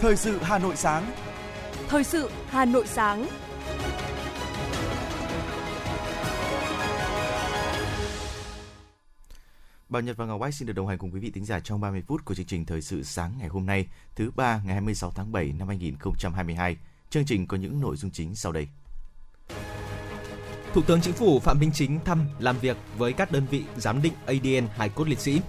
Thời 0.00 0.16
sự 0.16 0.38
Hà 0.42 0.58
Nội 0.58 0.76
sáng. 0.76 1.12
Thời 1.88 2.04
sự 2.04 2.30
Hà 2.48 2.64
Nội 2.64 2.86
sáng. 2.86 3.26
Bảo 9.88 10.02
Nhật 10.02 10.16
và 10.16 10.26
Ngọc 10.26 10.40
Bách 10.40 10.54
xin 10.54 10.66
được 10.66 10.72
đồng 10.72 10.86
hành 10.86 10.98
cùng 10.98 11.10
quý 11.10 11.20
vị 11.20 11.30
tính 11.30 11.44
giả 11.44 11.60
trong 11.60 11.80
30 11.80 12.02
phút 12.06 12.24
của 12.24 12.34
chương 12.34 12.46
trình 12.46 12.64
Thời 12.64 12.82
sự 12.82 13.02
sáng 13.02 13.32
ngày 13.38 13.48
hôm 13.48 13.66
nay, 13.66 13.86
thứ 14.14 14.30
ba 14.36 14.60
ngày 14.64 14.74
26 14.74 15.10
tháng 15.10 15.32
7 15.32 15.52
năm 15.58 15.68
2022. 15.68 16.76
Chương 17.10 17.24
trình 17.24 17.46
có 17.46 17.56
những 17.56 17.80
nội 17.80 17.96
dung 17.96 18.10
chính 18.10 18.34
sau 18.34 18.52
đây. 18.52 18.68
Thủ 20.76 20.82
tướng 20.82 21.00
Chính 21.00 21.14
phủ 21.14 21.40
Phạm 21.40 21.58
Minh 21.58 21.70
Chính 21.74 21.98
thăm 22.04 22.26
làm 22.38 22.58
việc 22.58 22.76
với 22.98 23.12
các 23.12 23.32
đơn 23.32 23.46
vị 23.50 23.64
giám 23.76 24.02
định 24.02 24.12
ADN 24.26 24.68
hài 24.76 24.88
cốt 24.88 25.08
liệt 25.08 25.18
sĩ. 25.18 25.40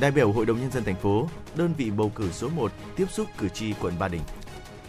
Đại 0.00 0.10
biểu 0.10 0.32
Hội 0.32 0.46
đồng 0.46 0.60
nhân 0.60 0.70
dân 0.70 0.84
thành 0.84 0.96
phố, 0.96 1.28
đơn 1.56 1.74
vị 1.78 1.90
bầu 1.90 2.12
cử 2.14 2.30
số 2.32 2.48
1 2.48 2.72
tiếp 2.96 3.06
xúc 3.10 3.26
cử 3.38 3.48
tri 3.48 3.72
quận 3.72 3.94
Ba 3.98 4.08
Đình. 4.08 4.20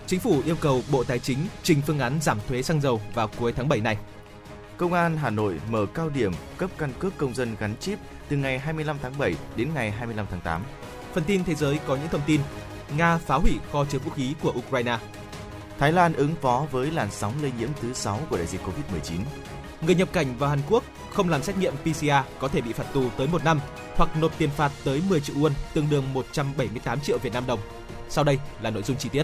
Chính 0.08 0.20
phủ 0.20 0.42
yêu 0.46 0.56
cầu 0.62 0.82
Bộ 0.92 1.04
Tài 1.04 1.20
chính 1.20 1.38
trình 1.64 1.82
phương 1.88 2.00
án 2.00 2.20
giảm 2.22 2.38
thuế 2.48 2.62
xăng 2.62 2.82
dầu 2.82 3.02
vào 3.14 3.30
cuối 3.40 3.54
tháng 3.54 3.70
7 3.70 3.82
này. 3.82 3.98
Công 4.78 4.94
an 4.94 5.18
Hà 5.18 5.30
Nội 5.30 5.60
mở 5.70 5.86
cao 5.94 6.10
điểm 6.10 6.32
cấp 6.58 6.70
căn 6.78 6.92
cước 7.00 7.18
công 7.18 7.36
dân 7.36 7.56
gắn 7.60 7.76
chip 7.80 8.00
từ 8.30 8.38
ngày 8.38 8.60
25 8.60 8.98
tháng 9.02 9.18
7 9.18 9.34
đến 9.56 9.70
ngày 9.74 9.92
25 9.92 10.26
tháng 10.32 10.42
8. 10.42 10.62
Phần 11.14 11.24
tin 11.24 11.44
thế 11.44 11.56
giới 11.56 11.80
có 11.88 11.96
những 11.96 12.10
thông 12.12 12.22
tin 12.26 12.42
Nga 12.98 13.18
phá 13.18 13.36
hủy 13.36 13.52
kho 13.72 13.86
chứa 13.86 14.00
vũ 14.00 14.12
khí 14.12 14.34
của 14.42 14.54
Ukraine. 14.58 14.98
Thái 15.80 15.92
Lan 15.92 16.14
ứng 16.14 16.36
phó 16.36 16.68
với 16.72 16.92
làn 16.92 17.12
sóng 17.12 17.34
lây 17.42 17.52
nhiễm 17.60 17.70
thứ 17.82 17.94
6 17.94 18.20
của 18.30 18.38
đại 18.38 18.48
dịch 18.48 18.62
Covid-19. 18.62 19.20
Người 19.82 19.96
nhập 19.96 20.10
cảnh 20.14 20.38
vào 20.38 20.50
Hàn 20.50 20.60
Quốc 20.70 20.84
không 21.14 21.30
làm 21.30 21.44
xét 21.44 21.58
nghiệm 21.58 21.74
PCR 21.84 22.40
có 22.40 22.48
thể 22.48 22.62
bị 22.62 22.74
phạt 22.74 22.84
tù 22.94 23.10
tới 23.18 23.28
1 23.28 23.44
năm 23.44 23.60
hoặc 23.96 24.18
nộp 24.18 24.38
tiền 24.38 24.50
phạt 24.50 24.72
tới 24.84 25.02
10 25.10 25.22
triệu 25.22 25.36
won, 25.36 25.52
tương 25.74 25.90
đương 25.90 26.14
178 26.14 27.02
triệu 27.02 27.18
Việt 27.18 27.34
Nam 27.34 27.44
đồng. 27.48 27.60
Sau 28.10 28.24
đây 28.24 28.40
là 28.62 28.70
nội 28.70 28.84
dung 28.84 28.98
chi 28.98 29.10
tiết. 29.10 29.24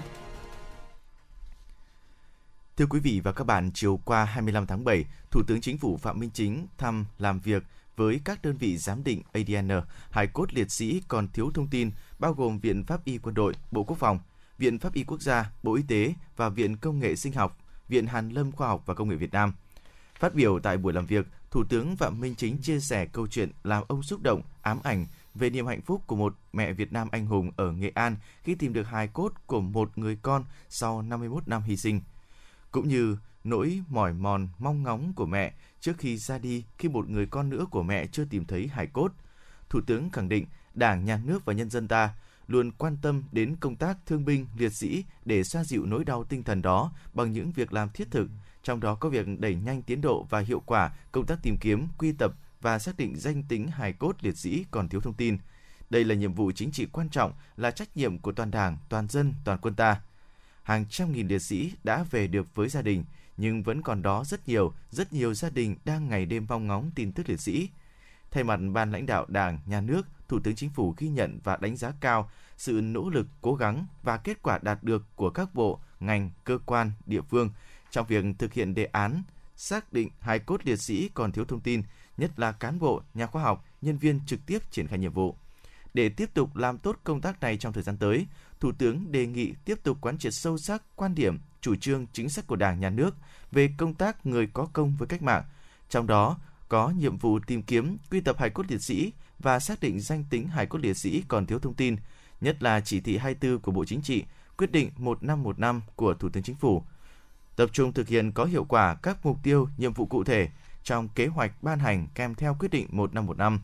Thưa 2.77 2.85
quý 2.85 2.99
vị 2.99 3.21
và 3.23 3.31
các 3.31 3.43
bạn, 3.43 3.71
chiều 3.73 3.99
qua 4.05 4.25
25 4.25 4.67
tháng 4.67 4.83
7, 4.83 5.05
Thủ 5.31 5.41
tướng 5.47 5.61
Chính 5.61 5.77
phủ 5.77 5.97
Phạm 5.97 6.19
Minh 6.19 6.29
Chính 6.33 6.67
thăm 6.77 7.05
làm 7.19 7.39
việc 7.39 7.63
với 7.95 8.19
các 8.25 8.41
đơn 8.41 8.57
vị 8.57 8.77
giám 8.77 9.03
định 9.03 9.21
ADN, 9.33 9.81
hài 10.09 10.27
cốt 10.27 10.53
liệt 10.53 10.71
sĩ 10.71 11.01
còn 11.07 11.27
thiếu 11.27 11.51
thông 11.53 11.67
tin, 11.67 11.91
bao 12.19 12.33
gồm 12.33 12.59
Viện 12.59 12.83
Pháp 12.83 13.05
y 13.05 13.17
Quân 13.17 13.35
đội, 13.35 13.53
Bộ 13.71 13.83
Quốc 13.83 13.97
phòng, 13.97 14.19
Viện 14.57 14.79
Pháp 14.79 14.93
y 14.93 15.03
Quốc 15.03 15.21
gia, 15.21 15.51
Bộ 15.63 15.75
Y 15.75 15.83
tế 15.83 16.13
và 16.35 16.49
Viện 16.49 16.77
Công 16.77 16.99
nghệ 16.99 17.15
Sinh 17.15 17.33
học, 17.33 17.57
Viện 17.87 18.07
Hàn 18.07 18.29
lâm 18.29 18.51
Khoa 18.51 18.67
học 18.67 18.83
và 18.85 18.93
Công 18.93 19.09
nghệ 19.09 19.15
Việt 19.15 19.33
Nam. 19.33 19.53
Phát 20.19 20.35
biểu 20.35 20.59
tại 20.59 20.77
buổi 20.77 20.93
làm 20.93 21.05
việc, 21.05 21.27
Thủ 21.51 21.63
tướng 21.69 21.95
Phạm 21.95 22.19
Minh 22.19 22.35
Chính 22.35 22.57
chia 22.61 22.79
sẻ 22.79 23.05
câu 23.05 23.27
chuyện 23.27 23.51
làm 23.63 23.83
ông 23.87 24.03
xúc 24.03 24.21
động, 24.21 24.41
ám 24.61 24.79
ảnh 24.83 25.05
về 25.35 25.49
niềm 25.49 25.67
hạnh 25.67 25.81
phúc 25.81 26.01
của 26.07 26.15
một 26.15 26.35
mẹ 26.53 26.73
Việt 26.73 26.93
Nam 26.93 27.07
anh 27.11 27.25
hùng 27.25 27.51
ở 27.55 27.71
Nghệ 27.71 27.91
An 27.95 28.15
khi 28.43 28.55
tìm 28.55 28.73
được 28.73 28.83
hài 28.83 29.07
cốt 29.07 29.33
của 29.45 29.61
một 29.61 29.97
người 29.97 30.17
con 30.21 30.43
sau 30.69 31.01
51 31.01 31.47
năm 31.47 31.63
hy 31.63 31.77
sinh. 31.77 32.01
Cũng 32.71 32.87
như 32.87 33.17
nỗi 33.43 33.81
mỏi 33.89 34.13
mòn 34.13 34.47
mong 34.59 34.83
ngóng 34.83 35.13
của 35.15 35.25
mẹ 35.25 35.53
trước 35.79 35.97
khi 35.97 36.17
ra 36.17 36.37
đi 36.37 36.63
khi 36.77 36.89
một 36.89 37.09
người 37.09 37.25
con 37.25 37.49
nữa 37.49 37.65
của 37.71 37.83
mẹ 37.83 38.07
chưa 38.07 38.25
tìm 38.25 38.45
thấy 38.45 38.67
hài 38.67 38.87
cốt. 38.87 39.11
Thủ 39.69 39.81
tướng 39.87 40.09
khẳng 40.09 40.29
định 40.29 40.45
Đảng, 40.73 41.05
Nhà 41.05 41.21
nước 41.25 41.45
và 41.45 41.53
nhân 41.53 41.69
dân 41.69 41.87
ta 41.87 42.13
luôn 42.47 42.71
quan 42.71 42.97
tâm 43.01 43.23
đến 43.31 43.55
công 43.59 43.75
tác 43.75 43.97
thương 44.05 44.25
binh, 44.25 44.47
liệt 44.57 44.73
sĩ 44.73 45.05
để 45.25 45.43
xoa 45.43 45.63
dịu 45.63 45.85
nỗi 45.85 46.05
đau 46.05 46.23
tinh 46.23 46.43
thần 46.43 46.61
đó 46.61 46.91
bằng 47.13 47.31
những 47.31 47.51
việc 47.51 47.73
làm 47.73 47.89
thiết 47.89 48.11
thực, 48.11 48.29
trong 48.63 48.79
đó 48.79 48.95
có 48.95 49.09
việc 49.09 49.39
đẩy 49.39 49.55
nhanh 49.55 49.81
tiến 49.81 50.01
độ 50.01 50.27
và 50.29 50.39
hiệu 50.39 50.61
quả 50.65 50.91
công 51.11 51.25
tác 51.25 51.39
tìm 51.43 51.57
kiếm, 51.57 51.87
quy 51.97 52.11
tập 52.11 52.33
và 52.61 52.79
xác 52.79 52.97
định 52.97 53.15
danh 53.15 53.43
tính 53.43 53.67
hài 53.67 53.93
cốt 53.93 54.15
liệt 54.21 54.37
sĩ 54.37 54.65
còn 54.71 54.89
thiếu 54.89 55.01
thông 55.01 55.13
tin. 55.13 55.37
Đây 55.89 56.03
là 56.03 56.15
nhiệm 56.15 56.33
vụ 56.33 56.51
chính 56.51 56.71
trị 56.71 56.87
quan 56.91 57.09
trọng, 57.09 57.33
là 57.57 57.71
trách 57.71 57.97
nhiệm 57.97 58.17
của 58.17 58.31
toàn 58.31 58.51
Đảng, 58.51 58.77
toàn 58.89 59.07
dân, 59.07 59.33
toàn 59.43 59.59
quân 59.61 59.73
ta. 59.73 60.01
Hàng 60.63 60.85
trăm 60.89 61.11
nghìn 61.11 61.27
liệt 61.27 61.41
sĩ 61.41 61.71
đã 61.83 62.03
về 62.11 62.27
được 62.27 62.55
với 62.55 62.69
gia 62.69 62.81
đình, 62.81 63.03
nhưng 63.37 63.63
vẫn 63.63 63.81
còn 63.81 64.01
đó 64.01 64.23
rất 64.23 64.47
nhiều, 64.47 64.73
rất 64.91 65.13
nhiều 65.13 65.33
gia 65.33 65.49
đình 65.49 65.75
đang 65.85 66.09
ngày 66.09 66.25
đêm 66.25 66.45
mong 66.49 66.67
ngóng 66.67 66.91
tin 66.95 67.11
tức 67.11 67.29
liệt 67.29 67.39
sĩ. 67.39 67.69
Thay 68.31 68.43
mặt 68.43 68.59
ban 68.73 68.91
lãnh 68.91 69.05
đạo 69.05 69.25
Đảng, 69.27 69.59
Nhà 69.65 69.81
nước, 69.81 70.01
Thủ 70.27 70.39
tướng 70.43 70.55
Chính 70.55 70.69
phủ 70.69 70.93
ghi 70.97 71.09
nhận 71.09 71.39
và 71.43 71.57
đánh 71.57 71.75
giá 71.75 71.91
cao 71.99 72.29
sự 72.57 72.81
nỗ 72.83 73.09
lực, 73.09 73.27
cố 73.41 73.55
gắng 73.55 73.85
và 74.03 74.17
kết 74.17 74.41
quả 74.41 74.59
đạt 74.61 74.83
được 74.83 75.03
của 75.15 75.29
các 75.29 75.55
bộ, 75.55 75.79
ngành, 75.99 76.31
cơ 76.43 76.57
quan, 76.65 76.91
địa 77.05 77.21
phương 77.21 77.49
trong 77.91 78.05
việc 78.07 78.25
thực 78.39 78.53
hiện 78.53 78.73
đề 78.73 78.85
án 78.85 79.23
xác 79.55 79.93
định 79.93 80.09
hài 80.19 80.39
cốt 80.39 80.65
liệt 80.65 80.75
sĩ 80.75 81.09
còn 81.13 81.31
thiếu 81.31 81.45
thông 81.45 81.59
tin, 81.59 81.83
nhất 82.17 82.39
là 82.39 82.51
cán 82.51 82.79
bộ, 82.79 83.01
nhà 83.13 83.25
khoa 83.25 83.41
học, 83.41 83.65
nhân 83.81 83.97
viên 83.97 84.19
trực 84.25 84.39
tiếp 84.45 84.71
triển 84.71 84.87
khai 84.87 84.99
nhiệm 84.99 85.13
vụ. 85.13 85.35
Để 85.93 86.09
tiếp 86.09 86.29
tục 86.33 86.55
làm 86.55 86.77
tốt 86.77 86.99
công 87.03 87.21
tác 87.21 87.41
này 87.41 87.57
trong 87.57 87.73
thời 87.73 87.83
gian 87.83 87.97
tới, 87.97 88.27
Thủ 88.59 88.71
tướng 88.77 89.11
đề 89.11 89.25
nghị 89.25 89.53
tiếp 89.65 89.79
tục 89.83 89.97
quán 90.01 90.17
triệt 90.17 90.33
sâu 90.33 90.57
sắc 90.57 90.83
quan 90.95 91.15
điểm, 91.15 91.39
chủ 91.61 91.75
trương, 91.75 92.05
chính 92.13 92.29
sách 92.29 92.47
của 92.47 92.55
Đảng, 92.55 92.79
Nhà 92.79 92.89
nước 92.89 93.15
về 93.51 93.69
công 93.77 93.93
tác 93.93 94.25
người 94.25 94.47
có 94.53 94.67
công 94.73 94.95
với 94.95 95.07
cách 95.07 95.21
mạng, 95.21 95.43
trong 95.89 96.07
đó 96.07 96.37
có 96.67 96.89
nhiệm 96.89 97.17
vụ 97.17 97.39
tìm 97.39 97.61
kiếm, 97.61 97.97
quy 98.11 98.21
tập 98.21 98.35
hài 98.39 98.49
cốt 98.49 98.65
liệt 98.69 98.81
sĩ 98.81 99.11
và 99.39 99.59
xác 99.59 99.79
định 99.79 99.99
danh 99.99 100.23
tính 100.29 100.47
hài 100.47 100.65
cốt 100.65 100.79
liệt 100.81 100.97
sĩ 100.97 101.23
còn 101.27 101.45
thiếu 101.45 101.59
thông 101.59 101.73
tin, 101.73 101.95
nhất 102.41 102.63
là 102.63 102.81
chỉ 102.81 102.99
thị 102.99 103.17
24 103.17 103.59
của 103.59 103.71
Bộ 103.71 103.85
Chính 103.85 104.01
trị, 104.01 104.23
quyết 104.57 104.71
định 104.71 104.91
1515 104.97 105.81
của 105.95 106.13
Thủ 106.13 106.29
tướng 106.29 106.43
Chính 106.43 106.55
phủ. 106.55 106.83
Tập 107.55 107.69
trung 107.73 107.93
thực 107.93 108.07
hiện 108.07 108.31
có 108.31 108.45
hiệu 108.45 108.63
quả 108.63 108.95
các 108.95 109.25
mục 109.25 109.37
tiêu, 109.43 109.69
nhiệm 109.77 109.93
vụ 109.93 110.05
cụ 110.05 110.23
thể 110.23 110.49
trong 110.83 111.09
kế 111.09 111.27
hoạch 111.27 111.63
ban 111.63 111.79
hành 111.79 112.07
kèm 112.15 112.35
theo 112.35 112.55
quyết 112.59 112.71
định 112.71 112.87
1515. 112.91 113.61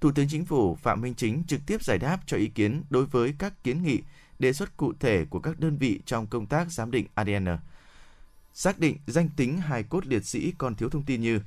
Thủ 0.00 0.12
tướng 0.12 0.28
Chính 0.28 0.44
phủ 0.44 0.74
Phạm 0.74 1.00
Minh 1.00 1.14
Chính 1.14 1.42
trực 1.44 1.60
tiếp 1.66 1.82
giải 1.82 1.98
đáp 1.98 2.20
cho 2.26 2.36
ý 2.36 2.46
kiến 2.46 2.82
đối 2.90 3.06
với 3.06 3.34
các 3.38 3.64
kiến 3.64 3.82
nghị, 3.82 4.02
đề 4.38 4.52
xuất 4.52 4.76
cụ 4.76 4.92
thể 5.00 5.24
của 5.30 5.40
các 5.40 5.60
đơn 5.60 5.76
vị 5.76 6.00
trong 6.06 6.26
công 6.26 6.46
tác 6.46 6.72
giám 6.72 6.90
định 6.90 7.06
ADN. 7.14 7.46
Xác 8.54 8.78
định 8.78 8.96
danh 9.06 9.28
tính 9.36 9.58
hài 9.58 9.82
cốt 9.82 10.06
liệt 10.06 10.24
sĩ 10.24 10.52
còn 10.58 10.74
thiếu 10.74 10.88
thông 10.88 11.04
tin 11.04 11.20
như 11.20 11.40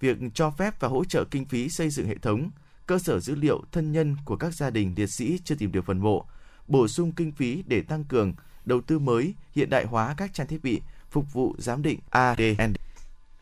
việc 0.00 0.18
cho 0.34 0.50
phép 0.50 0.80
và 0.80 0.88
hỗ 0.88 1.04
trợ 1.04 1.24
kinh 1.30 1.44
phí 1.44 1.68
xây 1.68 1.90
dựng 1.90 2.06
hệ 2.06 2.14
thống, 2.14 2.50
cơ 2.86 2.98
sở 2.98 3.20
dữ 3.20 3.34
liệu 3.34 3.62
thân 3.72 3.92
nhân 3.92 4.16
của 4.24 4.36
các 4.36 4.54
gia 4.54 4.70
đình 4.70 4.94
liệt 4.96 5.06
sĩ 5.06 5.38
chưa 5.44 5.54
tìm 5.54 5.72
được 5.72 5.84
phần 5.86 5.98
mộ, 5.98 6.24
bổ 6.68 6.88
sung 6.88 7.12
kinh 7.12 7.32
phí 7.32 7.62
để 7.66 7.82
tăng 7.82 8.04
cường, 8.04 8.34
đầu 8.64 8.80
tư 8.80 8.98
mới, 8.98 9.34
hiện 9.54 9.70
đại 9.70 9.84
hóa 9.84 10.14
các 10.16 10.34
trang 10.34 10.46
thiết 10.46 10.62
bị 10.62 10.80
phục 11.10 11.32
vụ 11.32 11.54
giám 11.58 11.82
định 11.82 12.00
ADN 12.10 12.72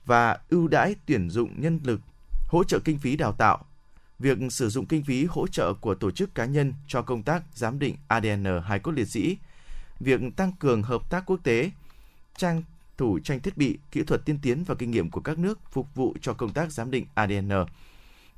và 0.04 0.38
ưu 0.48 0.68
đãi 0.68 0.94
tuyển 1.06 1.30
dụng 1.30 1.60
nhân 1.60 1.80
lực, 1.84 2.00
hỗ 2.48 2.64
trợ 2.64 2.78
kinh 2.78 2.98
phí 2.98 3.16
đào 3.16 3.32
tạo, 3.32 3.64
việc 4.18 4.38
sử 4.50 4.68
dụng 4.68 4.86
kinh 4.86 5.04
phí 5.04 5.24
hỗ 5.24 5.46
trợ 5.46 5.74
của 5.80 5.94
tổ 5.94 6.10
chức 6.10 6.34
cá 6.34 6.44
nhân 6.44 6.74
cho 6.86 7.02
công 7.02 7.22
tác 7.22 7.42
giám 7.54 7.78
định 7.78 7.96
ADN 8.08 8.44
hài 8.64 8.78
cốt 8.78 8.90
liệt 8.90 9.08
sĩ, 9.08 9.36
việc 10.00 10.20
tăng 10.36 10.52
cường 10.52 10.82
hợp 10.82 11.10
tác 11.10 11.22
quốc 11.26 11.40
tế, 11.42 11.70
trang 12.36 12.62
thủ 12.98 13.18
tranh 13.24 13.40
thiết 13.40 13.56
bị, 13.56 13.78
kỹ 13.90 14.02
thuật 14.02 14.24
tiên 14.24 14.38
tiến 14.42 14.64
và 14.64 14.74
kinh 14.74 14.90
nghiệm 14.90 15.10
của 15.10 15.20
các 15.20 15.38
nước 15.38 15.58
phục 15.70 15.94
vụ 15.94 16.16
cho 16.20 16.32
công 16.32 16.52
tác 16.52 16.72
giám 16.72 16.90
định 16.90 17.06
ADN. 17.14 17.50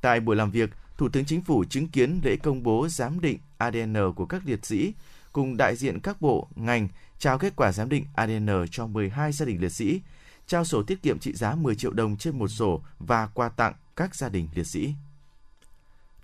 Tại 0.00 0.20
buổi 0.20 0.36
làm 0.36 0.50
việc, 0.50 0.70
Thủ 0.96 1.08
tướng 1.08 1.24
Chính 1.24 1.42
phủ 1.42 1.64
chứng 1.64 1.88
kiến 1.88 2.20
lễ 2.24 2.36
công 2.36 2.62
bố 2.62 2.88
giám 2.88 3.20
định 3.20 3.38
ADN 3.58 3.96
của 4.16 4.26
các 4.26 4.42
liệt 4.46 4.66
sĩ, 4.66 4.92
cùng 5.32 5.56
đại 5.56 5.76
diện 5.76 6.00
các 6.00 6.20
bộ, 6.20 6.48
ngành 6.56 6.88
trao 7.18 7.38
kết 7.38 7.52
quả 7.56 7.72
giám 7.72 7.88
định 7.88 8.04
ADN 8.14 8.48
cho 8.70 8.86
12 8.86 9.32
gia 9.32 9.46
đình 9.46 9.60
liệt 9.60 9.72
sĩ, 9.72 10.00
trao 10.46 10.64
sổ 10.64 10.82
tiết 10.82 11.02
kiệm 11.02 11.18
trị 11.18 11.32
giá 11.32 11.54
10 11.54 11.74
triệu 11.74 11.92
đồng 11.92 12.16
trên 12.16 12.38
một 12.38 12.48
sổ 12.48 12.82
và 12.98 13.26
quà 13.26 13.48
tặng 13.48 13.74
các 13.96 14.14
gia 14.14 14.28
đình 14.28 14.48
liệt 14.54 14.66
sĩ. 14.66 14.94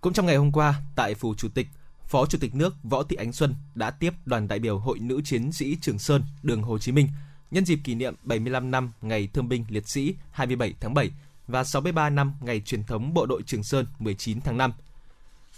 Cũng 0.00 0.12
trong 0.12 0.26
ngày 0.26 0.36
hôm 0.36 0.52
qua, 0.52 0.74
tại 0.96 1.14
Phủ 1.14 1.34
Chủ 1.34 1.48
tịch, 1.48 1.66
Phó 2.08 2.26
Chủ 2.26 2.38
tịch 2.38 2.54
nước 2.54 2.74
Võ 2.82 3.02
Thị 3.02 3.16
Ánh 3.16 3.32
Xuân 3.32 3.54
đã 3.74 3.90
tiếp 3.90 4.14
đoàn 4.24 4.48
đại 4.48 4.58
biểu 4.58 4.78
Hội 4.78 4.98
Nữ 4.98 5.20
Chiến 5.24 5.52
sĩ 5.52 5.76
Trường 5.80 5.98
Sơn, 5.98 6.22
đường 6.42 6.62
Hồ 6.62 6.78
Chí 6.78 6.92
Minh, 6.92 7.08
nhân 7.50 7.64
dịp 7.64 7.80
kỷ 7.84 7.94
niệm 7.94 8.14
75 8.22 8.70
năm 8.70 8.92
Ngày 9.02 9.28
Thương 9.32 9.48
binh 9.48 9.64
Liệt 9.68 9.88
sĩ 9.88 10.14
27 10.30 10.74
tháng 10.80 10.94
7 10.94 11.10
và 11.46 11.64
63 11.64 12.10
năm 12.10 12.34
Ngày 12.40 12.60
truyền 12.60 12.84
thống 12.84 13.14
Bộ 13.14 13.26
đội 13.26 13.42
Trường 13.46 13.62
Sơn 13.62 13.86
19 13.98 14.40
tháng 14.40 14.58
5. 14.58 14.72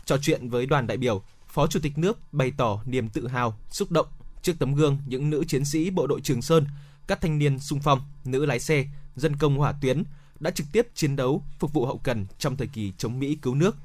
Trò 0.05 0.17
chuyện 0.23 0.49
với 0.49 0.67
đoàn 0.67 0.87
đại 0.87 0.97
biểu, 0.97 1.23
Phó 1.49 1.67
Chủ 1.67 1.81
tịch 1.81 1.99
nước 1.99 2.33
bày 2.33 2.53
tỏ 2.57 2.83
niềm 2.87 3.09
tự 3.09 3.29
hào, 3.29 3.59
xúc 3.71 3.91
động 3.91 4.07
trước 4.43 4.53
tấm 4.59 4.75
gương 4.75 4.99
những 5.07 5.31
nữ 5.31 5.45
chiến 5.49 5.65
sĩ 5.65 5.91
bộ 5.91 6.07
đội 6.07 6.21
Trường 6.21 6.43
Sơn, 6.43 6.67
các 7.07 7.21
thanh 7.21 7.39
niên 7.39 7.59
sung 7.59 7.81
phong, 7.83 8.01
nữ 8.25 8.47
lái 8.47 8.61
xe, 8.61 8.87
dân 9.17 9.37
công 9.37 9.59
hỏa 9.59 9.73
tuyến 9.73 10.03
đã 10.41 10.51
trực 10.51 10.67
tiếp 10.73 10.87
chiến 10.95 11.17
đấu 11.17 11.43
phục 11.59 11.73
vụ 11.73 11.87
hậu 11.87 11.99
cần 11.99 12.27
trong 12.39 12.57
thời 12.57 12.67
kỳ 12.67 12.93
chống 12.99 13.19
Mỹ 13.19 13.39
cứu 13.43 13.55
nước, 13.55 13.77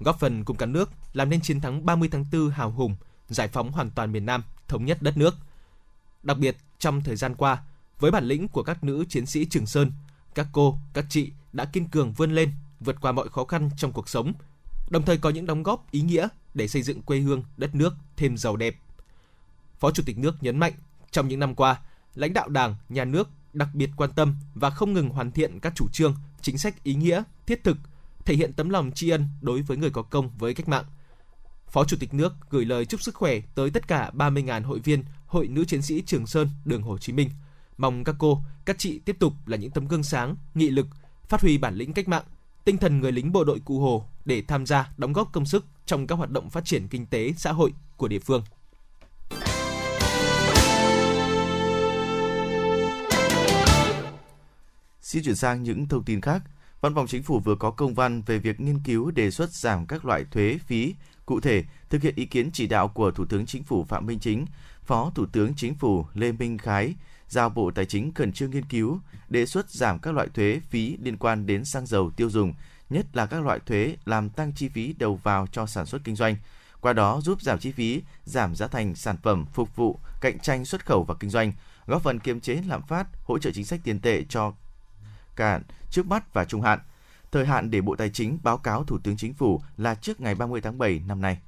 góp 0.00 0.20
phần 0.20 0.44
cùng 0.44 0.56
cả 0.56 0.66
nước 0.66 0.90
làm 1.12 1.30
nên 1.30 1.40
chiến 1.40 1.60
thắng 1.60 1.86
30 1.86 2.08
tháng 2.12 2.24
4 2.32 2.50
hào 2.50 2.70
hùng, 2.70 2.96
giải 3.28 3.48
phóng 3.48 3.72
hoàn 3.72 3.90
toàn 3.90 4.12
miền 4.12 4.26
Nam, 4.26 4.42
thống 4.68 4.84
nhất 4.84 5.02
đất 5.02 5.16
nước. 5.16 5.34
Đặc 6.22 6.38
biệt, 6.38 6.56
trong 6.78 7.02
thời 7.02 7.16
gian 7.16 7.34
qua, 7.34 7.62
với 7.98 8.10
bản 8.10 8.24
lĩnh 8.24 8.48
của 8.48 8.62
các 8.62 8.84
nữ 8.84 9.04
chiến 9.08 9.26
sĩ 9.26 9.44
Trường 9.44 9.66
Sơn, 9.66 9.92
các 10.34 10.46
cô, 10.52 10.78
các 10.92 11.04
chị 11.08 11.32
đã 11.52 11.64
kiên 11.64 11.88
cường 11.88 12.12
vươn 12.12 12.32
lên, 12.32 12.52
vượt 12.80 12.96
qua 13.00 13.12
mọi 13.12 13.28
khó 13.28 13.44
khăn 13.44 13.70
trong 13.76 13.92
cuộc 13.92 14.08
sống, 14.08 14.32
đồng 14.90 15.04
thời 15.04 15.18
có 15.18 15.30
những 15.30 15.46
đóng 15.46 15.62
góp 15.62 15.90
ý 15.90 16.00
nghĩa 16.00 16.28
để 16.54 16.68
xây 16.68 16.82
dựng 16.82 17.02
quê 17.02 17.18
hương, 17.18 17.42
đất 17.56 17.74
nước 17.74 17.94
thêm 18.16 18.36
giàu 18.36 18.56
đẹp. 18.56 18.76
Phó 19.78 19.90
Chủ 19.90 20.02
tịch 20.06 20.18
nước 20.18 20.42
nhấn 20.42 20.58
mạnh, 20.58 20.72
trong 21.10 21.28
những 21.28 21.40
năm 21.40 21.54
qua, 21.54 21.80
lãnh 22.14 22.32
đạo 22.32 22.48
Đảng, 22.48 22.74
Nhà 22.88 23.04
nước 23.04 23.28
đặc 23.52 23.68
biệt 23.74 23.90
quan 23.96 24.12
tâm 24.12 24.36
và 24.54 24.70
không 24.70 24.92
ngừng 24.92 25.08
hoàn 25.08 25.32
thiện 25.32 25.60
các 25.60 25.72
chủ 25.76 25.88
trương, 25.88 26.16
chính 26.40 26.58
sách 26.58 26.82
ý 26.82 26.94
nghĩa, 26.94 27.22
thiết 27.46 27.64
thực, 27.64 27.76
thể 28.24 28.34
hiện 28.34 28.52
tấm 28.52 28.68
lòng 28.68 28.90
tri 28.94 29.10
ân 29.10 29.28
đối 29.40 29.62
với 29.62 29.76
người 29.76 29.90
có 29.90 30.02
công 30.02 30.30
với 30.38 30.54
cách 30.54 30.68
mạng. 30.68 30.84
Phó 31.70 31.84
Chủ 31.84 31.96
tịch 32.00 32.14
nước 32.14 32.32
gửi 32.50 32.64
lời 32.64 32.84
chúc 32.86 33.02
sức 33.02 33.14
khỏe 33.14 33.40
tới 33.54 33.70
tất 33.70 33.88
cả 33.88 34.10
30.000 34.14 34.62
hội 34.64 34.78
viên 34.78 35.04
Hội 35.26 35.48
Nữ 35.48 35.64
Chiến 35.64 35.82
sĩ 35.82 36.02
Trường 36.06 36.26
Sơn, 36.26 36.48
đường 36.64 36.82
Hồ 36.82 36.98
Chí 36.98 37.12
Minh. 37.12 37.30
Mong 37.76 38.04
các 38.04 38.14
cô, 38.18 38.42
các 38.64 38.78
chị 38.78 38.98
tiếp 38.98 39.16
tục 39.18 39.32
là 39.46 39.56
những 39.56 39.70
tấm 39.70 39.88
gương 39.88 40.02
sáng, 40.02 40.36
nghị 40.54 40.70
lực, 40.70 40.86
phát 41.28 41.40
huy 41.40 41.58
bản 41.58 41.74
lĩnh 41.74 41.92
cách 41.92 42.08
mạng, 42.08 42.24
tinh 42.64 42.76
thần 42.76 43.00
người 43.00 43.12
lính 43.12 43.32
bộ 43.32 43.44
đội 43.44 43.60
Cụ 43.64 43.80
Hồ 43.80 44.04
để 44.24 44.42
tham 44.48 44.66
gia 44.66 44.90
đóng 44.96 45.12
góp 45.12 45.32
công 45.32 45.46
sức 45.46 45.64
trong 45.86 46.06
các 46.06 46.14
hoạt 46.14 46.30
động 46.30 46.50
phát 46.50 46.64
triển 46.64 46.88
kinh 46.88 47.06
tế, 47.06 47.32
xã 47.36 47.52
hội 47.52 47.72
của 47.96 48.08
địa 48.08 48.18
phương. 48.18 48.42
Xin 55.00 55.22
chuyển 55.22 55.36
sang 55.36 55.62
những 55.62 55.88
thông 55.88 56.04
tin 56.04 56.20
khác. 56.20 56.42
Văn 56.80 56.94
phòng 56.94 57.06
Chính 57.06 57.22
phủ 57.22 57.40
vừa 57.40 57.54
có 57.54 57.70
công 57.70 57.94
văn 57.94 58.22
về 58.22 58.38
việc 58.38 58.60
nghiên 58.60 58.78
cứu 58.84 59.10
đề 59.10 59.30
xuất 59.30 59.52
giảm 59.52 59.86
các 59.86 60.04
loại 60.04 60.24
thuế 60.30 60.58
phí. 60.66 60.94
Cụ 61.28 61.40
thể, 61.40 61.64
thực 61.90 62.02
hiện 62.02 62.14
ý 62.16 62.26
kiến 62.26 62.50
chỉ 62.52 62.66
đạo 62.66 62.88
của 62.88 63.10
Thủ 63.10 63.24
tướng 63.24 63.46
Chính 63.46 63.64
phủ 63.64 63.84
Phạm 63.84 64.06
Minh 64.06 64.18
Chính, 64.18 64.46
Phó 64.84 65.12
Thủ 65.14 65.26
tướng 65.32 65.54
Chính 65.56 65.74
phủ 65.74 66.06
Lê 66.14 66.32
Minh 66.32 66.58
Khái 66.58 66.94
giao 67.28 67.48
Bộ 67.48 67.70
Tài 67.70 67.86
chính 67.86 68.14
khẩn 68.14 68.32
trương 68.32 68.50
nghiên 68.50 68.64
cứu, 68.64 69.00
đề 69.28 69.46
xuất 69.46 69.70
giảm 69.70 69.98
các 69.98 70.14
loại 70.14 70.28
thuế 70.34 70.60
phí 70.70 70.96
liên 71.02 71.16
quan 71.16 71.46
đến 71.46 71.64
xăng 71.64 71.86
dầu 71.86 72.10
tiêu 72.10 72.30
dùng, 72.30 72.54
nhất 72.90 73.06
là 73.12 73.26
các 73.26 73.42
loại 73.42 73.58
thuế 73.66 73.96
làm 74.04 74.30
tăng 74.30 74.52
chi 74.52 74.68
phí 74.68 74.92
đầu 74.98 75.20
vào 75.22 75.46
cho 75.52 75.66
sản 75.66 75.86
xuất 75.86 76.04
kinh 76.04 76.16
doanh. 76.16 76.36
Qua 76.80 76.92
đó 76.92 77.20
giúp 77.20 77.42
giảm 77.42 77.58
chi 77.58 77.72
phí, 77.72 78.02
giảm 78.24 78.54
giá 78.54 78.66
thành 78.66 78.94
sản 78.94 79.16
phẩm 79.22 79.46
phục 79.52 79.76
vụ, 79.76 79.98
cạnh 80.20 80.38
tranh 80.38 80.64
xuất 80.64 80.86
khẩu 80.86 81.04
và 81.04 81.14
kinh 81.20 81.30
doanh, 81.30 81.52
góp 81.86 82.02
phần 82.02 82.18
kiềm 82.18 82.40
chế 82.40 82.62
lạm 82.66 82.82
phát, 82.82 83.06
hỗ 83.24 83.38
trợ 83.38 83.50
chính 83.54 83.64
sách 83.64 83.80
tiền 83.84 84.00
tệ 84.00 84.24
cho 84.28 84.52
cả 85.36 85.60
trước 85.90 86.06
mắt 86.06 86.34
và 86.34 86.44
trung 86.44 86.62
hạn. 86.62 86.78
Thời 87.32 87.46
hạn 87.46 87.70
để 87.70 87.80
Bộ 87.80 87.96
Tài 87.96 88.10
chính 88.10 88.38
báo 88.42 88.58
cáo 88.58 88.84
Thủ 88.84 88.98
tướng 88.98 89.16
Chính 89.16 89.34
phủ 89.34 89.60
là 89.76 89.94
trước 89.94 90.20
ngày 90.20 90.34
30 90.34 90.60
tháng 90.60 90.78
7 90.78 91.02
năm 91.06 91.20
nay. 91.20 91.38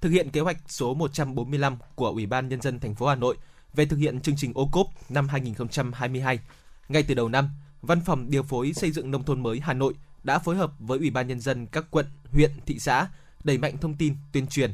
Thực 0.00 0.10
hiện 0.10 0.30
kế 0.30 0.40
hoạch 0.40 0.56
số 0.66 0.94
145 0.94 1.76
của 1.94 2.08
Ủy 2.08 2.26
ban 2.26 2.48
nhân 2.48 2.60
dân 2.60 2.80
thành 2.80 2.94
phố 2.94 3.06
Hà 3.06 3.14
Nội 3.14 3.36
về 3.74 3.86
thực 3.86 3.96
hiện 3.96 4.20
chương 4.20 4.36
trình 4.36 4.52
ô 4.54 4.68
cốp 4.72 4.86
năm 5.08 5.28
2022, 5.28 6.40
ngay 6.88 7.02
từ 7.02 7.14
đầu 7.14 7.28
năm, 7.28 7.50
Văn 7.82 8.00
phòng 8.00 8.30
điều 8.30 8.42
phối 8.42 8.72
xây 8.72 8.90
dựng 8.90 9.10
nông 9.10 9.24
thôn 9.24 9.42
mới 9.42 9.60
Hà 9.60 9.72
Nội 9.72 9.94
đã 10.24 10.38
phối 10.38 10.56
hợp 10.56 10.72
với 10.78 10.98
Ủy 10.98 11.10
ban 11.10 11.28
nhân 11.28 11.40
dân 11.40 11.66
các 11.66 11.84
quận, 11.90 12.06
huyện, 12.32 12.50
thị 12.66 12.78
xã 12.78 13.08
đẩy 13.44 13.58
mạnh 13.58 13.78
thông 13.78 13.94
tin, 13.94 14.14
tuyên 14.32 14.46
truyền. 14.46 14.72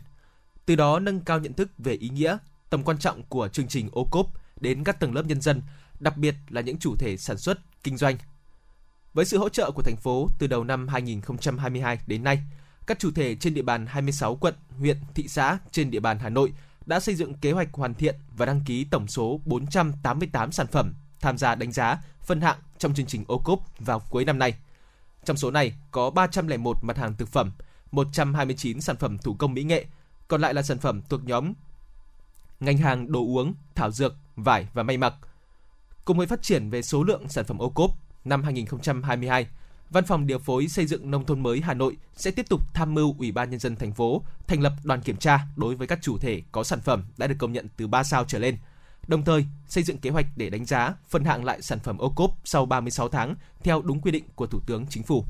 Từ 0.66 0.76
đó 0.76 0.98
nâng 0.98 1.20
cao 1.20 1.38
nhận 1.38 1.52
thức 1.52 1.70
về 1.78 1.92
ý 1.92 2.08
nghĩa, 2.08 2.38
tầm 2.70 2.82
quan 2.82 2.98
trọng 2.98 3.22
của 3.22 3.48
chương 3.48 3.68
trình 3.68 3.88
ô 3.92 4.08
cốp 4.10 4.26
đến 4.60 4.84
các 4.84 5.00
tầng 5.00 5.14
lớp 5.14 5.22
nhân 5.26 5.40
dân, 5.40 5.62
đặc 6.00 6.16
biệt 6.16 6.34
là 6.48 6.60
những 6.60 6.78
chủ 6.78 6.96
thể 6.98 7.16
sản 7.16 7.38
xuất, 7.38 7.58
kinh 7.82 7.96
doanh. 7.96 8.16
Với 9.14 9.24
sự 9.24 9.38
hỗ 9.38 9.48
trợ 9.48 9.70
của 9.70 9.82
thành 9.82 9.96
phố 9.96 10.28
từ 10.38 10.46
đầu 10.46 10.64
năm 10.64 10.88
2022 10.88 11.98
đến 12.06 12.24
nay, 12.24 12.42
các 12.86 12.98
chủ 12.98 13.10
thể 13.14 13.36
trên 13.36 13.54
địa 13.54 13.62
bàn 13.62 13.86
26 13.86 14.36
quận, 14.36 14.54
huyện, 14.78 14.96
thị 15.14 15.28
xã 15.28 15.58
trên 15.70 15.90
địa 15.90 16.00
bàn 16.00 16.18
Hà 16.18 16.28
Nội 16.28 16.52
đã 16.86 17.00
xây 17.00 17.14
dựng 17.14 17.34
kế 17.34 17.52
hoạch 17.52 17.68
hoàn 17.72 17.94
thiện 17.94 18.14
và 18.36 18.46
đăng 18.46 18.60
ký 18.66 18.84
tổng 18.84 19.08
số 19.08 19.40
488 19.44 20.52
sản 20.52 20.66
phẩm 20.66 20.94
tham 21.20 21.38
gia 21.38 21.54
đánh 21.54 21.72
giá, 21.72 21.98
phân 22.22 22.40
hạng 22.40 22.58
trong 22.78 22.94
chương 22.94 23.06
trình 23.06 23.24
ô 23.28 23.38
cốp 23.38 23.58
vào 23.78 24.02
cuối 24.10 24.24
năm 24.24 24.38
nay. 24.38 24.54
Trong 25.24 25.36
số 25.36 25.50
này 25.50 25.74
có 25.90 26.10
301 26.10 26.76
mặt 26.82 26.96
hàng 26.96 27.14
thực 27.14 27.28
phẩm, 27.28 27.52
129 27.92 28.80
sản 28.80 28.96
phẩm 28.96 29.18
thủ 29.18 29.34
công 29.34 29.54
mỹ 29.54 29.62
nghệ, 29.62 29.84
còn 30.28 30.40
lại 30.40 30.54
là 30.54 30.62
sản 30.62 30.78
phẩm 30.78 31.02
thuộc 31.08 31.24
nhóm 31.24 31.52
ngành 32.60 32.78
hàng 32.78 33.12
đồ 33.12 33.20
uống, 33.20 33.54
thảo 33.74 33.90
dược, 33.90 34.14
vải 34.36 34.68
và 34.74 34.82
may 34.82 34.96
mặc. 34.96 35.14
Cùng 36.04 36.18
với 36.18 36.26
phát 36.26 36.42
triển 36.42 36.70
về 36.70 36.82
số 36.82 37.02
lượng 37.02 37.28
sản 37.28 37.44
phẩm 37.44 37.58
ô 37.58 37.70
cốp 37.70 38.03
năm 38.24 38.42
2022, 38.42 39.46
Văn 39.90 40.04
phòng 40.04 40.26
điều 40.26 40.38
phối 40.38 40.68
xây 40.68 40.86
dựng 40.86 41.10
nông 41.10 41.26
thôn 41.26 41.40
mới 41.40 41.60
Hà 41.60 41.74
Nội 41.74 41.96
sẽ 42.16 42.30
tiếp 42.30 42.46
tục 42.48 42.60
tham 42.74 42.94
mưu 42.94 43.14
Ủy 43.18 43.32
ban 43.32 43.50
nhân 43.50 43.60
dân 43.60 43.76
thành 43.76 43.92
phố 43.92 44.22
thành 44.46 44.60
lập 44.60 44.72
đoàn 44.84 45.00
kiểm 45.00 45.16
tra 45.16 45.40
đối 45.56 45.74
với 45.74 45.86
các 45.86 45.98
chủ 46.02 46.18
thể 46.18 46.42
có 46.52 46.64
sản 46.64 46.80
phẩm 46.80 47.04
đã 47.16 47.26
được 47.26 47.34
công 47.38 47.52
nhận 47.52 47.68
từ 47.76 47.86
3 47.86 48.02
sao 48.04 48.24
trở 48.24 48.38
lên. 48.38 48.56
Đồng 49.06 49.24
thời, 49.24 49.46
xây 49.66 49.84
dựng 49.84 49.98
kế 49.98 50.10
hoạch 50.10 50.26
để 50.36 50.50
đánh 50.50 50.64
giá, 50.64 50.94
phân 51.08 51.24
hạng 51.24 51.44
lại 51.44 51.62
sản 51.62 51.78
phẩm 51.78 51.98
ô 51.98 52.10
cốp 52.10 52.30
sau 52.44 52.66
36 52.66 53.08
tháng 53.08 53.34
theo 53.62 53.82
đúng 53.82 54.00
quy 54.00 54.10
định 54.10 54.24
của 54.34 54.46
Thủ 54.46 54.60
tướng 54.66 54.86
Chính 54.86 55.02
phủ. 55.02 55.24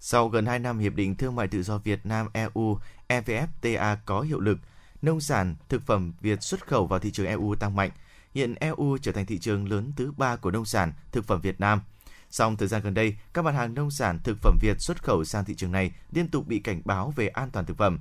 Sau 0.00 0.28
gần 0.28 0.46
2 0.46 0.58
năm 0.58 0.78
Hiệp 0.78 0.94
định 0.94 1.16
Thương 1.16 1.36
mại 1.36 1.48
Tự 1.48 1.62
do 1.62 1.78
Việt 1.78 2.06
Nam 2.06 2.28
EU 2.32 2.78
EVFTA 3.08 3.96
có 4.04 4.20
hiệu 4.20 4.40
lực, 4.40 4.58
nông 5.02 5.20
sản, 5.20 5.56
thực 5.68 5.86
phẩm 5.86 6.12
Việt 6.20 6.42
xuất 6.42 6.66
khẩu 6.66 6.86
vào 6.86 6.98
thị 6.98 7.10
trường 7.10 7.26
EU 7.26 7.54
tăng 7.54 7.76
mạnh. 7.76 7.90
Hiện 8.34 8.54
EU 8.54 8.98
trở 9.02 9.12
thành 9.12 9.26
thị 9.26 9.38
trường 9.38 9.68
lớn 9.68 9.92
thứ 9.96 10.12
ba 10.16 10.36
của 10.36 10.50
nông 10.50 10.64
sản, 10.64 10.92
thực 11.12 11.26
phẩm 11.26 11.40
Việt 11.40 11.60
Nam. 11.60 11.82
Song 12.30 12.56
thời 12.56 12.68
gian 12.68 12.82
gần 12.82 12.94
đây, 12.94 13.16
các 13.34 13.44
mặt 13.44 13.54
hàng 13.54 13.74
nông 13.74 13.90
sản, 13.90 14.18
thực 14.24 14.38
phẩm 14.42 14.58
Việt 14.60 14.80
xuất 14.80 15.02
khẩu 15.02 15.24
sang 15.24 15.44
thị 15.44 15.54
trường 15.54 15.72
này 15.72 15.92
liên 16.12 16.28
tục 16.28 16.46
bị 16.46 16.58
cảnh 16.58 16.82
báo 16.84 17.12
về 17.16 17.28
an 17.28 17.50
toàn 17.50 17.66
thực 17.66 17.76
phẩm. 17.76 18.00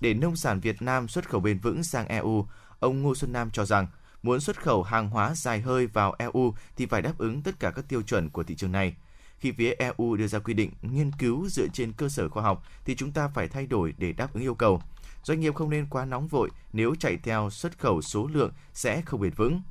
Để 0.00 0.14
nông 0.14 0.36
sản 0.36 0.60
Việt 0.60 0.82
Nam 0.82 1.08
xuất 1.08 1.28
khẩu 1.28 1.40
bền 1.40 1.58
vững 1.58 1.84
sang 1.84 2.08
EU, 2.08 2.46
ông 2.80 3.02
Ngô 3.02 3.14
Xuân 3.14 3.32
Nam 3.32 3.50
cho 3.50 3.64
rằng 3.64 3.86
muốn 4.22 4.40
xuất 4.40 4.62
khẩu 4.62 4.82
hàng 4.82 5.10
hóa 5.10 5.34
dài 5.34 5.60
hơi 5.60 5.86
vào 5.86 6.14
EU 6.18 6.54
thì 6.76 6.86
phải 6.86 7.02
đáp 7.02 7.18
ứng 7.18 7.42
tất 7.42 7.60
cả 7.60 7.70
các 7.70 7.84
tiêu 7.88 8.02
chuẩn 8.02 8.30
của 8.30 8.42
thị 8.42 8.56
trường 8.56 8.72
này– 8.72 8.94
khi 9.40 9.52
phía 9.52 9.74
EU 9.78 10.16
đưa 10.16 10.26
ra 10.26 10.38
quy 10.38 10.54
định 10.54 10.70
nghiên 10.82 11.12
cứu 11.12 11.48
dựa 11.48 11.66
trên 11.72 11.92
cơ 11.92 12.08
sở 12.08 12.28
khoa 12.28 12.42
học 12.42 12.64
thì 12.84 12.94
chúng 12.94 13.12
ta 13.12 13.28
phải 13.28 13.48
thay 13.48 13.66
đổi 13.66 13.94
để 13.98 14.12
đáp 14.12 14.34
ứng 14.34 14.42
yêu 14.42 14.54
cầu. 14.54 14.82
Doanh 15.22 15.40
nghiệp 15.40 15.54
không 15.54 15.70
nên 15.70 15.86
quá 15.90 16.04
nóng 16.04 16.28
vội 16.28 16.50
nếu 16.72 16.94
chạy 16.94 17.16
theo 17.16 17.50
xuất 17.50 17.78
khẩu 17.78 18.02
số 18.02 18.26
lượng 18.32 18.52
sẽ 18.74 19.02
không 19.02 19.20
bền 19.20 19.32
vững. 19.36 19.62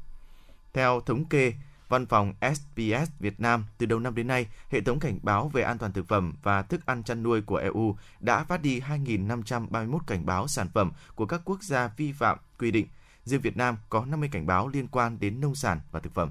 Theo 0.73 1.01
thống 1.05 1.25
kê, 1.25 1.53
Văn 1.89 2.05
phòng 2.05 2.33
SPS 2.41 3.11
Việt 3.19 3.39
Nam 3.39 3.65
từ 3.77 3.85
đầu 3.85 3.99
năm 3.99 4.15
đến 4.15 4.27
nay, 4.27 4.47
hệ 4.69 4.81
thống 4.81 4.99
cảnh 4.99 5.19
báo 5.23 5.49
về 5.49 5.61
an 5.61 5.77
toàn 5.77 5.93
thực 5.93 6.07
phẩm 6.07 6.33
và 6.43 6.61
thức 6.61 6.85
ăn 6.85 7.03
chăn 7.03 7.23
nuôi 7.23 7.41
của 7.41 7.55
EU 7.55 7.97
đã 8.19 8.43
phát 8.43 8.61
đi 8.61 8.79
2.531 8.79 9.99
cảnh 10.07 10.25
báo 10.25 10.47
sản 10.47 10.67
phẩm 10.73 10.91
của 11.15 11.25
các 11.25 11.41
quốc 11.45 11.63
gia 11.63 11.87
vi 11.87 12.11
phạm 12.11 12.37
quy 12.59 12.71
định. 12.71 12.87
Riêng 13.25 13.41
Việt 13.41 13.57
Nam 13.57 13.77
có 13.89 14.05
50 14.05 14.29
cảnh 14.31 14.47
báo 14.47 14.67
liên 14.67 14.87
quan 14.87 15.19
đến 15.19 15.41
nông 15.41 15.55
sản 15.55 15.79
và 15.91 15.99
thực 15.99 16.13
phẩm. 16.13 16.29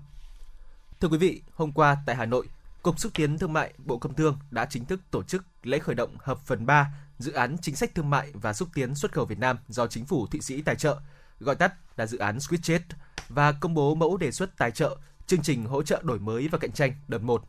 Thưa 1.00 1.08
quý 1.08 1.18
vị, 1.18 1.42
hôm 1.54 1.72
qua 1.72 1.96
tại 2.06 2.16
Hà 2.16 2.26
Nội, 2.26 2.46
Cục 2.82 3.00
xúc 3.00 3.12
tiến 3.14 3.38
thương 3.38 3.52
mại 3.52 3.74
Bộ 3.78 3.98
Công 3.98 4.14
Thương 4.14 4.38
đã 4.50 4.66
chính 4.70 4.84
thức 4.84 5.00
tổ 5.10 5.22
chức 5.22 5.44
lễ 5.62 5.78
khởi 5.78 5.94
động 5.94 6.16
hợp 6.18 6.38
phần 6.46 6.66
3 6.66 6.92
dự 7.18 7.32
án 7.32 7.56
chính 7.62 7.76
sách 7.76 7.94
thương 7.94 8.10
mại 8.10 8.32
và 8.34 8.52
xúc 8.52 8.68
tiến 8.74 8.94
xuất 8.94 9.12
khẩu 9.12 9.24
Việt 9.24 9.38
Nam 9.38 9.58
do 9.68 9.86
chính 9.86 10.04
phủ 10.04 10.26
Thụy 10.26 10.40
Sĩ 10.40 10.62
tài 10.62 10.76
trợ, 10.76 11.00
gọi 11.40 11.54
tắt 11.54 11.74
là 11.96 12.06
dự 12.06 12.18
án 12.18 12.38
Switchet 12.38 12.80
và 13.28 13.52
công 13.52 13.74
bố 13.74 13.94
mẫu 13.94 14.16
đề 14.16 14.32
xuất 14.32 14.58
tài 14.58 14.70
trợ 14.70 14.96
chương 15.26 15.42
trình 15.42 15.64
hỗ 15.64 15.82
trợ 15.82 16.00
đổi 16.02 16.18
mới 16.18 16.48
và 16.48 16.58
cạnh 16.58 16.72
tranh 16.72 16.92
đợt 17.08 17.22
1 17.22 17.44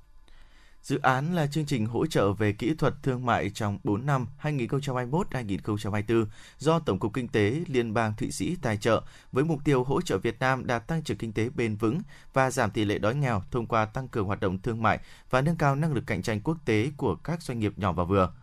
Dự 0.81 1.00
án 1.00 1.36
là 1.36 1.48
chương 1.48 1.66
trình 1.66 1.86
hỗ 1.86 2.06
trợ 2.06 2.34
về 2.34 2.52
kỹ 2.52 2.74
thuật 2.74 2.94
thương 3.04 3.26
mại 3.26 3.50
trong 3.50 3.80
4 3.84 4.06
năm 4.06 4.28
2021-2024 4.42 6.26
do 6.57 6.80
Tổng 6.80 7.00
cục 7.00 7.14
Kinh 7.14 7.28
tế 7.28 7.64
Liên 7.68 7.94
bang 7.94 8.14
Thụy 8.18 8.31
Sĩ 8.31 8.56
tài 8.62 8.78
trợ 8.78 9.02
với 9.31 9.44
mục 9.44 9.59
tiêu 9.64 9.83
hỗ 9.83 10.02
trợ 10.02 10.18
Việt 10.18 10.40
Nam 10.40 10.68
đạt 10.68 10.88
tăng 10.88 11.04
trưởng 11.04 11.18
kinh 11.18 11.33
tế 11.33 11.50
bền 11.50 11.76
vững 11.76 12.02
và 12.33 12.52
giảm 12.52 12.71
tỷ 12.71 12.86
lệ 12.86 13.00
đói 13.00 13.16
nghèo 13.16 13.44
thông 13.52 13.68
qua 13.68 13.86
tăng 13.86 14.07
cường 14.07 14.26
hoạt 14.26 14.40
động 14.40 14.62
thương 14.62 14.83
mại 14.83 15.00
và 15.30 15.42
nâng 15.42 15.56
cao 15.56 15.76
năng 15.76 15.94
lực 15.94 16.04
cạnh 16.07 16.21
tranh 16.21 16.42
quốc 16.42 16.57
tế 16.66 16.92
của 16.98 17.16
các 17.16 17.42
doanh 17.42 17.59
nghiệp 17.59 17.74
nhỏ 17.78 17.92
và 17.92 18.04
vừa. 18.04 18.33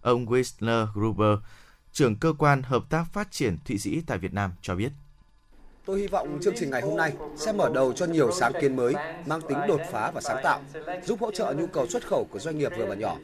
Ông 0.00 0.26
Whistler 0.26 0.86
Gruber, 0.92 1.38
trưởng 1.92 2.16
cơ 2.16 2.32
quan 2.38 2.62
hợp 2.62 2.84
tác 2.90 3.12
phát 3.12 3.30
triển 3.30 3.58
Thụy 3.64 3.78
Sĩ 3.78 4.00
tại 4.00 4.18
Việt 4.18 4.32
Nam 4.32 4.50
cho 4.62 4.74
biết. 4.74 4.92
Tôi 5.90 6.00
hy 6.00 6.06
vọng 6.06 6.38
chương 6.42 6.54
trình 6.56 6.70
ngày 6.70 6.82
hôm 6.82 6.96
nay 6.96 7.12
sẽ 7.36 7.52
mở 7.52 7.70
đầu 7.74 7.92
cho 7.92 8.06
nhiều 8.06 8.30
sáng 8.32 8.52
kiến 8.60 8.76
mới, 8.76 8.94
mang 9.26 9.40
tính 9.40 9.58
đột 9.68 9.80
phá 9.90 10.10
và 10.14 10.20
sáng 10.20 10.40
tạo, 10.42 10.60
giúp 11.04 11.20
hỗ 11.20 11.30
trợ 11.30 11.54
nhu 11.58 11.66
cầu 11.66 11.86
xuất 11.86 12.06
khẩu 12.06 12.26
của 12.30 12.38
doanh 12.38 12.58
nghiệp 12.58 12.72
vừa 12.78 12.86
và 12.86 12.94
nhỏ. 12.94 13.16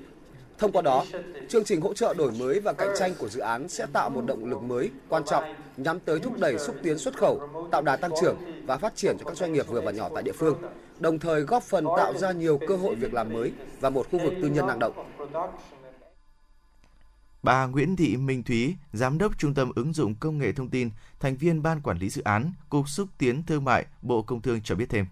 Thông 0.58 0.72
qua 0.72 0.82
đó, 0.82 1.04
chương 1.48 1.64
trình 1.64 1.80
hỗ 1.80 1.94
trợ 1.94 2.14
đổi 2.14 2.32
mới 2.38 2.60
và 2.60 2.72
cạnh 2.72 2.88
tranh 2.98 3.14
của 3.18 3.28
dự 3.28 3.40
án 3.40 3.68
sẽ 3.68 3.86
tạo 3.92 4.10
một 4.10 4.24
động 4.26 4.44
lực 4.44 4.62
mới 4.62 4.90
quan 5.08 5.24
trọng 5.24 5.44
nhắm 5.76 6.00
tới 6.00 6.18
thúc 6.18 6.38
đẩy 6.38 6.58
xúc 6.58 6.76
tiến 6.82 6.98
xuất 6.98 7.16
khẩu, 7.16 7.40
tạo 7.70 7.82
đà 7.82 7.96
tăng 7.96 8.10
trưởng 8.20 8.36
và 8.66 8.76
phát 8.76 8.96
triển 8.96 9.16
cho 9.18 9.24
các 9.24 9.36
doanh 9.36 9.52
nghiệp 9.52 9.66
vừa 9.68 9.80
và 9.80 9.90
nhỏ 9.90 10.08
tại 10.14 10.22
địa 10.22 10.32
phương, 10.32 10.56
đồng 10.98 11.18
thời 11.18 11.40
góp 11.40 11.62
phần 11.62 11.84
tạo 11.96 12.14
ra 12.14 12.32
nhiều 12.32 12.58
cơ 12.68 12.76
hội 12.76 12.94
việc 12.94 13.14
làm 13.14 13.32
mới 13.32 13.52
và 13.80 13.90
một 13.90 14.06
khu 14.12 14.18
vực 14.18 14.32
tư 14.42 14.48
nhân 14.48 14.66
năng 14.66 14.78
động. 14.78 14.92
Bà 17.46 17.66
Nguyễn 17.66 17.96
Thị 17.96 18.16
Minh 18.16 18.42
Thúy, 18.42 18.76
Giám 18.92 19.18
đốc 19.18 19.38
Trung 19.38 19.54
tâm 19.54 19.72
Ứng 19.74 19.92
dụng 19.92 20.14
Công 20.20 20.38
nghệ 20.38 20.52
Thông 20.52 20.68
tin, 20.68 20.90
thành 21.20 21.36
viên 21.36 21.62
Ban 21.62 21.80
Quản 21.80 21.98
lý 21.98 22.08
Dự 22.08 22.22
án, 22.22 22.52
Cục 22.68 22.88
Xúc 22.88 23.08
tiến 23.18 23.42
Thương 23.46 23.64
mại, 23.64 23.86
Bộ 24.02 24.22
Công 24.22 24.42
Thương 24.42 24.60
cho 24.64 24.74
biết 24.74 24.86
thêm. 24.88 25.06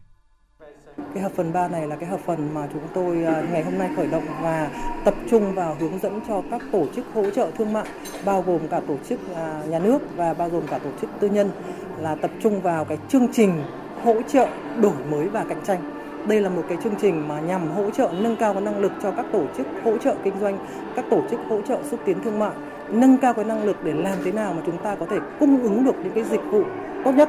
Cái 1.15 1.23
hợp 1.23 1.33
phần 1.37 1.53
3 1.53 1.69
này 1.69 1.87
là 1.89 1.97
cái 1.97 2.09
hợp 2.09 2.21
phần 2.27 2.55
mà 2.55 2.69
chúng 2.73 2.83
tôi 2.95 3.25
à, 3.25 3.49
ngày 3.53 3.63
hôm 3.63 3.79
nay 3.79 3.91
khởi 3.97 4.07
động 4.07 4.25
và 4.43 4.71
tập 5.05 5.15
trung 5.31 5.55
vào 5.55 5.77
hướng 5.81 5.99
dẫn 5.99 6.21
cho 6.29 6.43
các 6.51 6.63
tổ 6.73 6.87
chức 6.97 7.05
hỗ 7.15 7.31
trợ 7.31 7.51
thương 7.59 7.73
mại, 7.73 7.89
bao 8.25 8.43
gồm 8.43 8.69
cả 8.69 8.81
tổ 8.89 8.97
chức 9.09 9.21
à, 9.35 9.63
nhà 9.69 9.79
nước 9.79 9.99
và 10.17 10.35
bao 10.35 10.49
gồm 10.49 10.67
cả 10.67 10.79
tổ 10.79 10.91
chức 11.01 11.11
tư 11.21 11.29
nhân 11.29 11.51
là 11.99 12.15
tập 12.15 12.31
trung 12.43 12.61
vào 12.61 12.85
cái 12.85 12.99
chương 13.09 13.29
trình 13.33 13.63
hỗ 14.05 14.23
trợ 14.23 14.49
đổi 14.81 15.05
mới 15.11 15.29
và 15.29 15.45
cạnh 15.49 15.65
tranh 15.65 16.04
đây 16.29 16.41
là 16.41 16.49
một 16.49 16.63
cái 16.69 16.79
chương 16.85 16.95
trình 17.01 17.29
mà 17.29 17.41
nhằm 17.41 17.71
hỗ 17.71 17.91
trợ 17.91 18.11
nâng 18.21 18.37
cao 18.37 18.53
cái 18.53 18.63
năng 18.63 18.79
lực 18.79 18.93
cho 19.03 19.11
các 19.11 19.27
tổ 19.33 19.45
chức 19.57 19.67
hỗ 19.85 19.99
trợ 19.99 20.15
kinh 20.25 20.35
doanh, 20.41 20.59
các 20.97 21.05
tổ 21.11 21.23
chức 21.31 21.41
hỗ 21.49 21.61
trợ 21.61 21.79
xúc 21.91 22.01
tiến 22.05 22.21
thương 22.25 22.39
mại, 22.39 22.53
nâng 22.89 23.19
cao 23.19 23.35
cái 23.35 23.45
năng 23.45 23.65
lực 23.65 23.77
để 23.85 23.93
làm 23.93 24.19
thế 24.25 24.33
nào 24.33 24.55
mà 24.55 24.63
chúng 24.67 24.79
ta 24.79 24.95
có 24.95 25.07
thể 25.11 25.17
cung 25.41 25.63
ứng 25.63 25.85
được 25.85 25.95
những 26.03 26.13
cái 26.15 26.25
dịch 26.25 26.41
vụ 26.51 26.63
tốt 27.05 27.13
nhất, 27.13 27.29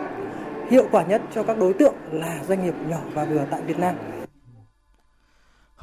hiệu 0.70 0.88
quả 0.92 1.04
nhất 1.04 1.22
cho 1.36 1.44
các 1.44 1.58
đối 1.58 1.74
tượng 1.74 1.94
là 2.12 2.40
doanh 2.48 2.66
nghiệp 2.66 2.74
nhỏ 2.90 3.00
và 3.14 3.26
vừa 3.26 3.46
tại 3.52 3.62
Việt 3.68 3.80
Nam. 3.80 3.96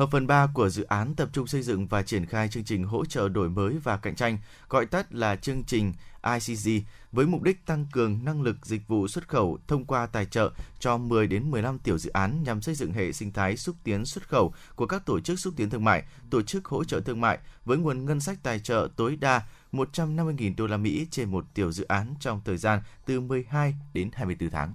Hợp 0.03 0.11
phần 0.11 0.27
3 0.27 0.47
của 0.47 0.69
dự 0.69 0.83
án 0.85 1.15
tập 1.15 1.29
trung 1.33 1.47
xây 1.47 1.63
dựng 1.63 1.87
và 1.87 2.03
triển 2.03 2.27
khai 2.27 2.49
chương 2.49 2.65
trình 2.65 2.85
hỗ 2.85 3.05
trợ 3.05 3.29
đổi 3.29 3.49
mới 3.49 3.79
và 3.83 3.97
cạnh 3.97 4.15
tranh, 4.15 4.39
gọi 4.69 4.87
tắt 4.87 5.15
là 5.15 5.37
chương 5.37 5.65
trình 5.65 5.93
ICG, 6.23 6.85
với 7.13 7.27
mục 7.27 7.43
đích 7.43 7.67
tăng 7.67 7.87
cường 7.93 8.25
năng 8.25 8.43
lực 8.43 8.67
dịch 8.67 8.89
vụ 8.89 9.09
xuất 9.09 9.29
khẩu 9.29 9.59
thông 9.69 9.85
qua 9.85 10.07
tài 10.07 10.27
trợ 10.27 10.51
cho 10.79 10.97
10 10.97 11.27
đến 11.27 11.51
15 11.51 11.79
tiểu 11.79 11.99
dự 11.99 12.11
án 12.11 12.43
nhằm 12.43 12.63
xây 12.63 12.75
dựng 12.75 12.93
hệ 12.93 13.13
sinh 13.13 13.33
thái 13.33 13.57
xúc 13.57 13.77
tiến 13.85 14.05
xuất 14.05 14.29
khẩu 14.29 14.55
của 14.77 14.87
các 14.87 15.07
tổ 15.07 15.21
chức 15.21 15.39
xúc 15.39 15.55
tiến 15.57 15.71
thương 15.71 15.85
mại, 15.85 16.03
tổ 16.31 16.43
chức 16.43 16.65
hỗ 16.65 16.85
trợ 16.85 17.01
thương 17.01 17.21
mại 17.21 17.39
với 17.65 17.79
nguồn 17.79 18.05
ngân 18.05 18.21
sách 18.21 18.39
tài 18.43 18.61
trợ 18.61 18.89
tối 18.97 19.17
đa 19.17 19.43
150.000 19.73 20.55
đô 20.57 20.67
la 20.67 20.77
Mỹ 20.77 21.07
trên 21.11 21.31
một 21.31 21.45
tiểu 21.55 21.73
dự 21.73 21.85
án 21.85 22.15
trong 22.21 22.41
thời 22.45 22.57
gian 22.57 22.81
từ 23.07 23.21
12 23.21 23.75
đến 23.95 24.11
24 24.13 24.51
tháng. 24.51 24.75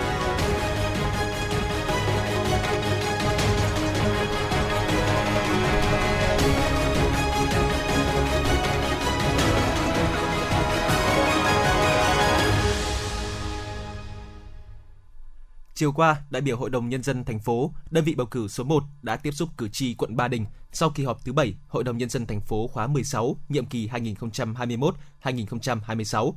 Chiều 15.81 15.91
qua, 15.91 16.21
đại 16.29 16.41
biểu 16.41 16.57
Hội 16.57 16.69
đồng 16.69 16.89
Nhân 16.89 17.03
dân 17.03 17.23
thành 17.23 17.39
phố, 17.39 17.71
đơn 17.91 18.03
vị 18.03 18.15
bầu 18.15 18.27
cử 18.27 18.47
số 18.47 18.63
1 18.63 18.83
đã 19.01 19.15
tiếp 19.15 19.31
xúc 19.31 19.49
cử 19.57 19.69
tri 19.69 19.93
quận 19.93 20.15
Ba 20.15 20.27
Đình 20.27 20.45
sau 20.71 20.89
kỳ 20.89 21.03
họp 21.03 21.25
thứ 21.25 21.33
7 21.33 21.53
Hội 21.67 21.83
đồng 21.83 21.97
Nhân 21.97 22.09
dân 22.09 22.25
thành 22.25 22.41
phố 22.41 22.67
khóa 22.67 22.87
16, 22.87 23.35
nhiệm 23.49 23.65
kỳ 23.65 23.87
2021-2026. 23.87 26.33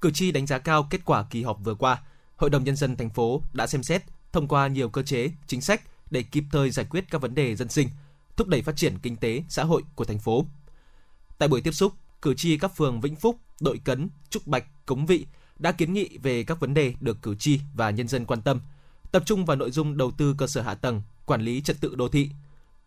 Cử 0.00 0.10
tri 0.10 0.32
đánh 0.32 0.46
giá 0.46 0.58
cao 0.58 0.86
kết 0.90 1.04
quả 1.04 1.24
kỳ 1.30 1.42
họp 1.42 1.58
vừa 1.64 1.74
qua. 1.74 2.02
Hội 2.36 2.50
đồng 2.50 2.64
Nhân 2.64 2.76
dân 2.76 2.96
thành 2.96 3.10
phố 3.10 3.42
đã 3.52 3.66
xem 3.66 3.82
xét, 3.82 4.02
thông 4.32 4.48
qua 4.48 4.66
nhiều 4.66 4.88
cơ 4.88 5.02
chế, 5.02 5.30
chính 5.46 5.60
sách 5.60 5.82
để 6.10 6.22
kịp 6.22 6.44
thời 6.52 6.70
giải 6.70 6.86
quyết 6.90 7.04
các 7.10 7.20
vấn 7.20 7.34
đề 7.34 7.56
dân 7.56 7.68
sinh, 7.68 7.88
thúc 8.36 8.48
đẩy 8.48 8.62
phát 8.62 8.76
triển 8.76 8.98
kinh 8.98 9.16
tế, 9.16 9.42
xã 9.48 9.64
hội 9.64 9.82
của 9.94 10.04
thành 10.04 10.18
phố. 10.18 10.44
Tại 11.38 11.48
buổi 11.48 11.60
tiếp 11.60 11.72
xúc, 11.72 11.92
cử 12.22 12.34
tri 12.34 12.58
các 12.58 12.76
phường 12.76 13.00
Vĩnh 13.00 13.16
Phúc, 13.16 13.38
Đội 13.60 13.80
Cấn, 13.84 14.08
Trúc 14.30 14.46
Bạch, 14.46 14.86
Cống 14.86 15.06
Vị 15.06 15.26
đã 15.58 15.72
kiến 15.72 15.92
nghị 15.92 16.18
về 16.22 16.44
các 16.44 16.60
vấn 16.60 16.74
đề 16.74 16.94
được 17.00 17.22
cử 17.22 17.34
tri 17.34 17.60
và 17.74 17.90
nhân 17.90 18.08
dân 18.08 18.24
quan 18.24 18.42
tâm, 18.42 18.60
tập 19.12 19.22
trung 19.26 19.44
vào 19.44 19.56
nội 19.56 19.70
dung 19.70 19.96
đầu 19.96 20.10
tư 20.10 20.34
cơ 20.38 20.46
sở 20.46 20.62
hạ 20.62 20.74
tầng, 20.74 21.02
quản 21.26 21.40
lý 21.40 21.60
trật 21.60 21.80
tự 21.80 21.94
đô 21.94 22.08
thị. 22.08 22.30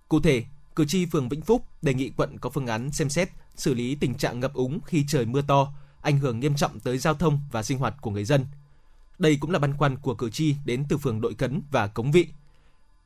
Cụ 0.08 0.20
thể, 0.20 0.44
cử 0.76 0.86
tri 0.86 1.06
phường 1.06 1.30
Vĩnh 1.30 1.42
Phúc 1.42 1.64
đề 1.82 1.94
nghị 1.94 2.10
quận 2.10 2.38
có 2.38 2.50
phương 2.50 2.68
án 2.68 2.92
xem 2.92 3.10
xét 3.10 3.30
xử 3.56 3.74
lý 3.74 3.96
tình 3.96 4.16
trạng 4.16 4.40
ngập 4.40 4.54
úng 4.54 4.80
khi 4.86 5.06
trời 5.08 5.26
mưa 5.26 5.42
to, 5.42 5.74
ảnh 6.02 6.20
hưởng 6.20 6.40
nghiêm 6.40 6.56
trọng 6.56 6.80
tới 6.80 6.98
giao 6.98 7.14
thông 7.14 7.40
và 7.52 7.64
sinh 7.64 7.78
hoạt 7.78 7.96
của 8.02 8.12
người 8.12 8.26
dân. 8.26 8.46
Đây 9.20 9.38
cũng 9.40 9.52
là 9.52 9.60
băn 9.60 9.78
khoăn 9.78 9.98
của 9.98 10.16
cử 10.16 10.30
tri 10.30 10.56
đến 10.66 10.86
từ 10.90 10.98
phường 10.98 11.22
Đội 11.22 11.34
Cấn 11.34 11.62
và 11.72 11.88
Cống 11.88 12.12
Vị. 12.12 12.28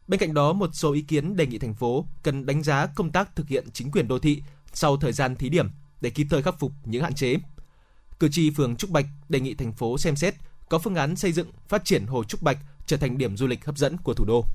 Bên 0.08 0.20
cạnh 0.20 0.34
đó, 0.34 0.54
một 0.54 0.70
số 0.74 0.94
ý 0.94 1.02
kiến 1.02 1.36
đề 1.36 1.48
nghị 1.48 1.58
thành 1.58 1.74
phố 1.74 2.06
cần 2.24 2.46
đánh 2.46 2.64
giá 2.64 2.86
công 2.86 3.12
tác 3.12 3.36
thực 3.36 3.48
hiện 3.48 3.68
chính 3.74 3.92
quyền 3.92 4.08
đô 4.08 4.20
thị 4.20 4.44
sau 4.74 4.98
thời 4.98 5.12
gian 5.12 5.36
thí 5.36 5.50
điểm 5.50 5.70
để 6.02 6.10
kịp 6.10 6.28
thời 6.30 6.42
khắc 6.42 6.60
phục 6.60 6.72
những 6.86 7.04
hạn 7.04 7.14
chế. 7.14 7.36
Cử 8.22 8.30
tri 8.32 8.50
phường 8.50 8.76
Trúc 8.76 8.90
Bạch 8.90 9.06
đề 9.30 9.40
nghị 9.40 9.54
thành 9.54 9.74
phố 9.74 9.98
xem 9.98 10.16
xét 10.16 10.36
có 10.70 10.80
phương 10.80 10.96
án 10.96 11.16
xây 11.16 11.32
dựng 11.32 11.52
phát 11.68 11.86
triển 11.86 12.06
Hồ 12.06 12.24
Trúc 12.24 12.42
Bạch 12.42 12.58
trở 12.86 12.98
thành 12.98 13.18
điểm 13.18 13.38
du 13.38 13.48
lịch 13.48 13.66
hấp 13.66 13.78
dẫn 13.78 13.98
của 13.98 14.14
thủ 14.14 14.26
đô. 14.26 14.46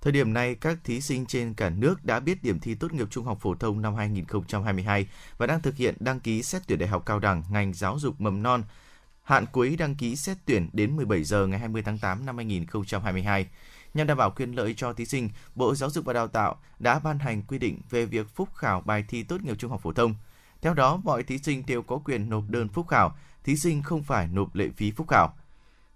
Thời 0.00 0.12
điểm 0.12 0.32
này, 0.32 0.54
các 0.54 0.78
thí 0.84 1.00
sinh 1.00 1.26
trên 1.26 1.54
cả 1.54 1.70
nước 1.70 2.04
đã 2.04 2.20
biết 2.20 2.42
điểm 2.42 2.60
thi 2.60 2.74
tốt 2.74 2.92
nghiệp 2.92 3.06
trung 3.10 3.24
học 3.24 3.38
phổ 3.40 3.54
thông 3.54 3.82
năm 3.82 3.94
2022 3.94 5.06
và 5.38 5.46
đang 5.46 5.62
thực 5.62 5.76
hiện 5.76 5.94
đăng 6.00 6.20
ký 6.20 6.42
xét 6.42 6.62
tuyển 6.66 6.78
đại 6.78 6.88
học 6.88 7.02
cao 7.06 7.18
đẳng 7.18 7.42
ngành 7.50 7.74
giáo 7.74 7.98
dục 7.98 8.20
mầm 8.20 8.42
non. 8.42 8.62
Hạn 9.22 9.46
cuối 9.52 9.76
đăng 9.76 9.94
ký 9.94 10.16
xét 10.16 10.36
tuyển 10.44 10.68
đến 10.72 10.96
17 10.96 11.24
giờ 11.24 11.46
ngày 11.46 11.58
20 11.58 11.82
tháng 11.82 11.98
8 11.98 12.26
năm 12.26 12.36
2022. 12.36 13.46
Nhằm 13.94 14.06
đảm 14.06 14.16
bảo 14.16 14.30
quyền 14.30 14.52
lợi 14.52 14.74
cho 14.76 14.92
thí 14.92 15.06
sinh, 15.06 15.30
Bộ 15.54 15.74
Giáo 15.74 15.90
dục 15.90 16.04
và 16.04 16.12
Đào 16.12 16.28
tạo 16.28 16.56
đã 16.78 16.98
ban 16.98 17.18
hành 17.18 17.42
quy 17.42 17.58
định 17.58 17.80
về 17.90 18.06
việc 18.06 18.26
phúc 18.34 18.48
khảo 18.54 18.80
bài 18.80 19.04
thi 19.08 19.22
tốt 19.22 19.42
nghiệp 19.42 19.54
trung 19.58 19.70
học 19.70 19.80
phổ 19.82 19.92
thông. 19.92 20.14
Theo 20.64 20.74
đó, 20.74 21.00
mọi 21.04 21.22
thí 21.22 21.38
sinh 21.38 21.62
đều 21.66 21.82
có 21.82 21.98
quyền 22.04 22.30
nộp 22.30 22.44
đơn 22.48 22.68
phúc 22.68 22.88
khảo, 22.88 23.16
thí 23.44 23.56
sinh 23.56 23.82
không 23.82 24.02
phải 24.02 24.28
nộp 24.28 24.54
lệ 24.54 24.68
phí 24.76 24.90
phúc 24.90 25.08
khảo. 25.08 25.34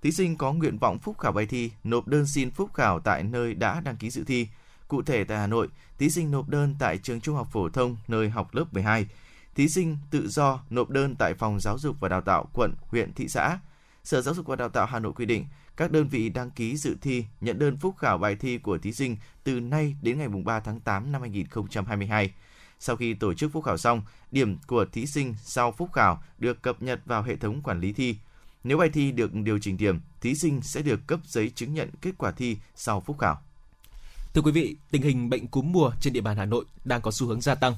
Thí 0.02 0.12
sinh 0.12 0.36
có 0.36 0.52
nguyện 0.52 0.78
vọng 0.78 0.98
phúc 0.98 1.18
khảo 1.18 1.32
bài 1.32 1.46
thi, 1.46 1.70
nộp 1.84 2.08
đơn 2.08 2.26
xin 2.26 2.50
phúc 2.50 2.74
khảo 2.74 3.00
tại 3.00 3.22
nơi 3.22 3.54
đã 3.54 3.80
đăng 3.80 3.96
ký 3.96 4.10
dự 4.10 4.24
thi. 4.24 4.48
Cụ 4.88 5.02
thể 5.02 5.24
tại 5.24 5.38
Hà 5.38 5.46
Nội, 5.46 5.68
thí 5.98 6.10
sinh 6.10 6.30
nộp 6.30 6.48
đơn 6.48 6.76
tại 6.78 6.98
trường 6.98 7.20
Trung 7.20 7.36
học 7.36 7.48
phổ 7.52 7.68
thông 7.68 7.96
nơi 8.08 8.30
học 8.30 8.54
lớp 8.54 8.74
12. 8.74 9.06
Thí 9.54 9.68
sinh 9.68 9.96
tự 10.10 10.28
do 10.28 10.60
nộp 10.70 10.90
đơn 10.90 11.14
tại 11.16 11.34
phòng 11.34 11.60
giáo 11.60 11.78
dục 11.78 11.96
và 12.00 12.08
đào 12.08 12.20
tạo 12.20 12.48
quận, 12.52 12.74
huyện, 12.88 13.12
thị 13.12 13.28
xã. 13.28 13.58
Sở 14.04 14.20
Giáo 14.20 14.34
dục 14.34 14.46
và 14.46 14.56
Đào 14.56 14.68
tạo 14.68 14.86
Hà 14.86 14.98
Nội 14.98 15.12
quy 15.12 15.26
định, 15.26 15.46
các 15.76 15.90
đơn 15.90 16.08
vị 16.08 16.28
đăng 16.28 16.50
ký 16.50 16.76
dự 16.76 16.96
thi 17.00 17.24
nhận 17.40 17.58
đơn 17.58 17.76
phúc 17.76 17.94
khảo 17.98 18.18
bài 18.18 18.36
thi 18.36 18.58
của 18.58 18.78
thí 18.78 18.92
sinh 18.92 19.16
từ 19.44 19.60
nay 19.60 19.96
đến 20.02 20.18
ngày 20.18 20.28
3 20.28 20.60
tháng 20.60 20.80
8 20.80 21.12
năm 21.12 21.20
2022. 21.20 22.32
Sau 22.80 22.96
khi 22.96 23.14
tổ 23.14 23.34
chức 23.34 23.52
phúc 23.52 23.64
khảo 23.64 23.76
xong, 23.76 24.02
điểm 24.30 24.58
của 24.66 24.84
thí 24.92 25.06
sinh 25.06 25.34
sau 25.42 25.72
phúc 25.72 25.90
khảo 25.92 26.22
được 26.38 26.62
cập 26.62 26.82
nhật 26.82 27.00
vào 27.06 27.22
hệ 27.22 27.36
thống 27.36 27.62
quản 27.62 27.80
lý 27.80 27.92
thi. 27.92 28.16
Nếu 28.64 28.78
bài 28.78 28.88
thi 28.92 29.12
được 29.12 29.34
điều 29.34 29.58
chỉnh 29.58 29.76
điểm, 29.76 30.00
thí 30.20 30.34
sinh 30.34 30.62
sẽ 30.62 30.82
được 30.82 31.06
cấp 31.06 31.20
giấy 31.24 31.50
chứng 31.54 31.74
nhận 31.74 31.90
kết 32.00 32.10
quả 32.18 32.30
thi 32.30 32.56
sau 32.74 33.00
phúc 33.00 33.18
khảo. 33.18 33.40
Thưa 34.34 34.42
quý 34.42 34.52
vị, 34.52 34.76
tình 34.90 35.02
hình 35.02 35.30
bệnh 35.30 35.46
cúm 35.46 35.72
mùa 35.72 35.90
trên 36.00 36.12
địa 36.12 36.20
bàn 36.20 36.36
Hà 36.36 36.44
Nội 36.44 36.64
đang 36.84 37.00
có 37.00 37.10
xu 37.10 37.26
hướng 37.26 37.40
gia 37.40 37.54
tăng. 37.54 37.74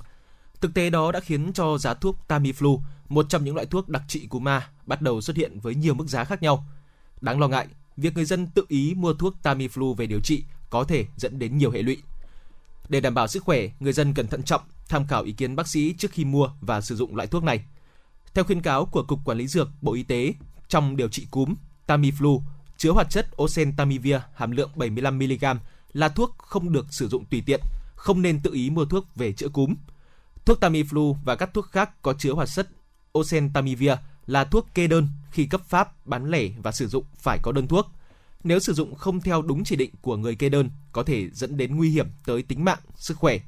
Thực 0.61 0.75
tế 0.75 0.91
đó 0.91 1.13
đã 1.13 1.21
khiến 1.21 1.53
cho 1.53 1.79
giá 1.79 1.95
thuốc 1.95 2.17
Tamiflu, 2.29 2.81
một 3.09 3.27
trong 3.29 3.45
những 3.45 3.55
loại 3.55 3.67
thuốc 3.67 3.89
đặc 3.89 4.03
trị 4.09 4.27
cúm 4.27 4.49
A, 4.49 4.69
bắt 4.87 5.03
đầu 5.03 5.21
xuất 5.21 5.37
hiện 5.37 5.61
với 5.61 5.75
nhiều 5.75 5.95
mức 5.95 6.09
giá 6.09 6.25
khác 6.25 6.43
nhau. 6.43 6.65
Đáng 7.21 7.41
lo 7.41 7.49
ngại, 7.49 7.67
việc 7.97 8.15
người 8.15 8.25
dân 8.25 8.47
tự 8.47 8.65
ý 8.69 8.95
mua 8.97 9.15
thuốc 9.15 9.35
Tamiflu 9.43 9.95
về 9.95 10.07
điều 10.07 10.21
trị 10.21 10.45
có 10.71 10.85
thể 10.85 11.07
dẫn 11.17 11.39
đến 11.39 11.59
nhiều 11.59 11.71
hệ 11.71 11.83
lụy. 11.83 12.03
Để 12.89 13.01
đảm 13.01 13.15
bảo 13.15 13.29
sức 13.29 13.43
khỏe, 13.45 13.69
người 13.81 13.93
dân 13.93 14.15
cần 14.15 14.29
thận 14.29 14.43
trọng, 14.43 14.63
tham 14.91 15.07
khảo 15.07 15.23
ý 15.23 15.33
kiến 15.33 15.57
bác 15.57 15.69
sĩ 15.69 15.95
trước 15.99 16.11
khi 16.11 16.25
mua 16.25 16.49
và 16.61 16.81
sử 16.81 16.97
dụng 16.97 17.17
loại 17.17 17.29
thuốc 17.29 17.45
này. 17.45 17.65
Theo 18.35 18.45
khuyến 18.45 18.63
cáo 18.63 18.85
của 18.85 19.03
Cục 19.03 19.25
Quản 19.25 19.39
lý 19.39 19.47
Dược 19.47 19.69
Bộ 19.83 19.95
Y 19.95 20.03
tế, 20.03 20.35
trong 20.69 20.97
điều 20.97 21.09
trị 21.09 21.27
cúm, 21.31 21.55
Tamiflu 21.87 22.41
chứa 22.77 22.91
hoạt 22.91 23.11
chất 23.11 23.43
oseltamivir 23.43 24.17
hàm 24.35 24.51
lượng 24.51 24.71
75mg 24.77 25.57
là 25.93 26.09
thuốc 26.09 26.35
không 26.39 26.73
được 26.73 26.87
sử 26.91 27.09
dụng 27.09 27.25
tùy 27.25 27.43
tiện, 27.47 27.61
không 27.95 28.23
nên 28.23 28.41
tự 28.41 28.53
ý 28.53 28.71
mua 28.71 28.85
thuốc 28.85 29.05
về 29.17 29.33
chữa 29.33 29.49
cúm. 29.49 29.75
Thuốc 30.45 30.61
Tamiflu 30.61 31.15
và 31.25 31.37
các 31.37 31.55
thuốc 31.55 31.67
khác 31.67 32.03
có 32.03 32.15
chứa 32.19 32.33
hoạt 32.33 32.49
chất 32.49 32.69
oseltamivir 33.19 33.93
là 34.27 34.45
thuốc 34.45 34.69
kê 34.75 34.87
đơn 34.87 35.09
khi 35.31 35.47
cấp 35.47 35.61
phát, 35.69 36.07
bán 36.07 36.31
lẻ 36.31 36.49
và 36.63 36.73
sử 36.73 36.89
dụng 36.89 37.05
phải 37.17 37.39
có 37.43 37.53
đơn 37.53 37.69
thuốc. 37.69 37.87
Nếu 38.45 38.59
sử 38.59 38.73
dụng 38.73 38.95
không 38.95 39.21
theo 39.21 39.43
đúng 39.43 39.65
chỉ 39.65 39.77
định 39.77 39.91
của 40.03 40.17
người 40.17 40.35
kê 40.35 40.49
đơn 40.49 40.71
có 40.93 41.03
thể 41.03 41.31
dẫn 41.31 41.57
đến 41.57 41.77
nguy 41.77 41.91
hiểm 41.91 42.07
tới 42.27 42.43
tính 42.43 42.65
mạng, 42.65 42.79
sức 42.97 43.17
khỏe. 43.17 43.39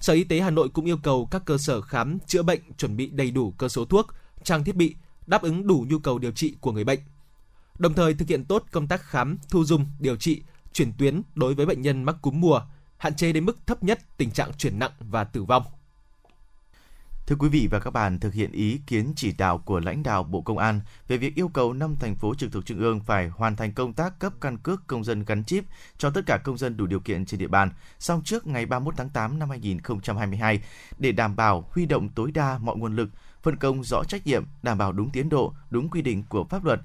Sở 0.00 0.12
Y 0.12 0.24
tế 0.24 0.40
Hà 0.40 0.50
Nội 0.50 0.68
cũng 0.68 0.84
yêu 0.84 0.96
cầu 1.02 1.28
các 1.30 1.42
cơ 1.44 1.58
sở 1.58 1.80
khám 1.80 2.18
chữa 2.26 2.42
bệnh 2.42 2.60
chuẩn 2.76 2.96
bị 2.96 3.06
đầy 3.06 3.30
đủ 3.30 3.50
cơ 3.50 3.68
số 3.68 3.84
thuốc, 3.84 4.06
trang 4.44 4.64
thiết 4.64 4.76
bị 4.76 4.94
đáp 5.26 5.42
ứng 5.42 5.66
đủ 5.66 5.86
nhu 5.88 5.98
cầu 5.98 6.18
điều 6.18 6.30
trị 6.30 6.56
của 6.60 6.72
người 6.72 6.84
bệnh. 6.84 6.98
Đồng 7.78 7.94
thời 7.94 8.14
thực 8.14 8.28
hiện 8.28 8.44
tốt 8.44 8.64
công 8.70 8.88
tác 8.88 9.02
khám, 9.02 9.38
thu 9.50 9.64
dung, 9.64 9.86
điều 9.98 10.16
trị, 10.16 10.42
chuyển 10.72 10.92
tuyến 10.98 11.22
đối 11.34 11.54
với 11.54 11.66
bệnh 11.66 11.82
nhân 11.82 12.04
mắc 12.04 12.16
cúm 12.22 12.40
mùa, 12.40 12.60
hạn 12.96 13.16
chế 13.16 13.32
đến 13.32 13.44
mức 13.44 13.66
thấp 13.66 13.82
nhất 13.82 14.00
tình 14.16 14.30
trạng 14.30 14.52
chuyển 14.52 14.78
nặng 14.78 14.92
và 15.00 15.24
tử 15.24 15.44
vong. 15.44 15.62
Thưa 17.28 17.36
quý 17.38 17.48
vị 17.48 17.68
và 17.70 17.80
các 17.80 17.90
bạn, 17.90 18.18
thực 18.18 18.34
hiện 18.34 18.52
ý 18.52 18.80
kiến 18.86 19.12
chỉ 19.16 19.32
đạo 19.32 19.58
của 19.58 19.80
lãnh 19.80 20.02
đạo 20.02 20.22
Bộ 20.22 20.40
Công 20.40 20.58
an 20.58 20.80
về 21.08 21.16
việc 21.16 21.34
yêu 21.34 21.48
cầu 21.48 21.72
5 21.72 21.96
thành 22.00 22.14
phố 22.14 22.34
trực 22.34 22.52
thuộc 22.52 22.66
Trung 22.66 22.78
ương 22.78 23.00
phải 23.00 23.28
hoàn 23.28 23.56
thành 23.56 23.72
công 23.72 23.92
tác 23.92 24.18
cấp 24.18 24.32
căn 24.40 24.58
cước 24.58 24.86
công 24.86 25.04
dân 25.04 25.24
gắn 25.24 25.44
chip 25.44 25.64
cho 25.98 26.10
tất 26.10 26.20
cả 26.26 26.38
công 26.44 26.58
dân 26.58 26.76
đủ 26.76 26.86
điều 26.86 27.00
kiện 27.00 27.26
trên 27.26 27.40
địa 27.40 27.46
bàn, 27.46 27.70
sau 27.98 28.22
trước 28.24 28.46
ngày 28.46 28.66
31 28.66 28.94
tháng 28.96 29.08
8 29.08 29.38
năm 29.38 29.50
2022 29.50 30.60
để 30.98 31.12
đảm 31.12 31.36
bảo 31.36 31.68
huy 31.70 31.86
động 31.86 32.08
tối 32.08 32.30
đa 32.30 32.58
mọi 32.58 32.76
nguồn 32.76 32.96
lực, 32.96 33.08
phân 33.42 33.56
công 33.56 33.84
rõ 33.84 34.04
trách 34.04 34.26
nhiệm, 34.26 34.44
đảm 34.62 34.78
bảo 34.78 34.92
đúng 34.92 35.10
tiến 35.10 35.28
độ, 35.28 35.54
đúng 35.70 35.88
quy 35.88 36.02
định 36.02 36.24
của 36.28 36.44
pháp 36.44 36.64
luật. 36.64 36.80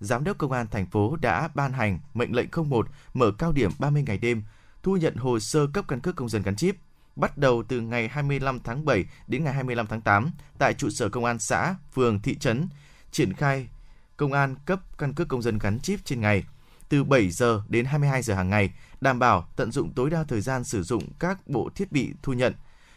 Giám 0.00 0.24
đốc 0.24 0.38
Công 0.38 0.52
an 0.52 0.66
thành 0.70 0.86
phố 0.86 1.16
đã 1.16 1.48
ban 1.54 1.72
hành 1.72 1.98
mệnh 2.14 2.36
lệnh 2.36 2.48
01 2.68 2.88
mở 3.14 3.30
cao 3.38 3.52
điểm 3.52 3.70
30 3.78 4.02
ngày 4.06 4.18
đêm, 4.18 4.42
thu 4.82 4.96
nhận 4.96 5.16
hồ 5.16 5.38
sơ 5.38 5.66
cấp 5.66 5.84
căn 5.88 6.00
cước 6.00 6.16
công 6.16 6.28
dân 6.28 6.42
gắn 6.42 6.56
chip 6.56 6.76
bắt 7.18 7.38
đầu 7.38 7.62
từ 7.68 7.80
ngày 7.80 8.08
25 8.08 8.60
tháng 8.60 8.84
7 8.84 9.04
đến 9.26 9.44
ngày 9.44 9.54
25 9.54 9.86
tháng 9.86 10.00
8 10.00 10.30
tại 10.58 10.74
trụ 10.74 10.90
sở 10.90 11.08
công 11.08 11.24
an 11.24 11.38
xã, 11.38 11.74
phường, 11.94 12.20
thị 12.20 12.34
trấn, 12.34 12.68
triển 13.10 13.32
khai 13.32 13.68
công 14.16 14.32
an 14.32 14.56
cấp 14.66 14.80
căn 14.98 15.14
cước 15.14 15.28
công 15.28 15.42
dân 15.42 15.58
gắn 15.58 15.80
chip 15.80 16.00
trên 16.04 16.20
ngày 16.20 16.44
từ 16.88 17.04
7 17.04 17.30
giờ 17.30 17.62
đến 17.68 17.84
22 17.84 18.22
giờ 18.22 18.34
hàng 18.34 18.50
ngày, 18.50 18.70
đảm 19.00 19.18
bảo 19.18 19.48
tận 19.56 19.72
dụng 19.72 19.92
tối 19.92 20.10
đa 20.10 20.24
thời 20.24 20.40
gian 20.40 20.64
sử 20.64 20.82
dụng 20.82 21.02
các 21.18 21.48
bộ 21.48 21.70
thiết 21.74 21.92
bị 21.92 22.12
thu 22.22 22.32
nhận. 22.32 22.54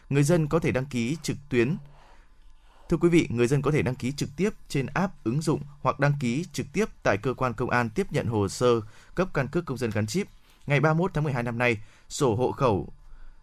Người 0.10 0.24
dân 0.24 0.48
có 0.48 0.60
thể 0.60 0.72
đăng 0.72 0.86
ký 0.86 1.18
trực 1.24 1.38
tuyến. 1.50 1.78
Thưa 2.90 2.98
quý 2.98 3.10
vị, 3.10 3.28
người 3.30 3.48
dân 3.48 3.62
có 3.62 3.72
thể 3.72 3.82
đăng 3.82 3.96
ký 3.96 4.12
trực 4.12 4.30
tiếp 4.38 4.50
trên 4.68 4.86
app 4.86 5.24
ứng 5.24 5.42
dụng 5.42 5.62
hoặc 5.82 6.00
đăng 6.00 6.13
ký 6.20 6.46
trực 6.54 6.66
tiếp 6.74 6.86
tại 7.04 7.18
cơ 7.18 7.34
quan 7.34 7.54
công 7.54 7.70
an 7.70 7.90
tiếp 7.90 8.08
nhận 8.12 8.28
hồ 8.28 8.48
sơ 8.48 8.82
cấp 9.16 9.28
căn 9.34 9.48
cước 9.48 9.66
công 9.66 9.78
dân 9.78 9.92
gắn 9.94 10.08
chip. 10.08 10.28
Ngày 10.68 10.80
31 10.80 11.12
tháng 11.13 11.24
12 11.24 11.44
năm 11.44 11.58
nay, 11.58 11.78
sổ 12.10 12.36
hộ 12.36 12.51
khẩu 12.51 12.94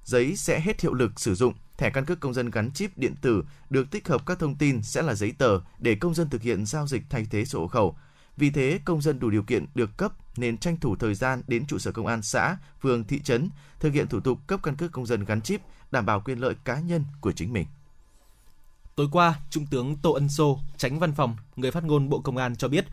giấy 0.08 0.36
sẽ 0.36 0.60
hết 0.60 0.80
hiệu 0.80 0.94
lực 0.94 1.20
sử 1.20 1.34
dụng. 1.34 1.54
Thẻ 1.76 1.90
căn 1.90 2.04
cước 2.04 2.20
công 2.20 2.34
dân 2.34 2.50
gắn 2.50 2.70
chip 2.70 2.98
điện 2.98 3.14
tử 3.20 3.44
được 3.70 3.90
tích 3.90 4.08
hợp 4.08 4.26
các 4.26 4.38
thông 4.38 4.54
tin 4.54 4.82
sẽ 4.82 5.02
là 5.02 5.14
giấy 5.14 5.32
tờ 5.38 5.60
để 5.78 5.94
công 5.94 6.14
dân 6.14 6.30
thực 6.30 6.42
hiện 6.42 6.66
giao 6.66 6.86
dịch 6.86 7.02
thay 7.10 7.26
thế 7.30 7.44
sổ 7.44 7.60
hộ 7.60 7.66
khẩu. 7.66 7.96
Vì 8.36 8.50
thế, 8.50 8.80
công 8.84 9.02
dân 9.02 9.18
đủ 9.18 9.30
điều 9.30 9.42
kiện 9.42 9.66
được 9.74 9.96
cấp 9.96 10.12
nên 10.36 10.58
tranh 10.58 10.76
thủ 10.76 10.96
thời 10.96 11.14
gian 11.14 11.42
đến 11.46 11.66
trụ 11.66 11.78
sở 11.78 11.92
công 11.92 12.06
an 12.06 12.22
xã, 12.22 12.56
phường, 12.82 13.04
thị 13.04 13.20
trấn 13.20 13.50
thực 13.80 13.92
hiện 13.92 14.06
thủ 14.06 14.20
tục 14.20 14.38
cấp 14.46 14.60
căn 14.62 14.76
cước 14.76 14.92
công 14.92 15.06
dân 15.06 15.24
gắn 15.24 15.40
chip, 15.40 15.60
đảm 15.90 16.06
bảo 16.06 16.20
quyền 16.20 16.38
lợi 16.38 16.54
cá 16.64 16.80
nhân 16.80 17.04
của 17.20 17.32
chính 17.32 17.52
mình. 17.52 17.66
Tối 18.94 19.08
qua, 19.12 19.40
Trung 19.50 19.66
tướng 19.66 19.96
Tô 19.96 20.12
Ân 20.12 20.28
Sô, 20.28 20.58
tránh 20.76 20.98
văn 20.98 21.14
phòng, 21.14 21.36
người 21.56 21.70
phát 21.70 21.84
ngôn 21.84 22.08
Bộ 22.08 22.20
Công 22.20 22.36
an 22.36 22.56
cho 22.56 22.68
biết, 22.68 22.84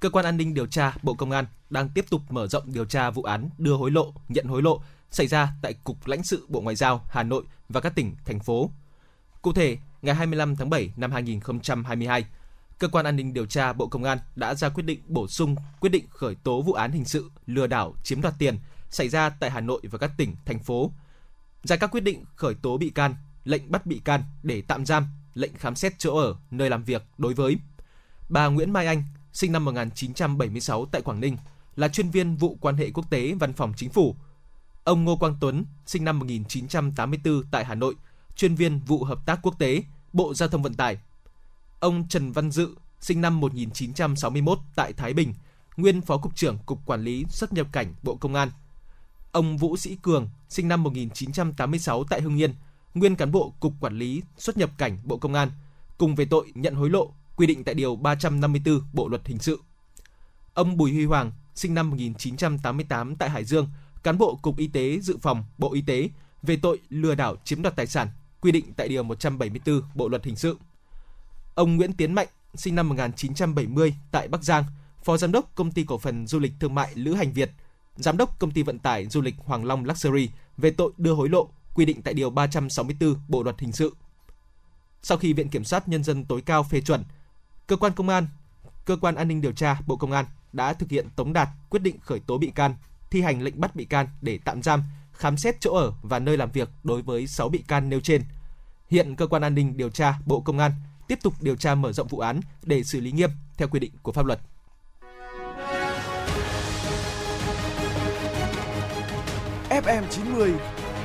Cơ 0.00 0.10
quan 0.10 0.24
An 0.24 0.36
ninh 0.36 0.54
điều 0.54 0.66
tra 0.66 0.96
Bộ 1.02 1.14
Công 1.14 1.30
an 1.30 1.46
đang 1.70 1.88
tiếp 1.88 2.04
tục 2.10 2.20
mở 2.30 2.46
rộng 2.46 2.72
điều 2.72 2.84
tra 2.84 3.10
vụ 3.10 3.22
án 3.22 3.50
đưa 3.58 3.74
hối 3.74 3.90
lộ, 3.90 4.12
nhận 4.28 4.46
hối 4.46 4.62
lộ 4.62 4.82
xảy 5.10 5.26
ra 5.26 5.52
tại 5.62 5.74
Cục 5.84 6.06
lãnh 6.06 6.22
sự 6.22 6.46
Bộ 6.48 6.60
Ngoại 6.60 6.76
giao 6.76 7.04
Hà 7.10 7.22
Nội 7.22 7.44
và 7.68 7.80
các 7.80 7.94
tỉnh, 7.94 8.16
thành 8.24 8.40
phố. 8.40 8.70
Cụ 9.42 9.52
thể, 9.52 9.78
ngày 10.02 10.14
25 10.14 10.56
tháng 10.56 10.70
7 10.70 10.92
năm 10.96 11.12
2022, 11.12 12.24
Cơ 12.78 12.88
quan 12.88 13.06
An 13.06 13.16
ninh 13.16 13.32
điều 13.32 13.46
tra 13.46 13.72
Bộ 13.72 13.86
Công 13.86 14.04
an 14.04 14.18
đã 14.36 14.54
ra 14.54 14.68
quyết 14.68 14.82
định 14.82 15.00
bổ 15.06 15.28
sung 15.28 15.56
quyết 15.80 15.90
định 15.90 16.04
khởi 16.10 16.34
tố 16.34 16.62
vụ 16.62 16.72
án 16.72 16.92
hình 16.92 17.04
sự 17.04 17.30
lừa 17.46 17.66
đảo 17.66 17.94
chiếm 18.02 18.20
đoạt 18.20 18.34
tiền 18.38 18.58
xảy 18.90 19.08
ra 19.08 19.30
tại 19.30 19.50
Hà 19.50 19.60
Nội 19.60 19.80
và 19.90 19.98
các 19.98 20.10
tỉnh, 20.16 20.36
thành 20.44 20.58
phố. 20.58 20.92
Ra 21.62 21.76
các 21.76 21.90
quyết 21.90 22.00
định 22.00 22.24
khởi 22.36 22.54
tố 22.54 22.78
bị 22.78 22.90
can, 22.90 23.14
lệnh 23.44 23.70
bắt 23.70 23.86
bị 23.86 24.00
can 24.04 24.22
để 24.42 24.62
tạm 24.68 24.86
giam, 24.86 25.06
lệnh 25.34 25.54
khám 25.54 25.74
xét 25.74 25.98
chỗ 25.98 26.16
ở, 26.16 26.34
nơi 26.50 26.70
làm 26.70 26.84
việc 26.84 27.02
đối 27.18 27.34
với 27.34 27.56
bà 28.28 28.46
Nguyễn 28.46 28.72
Mai 28.72 28.86
Anh, 28.86 29.04
sinh 29.32 29.52
năm 29.52 29.64
1976 29.64 30.86
tại 30.92 31.02
Quảng 31.02 31.20
Ninh, 31.20 31.36
là 31.76 31.88
chuyên 31.88 32.10
viên 32.10 32.36
vụ 32.36 32.58
quan 32.60 32.76
hệ 32.76 32.90
quốc 32.90 33.10
tế 33.10 33.32
Văn 33.32 33.52
phòng 33.52 33.72
Chính 33.76 33.90
phủ. 33.90 34.16
Ông 34.84 35.04
Ngô 35.04 35.16
Quang 35.16 35.36
Tuấn, 35.40 35.64
sinh 35.86 36.04
năm 36.04 36.18
1984 36.18 37.42
tại 37.50 37.64
Hà 37.64 37.74
Nội, 37.74 37.94
chuyên 38.36 38.54
viên 38.54 38.80
vụ 38.80 39.04
hợp 39.04 39.26
tác 39.26 39.38
quốc 39.42 39.58
tế, 39.58 39.82
Bộ 40.12 40.34
Giao 40.34 40.48
thông 40.48 40.62
Vận 40.62 40.74
tải. 40.74 40.98
Ông 41.80 42.08
Trần 42.08 42.32
Văn 42.32 42.50
Dự, 42.50 42.74
sinh 43.00 43.20
năm 43.20 43.40
1961 43.40 44.58
tại 44.74 44.92
Thái 44.92 45.14
Bình, 45.14 45.34
nguyên 45.76 46.00
Phó 46.00 46.18
Cục 46.18 46.36
trưởng 46.36 46.58
Cục 46.66 46.86
Quản 46.86 47.02
lý 47.02 47.24
xuất 47.28 47.52
nhập 47.52 47.66
cảnh 47.72 47.94
Bộ 48.02 48.16
Công 48.16 48.34
an. 48.34 48.50
Ông 49.32 49.56
Vũ 49.56 49.76
Sĩ 49.76 49.96
Cường, 50.02 50.28
sinh 50.48 50.68
năm 50.68 50.82
1986 50.82 52.04
tại 52.04 52.20
Hưng 52.20 52.40
Yên, 52.40 52.54
nguyên 52.94 53.16
cán 53.16 53.32
bộ 53.32 53.52
Cục 53.60 53.72
Quản 53.80 53.98
lý 53.98 54.22
xuất 54.38 54.56
nhập 54.56 54.70
cảnh 54.78 54.98
Bộ 55.04 55.16
Công 55.16 55.34
an, 55.34 55.50
cùng 55.98 56.14
về 56.14 56.24
tội 56.24 56.52
nhận 56.54 56.74
hối 56.74 56.90
lộ 56.90 57.12
quy 57.36 57.46
định 57.46 57.64
tại 57.64 57.74
Điều 57.74 57.96
354 57.96 58.80
Bộ 58.92 59.08
Luật 59.08 59.26
Hình 59.26 59.38
sự. 59.38 59.60
Ông 60.54 60.76
Bùi 60.76 60.92
Huy 60.92 61.04
Hoàng, 61.04 61.32
sinh 61.54 61.74
năm 61.74 61.90
1988 61.90 63.16
tại 63.16 63.30
Hải 63.30 63.44
Dương, 63.44 63.68
cán 64.04 64.18
bộ 64.18 64.38
Cục 64.42 64.56
Y 64.56 64.66
tế 64.66 64.98
Dự 65.00 65.16
phòng 65.22 65.44
Bộ 65.58 65.72
Y 65.74 65.82
tế 65.82 66.08
về 66.42 66.56
tội 66.56 66.80
lừa 66.88 67.14
đảo 67.14 67.36
chiếm 67.44 67.62
đoạt 67.62 67.76
tài 67.76 67.86
sản, 67.86 68.08
quy 68.40 68.52
định 68.52 68.72
tại 68.76 68.88
Điều 68.88 69.02
174 69.02 69.80
Bộ 69.94 70.08
Luật 70.08 70.24
Hình 70.24 70.36
sự. 70.36 70.58
Ông 71.54 71.76
Nguyễn 71.76 71.92
Tiến 71.92 72.12
Mạnh, 72.12 72.28
sinh 72.54 72.74
năm 72.74 72.88
1970 72.88 73.94
tại 74.10 74.28
Bắc 74.28 74.44
Giang, 74.44 74.64
Phó 75.04 75.16
Giám 75.16 75.32
đốc 75.32 75.54
Công 75.54 75.72
ty 75.72 75.84
Cổ 75.84 75.98
phần 75.98 76.26
Du 76.26 76.38
lịch 76.38 76.52
Thương 76.60 76.74
mại 76.74 76.90
Lữ 76.94 77.14
Hành 77.14 77.32
Việt, 77.32 77.50
Giám 77.96 78.16
đốc 78.16 78.38
Công 78.38 78.50
ty 78.50 78.62
Vận 78.62 78.78
tải 78.78 79.06
Du 79.06 79.20
lịch 79.20 79.34
Hoàng 79.38 79.64
Long 79.64 79.84
Luxury 79.84 80.30
về 80.56 80.70
tội 80.70 80.92
đưa 80.96 81.12
hối 81.12 81.28
lộ, 81.28 81.48
quy 81.74 81.84
định 81.84 82.02
tại 82.02 82.14
Điều 82.14 82.30
364 82.30 83.14
Bộ 83.28 83.42
Luật 83.42 83.60
Hình 83.60 83.72
sự. 83.72 83.94
Sau 85.02 85.18
khi 85.18 85.32
Viện 85.32 85.48
Kiểm 85.48 85.64
sát 85.64 85.88
Nhân 85.88 86.04
dân 86.04 86.24
tối 86.24 86.40
cao 86.40 86.62
phê 86.62 86.80
chuẩn, 86.80 87.04
cơ 87.66 87.76
quan 87.76 87.92
công 87.92 88.08
an, 88.08 88.28
cơ 88.84 88.96
quan 88.96 89.14
an 89.14 89.28
ninh 89.28 89.40
điều 89.40 89.52
tra 89.52 89.80
Bộ 89.86 89.96
Công 89.96 90.12
an 90.12 90.24
đã 90.52 90.72
thực 90.72 90.90
hiện 90.90 91.08
tống 91.16 91.32
đạt 91.32 91.48
quyết 91.70 91.82
định 91.82 91.96
khởi 92.00 92.20
tố 92.20 92.38
bị 92.38 92.50
can, 92.54 92.74
thi 93.10 93.22
hành 93.22 93.42
lệnh 93.42 93.60
bắt 93.60 93.76
bị 93.76 93.84
can 93.84 94.06
để 94.20 94.38
tạm 94.44 94.62
giam, 94.62 94.82
khám 95.12 95.36
xét 95.36 95.60
chỗ 95.60 95.74
ở 95.74 95.92
và 96.02 96.18
nơi 96.18 96.36
làm 96.36 96.50
việc 96.50 96.68
đối 96.82 97.02
với 97.02 97.26
6 97.26 97.48
bị 97.48 97.64
can 97.68 97.88
nêu 97.88 98.00
trên. 98.00 98.22
Hiện 98.90 99.16
cơ 99.16 99.26
quan 99.26 99.42
an 99.42 99.54
ninh 99.54 99.76
điều 99.76 99.90
tra 99.90 100.14
Bộ 100.26 100.40
Công 100.40 100.58
an 100.58 100.72
tiếp 101.08 101.18
tục 101.22 101.34
điều 101.40 101.56
tra 101.56 101.74
mở 101.74 101.92
rộng 101.92 102.08
vụ 102.08 102.18
án 102.18 102.40
để 102.62 102.82
xử 102.82 103.00
lý 103.00 103.12
nghiêm 103.12 103.30
theo 103.56 103.68
quy 103.68 103.80
định 103.80 103.92
của 104.02 104.12
pháp 104.12 104.26
luật. 104.26 104.40
FM 109.70 110.02
90 110.10 110.52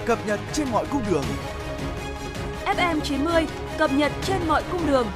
cập 0.05 0.27
nhật 0.27 0.39
trên 0.53 0.69
mọi 0.71 0.85
cung 0.91 1.01
đường. 1.09 1.23
FM 2.65 2.99
90 2.99 3.47
cập 3.77 3.91
nhật 3.93 4.11
trên 4.23 4.47
mọi 4.47 4.63
cung 4.71 4.87
đường. 4.87 5.07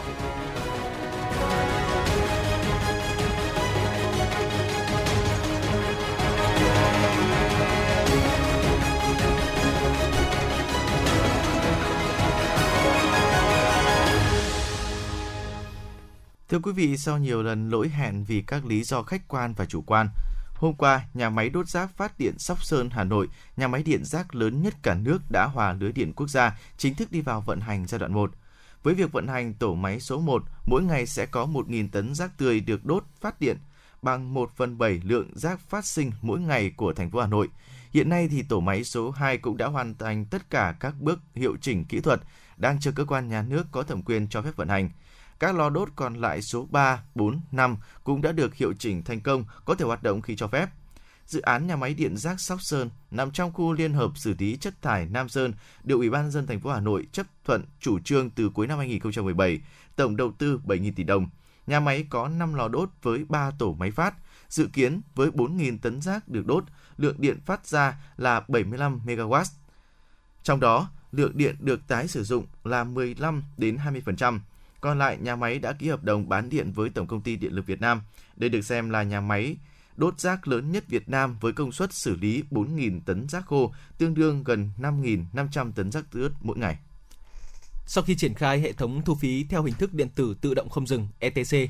Thưa 16.53 16.59
quý 16.59 16.71
vị, 16.71 16.97
sau 16.97 17.17
nhiều 17.17 17.43
lần 17.43 17.69
lỗi 17.69 17.89
hẹn 17.89 18.23
vì 18.23 18.41
các 18.41 18.65
lý 18.65 18.83
do 18.83 19.03
khách 19.03 19.27
quan 19.27 19.53
và 19.53 19.65
chủ 19.65 19.81
quan, 19.81 20.09
hôm 20.55 20.73
qua, 20.73 21.05
nhà 21.13 21.29
máy 21.29 21.49
đốt 21.49 21.67
rác 21.67 21.97
phát 21.97 22.19
điện 22.19 22.39
Sóc 22.39 22.63
Sơn, 22.63 22.89
Hà 22.89 23.03
Nội, 23.03 23.27
nhà 23.57 23.67
máy 23.67 23.83
điện 23.83 24.05
rác 24.05 24.35
lớn 24.35 24.61
nhất 24.61 24.73
cả 24.83 24.95
nước 24.95 25.19
đã 25.29 25.45
hòa 25.45 25.73
lưới 25.73 25.91
điện 25.91 26.13
quốc 26.13 26.27
gia, 26.27 26.59
chính 26.77 26.95
thức 26.95 27.11
đi 27.11 27.21
vào 27.21 27.41
vận 27.41 27.59
hành 27.59 27.87
giai 27.87 27.99
đoạn 27.99 28.13
1. 28.13 28.31
Với 28.83 28.93
việc 28.93 29.11
vận 29.11 29.27
hành 29.27 29.53
tổ 29.53 29.75
máy 29.75 29.99
số 29.99 30.19
1, 30.19 30.43
mỗi 30.65 30.83
ngày 30.83 31.05
sẽ 31.05 31.25
có 31.25 31.45
1.000 31.45 31.89
tấn 31.91 32.15
rác 32.15 32.37
tươi 32.37 32.59
được 32.59 32.85
đốt 32.85 33.03
phát 33.21 33.41
điện, 33.41 33.57
bằng 34.01 34.33
1 34.33 34.51
phần 34.55 34.77
7 34.77 35.01
lượng 35.03 35.29
rác 35.35 35.59
phát 35.59 35.85
sinh 35.85 36.11
mỗi 36.21 36.39
ngày 36.39 36.71
của 36.77 36.93
thành 36.93 37.11
phố 37.11 37.19
Hà 37.19 37.27
Nội. 37.27 37.49
Hiện 37.91 38.09
nay 38.09 38.27
thì 38.31 38.43
tổ 38.43 38.59
máy 38.59 38.83
số 38.83 39.11
2 39.11 39.37
cũng 39.37 39.57
đã 39.57 39.67
hoàn 39.67 39.95
thành 39.95 40.25
tất 40.25 40.49
cả 40.49 40.75
các 40.79 40.95
bước 40.99 41.19
hiệu 41.35 41.57
chỉnh 41.61 41.85
kỹ 41.85 41.99
thuật, 41.99 42.21
đang 42.57 42.79
chờ 42.79 42.91
cơ 42.91 43.05
quan 43.05 43.27
nhà 43.27 43.41
nước 43.41 43.63
có 43.71 43.83
thẩm 43.83 44.01
quyền 44.01 44.27
cho 44.27 44.41
phép 44.41 44.55
vận 44.55 44.67
hành. 44.67 44.89
Các 45.43 45.55
lò 45.55 45.69
đốt 45.69 45.89
còn 45.95 46.13
lại 46.13 46.41
số 46.41 46.67
3, 46.71 47.03
4, 47.15 47.41
5 47.51 47.77
cũng 48.03 48.21
đã 48.21 48.31
được 48.31 48.55
hiệu 48.55 48.73
chỉnh 48.73 49.03
thành 49.03 49.21
công, 49.21 49.45
có 49.65 49.75
thể 49.75 49.85
hoạt 49.85 50.03
động 50.03 50.21
khi 50.21 50.35
cho 50.35 50.47
phép. 50.47 50.69
Dự 51.25 51.41
án 51.41 51.67
nhà 51.67 51.75
máy 51.75 51.93
điện 51.93 52.17
rác 52.17 52.39
Sóc 52.39 52.61
Sơn 52.61 52.89
nằm 53.11 53.31
trong 53.31 53.53
khu 53.53 53.73
liên 53.73 53.93
hợp 53.93 54.11
xử 54.15 54.35
lý 54.39 54.57
chất 54.57 54.81
thải 54.81 55.05
Nam 55.05 55.29
Sơn, 55.29 55.53
được 55.83 55.95
Ủy 55.95 56.09
ban 56.09 56.31
dân 56.31 56.47
thành 56.47 56.59
phố 56.59 56.69
Hà 56.69 56.79
Nội 56.79 57.07
chấp 57.11 57.27
thuận 57.45 57.65
chủ 57.79 57.99
trương 57.99 58.29
từ 58.29 58.49
cuối 58.49 58.67
năm 58.67 58.77
2017, 58.77 59.61
tổng 59.95 60.15
đầu 60.15 60.31
tư 60.37 60.59
7.000 60.65 60.91
tỷ 60.95 61.03
đồng. 61.03 61.29
Nhà 61.67 61.79
máy 61.79 62.05
có 62.09 62.27
5 62.27 62.53
lò 62.53 62.67
đốt 62.67 62.89
với 63.01 63.25
3 63.29 63.51
tổ 63.59 63.73
máy 63.73 63.91
phát, 63.91 64.13
dự 64.49 64.67
kiến 64.73 65.01
với 65.15 65.29
4.000 65.29 65.77
tấn 65.81 66.01
rác 66.01 66.29
được 66.29 66.45
đốt, 66.45 66.63
lượng 66.97 67.15
điện 67.17 67.39
phát 67.45 67.67
ra 67.67 67.97
là 68.17 68.43
75 68.47 69.01
MW. 69.05 69.43
Trong 70.43 70.59
đó, 70.59 70.89
lượng 71.11 71.37
điện 71.37 71.55
được 71.59 71.87
tái 71.87 72.07
sử 72.07 72.23
dụng 72.23 72.45
là 72.63 72.83
15 72.83 73.43
đến 73.57 73.77
20%. 73.77 74.39
Còn 74.83 74.99
lại, 74.99 75.17
nhà 75.21 75.35
máy 75.35 75.59
đã 75.59 75.73
ký 75.73 75.89
hợp 75.89 76.03
đồng 76.03 76.29
bán 76.29 76.49
điện 76.49 76.71
với 76.71 76.89
Tổng 76.89 77.07
công 77.07 77.21
ty 77.21 77.35
Điện 77.35 77.53
lực 77.53 77.65
Việt 77.65 77.81
Nam. 77.81 78.01
Đây 78.35 78.49
được 78.49 78.61
xem 78.61 78.89
là 78.89 79.03
nhà 79.03 79.21
máy 79.21 79.57
đốt 79.95 80.19
rác 80.19 80.47
lớn 80.47 80.71
nhất 80.71 80.83
Việt 80.87 81.09
Nam 81.09 81.37
với 81.41 81.53
công 81.53 81.71
suất 81.71 81.93
xử 81.93 82.15
lý 82.15 82.43
4.000 82.51 82.99
tấn 83.05 83.27
rác 83.29 83.45
khô, 83.45 83.73
tương 83.97 84.13
đương 84.13 84.43
gần 84.43 84.69
5.500 84.77 85.71
tấn 85.71 85.91
rác 85.91 86.05
ướt 86.11 86.29
mỗi 86.41 86.57
ngày. 86.57 86.77
Sau 87.85 88.03
khi 88.03 88.15
triển 88.15 88.33
khai 88.33 88.59
hệ 88.59 88.73
thống 88.73 89.01
thu 89.05 89.15
phí 89.15 89.43
theo 89.43 89.63
hình 89.63 89.75
thức 89.75 89.93
điện 89.93 90.09
tử 90.15 90.35
tự 90.41 90.53
động 90.53 90.69
không 90.69 90.87
dừng 90.87 91.07
ETC, 91.19 91.69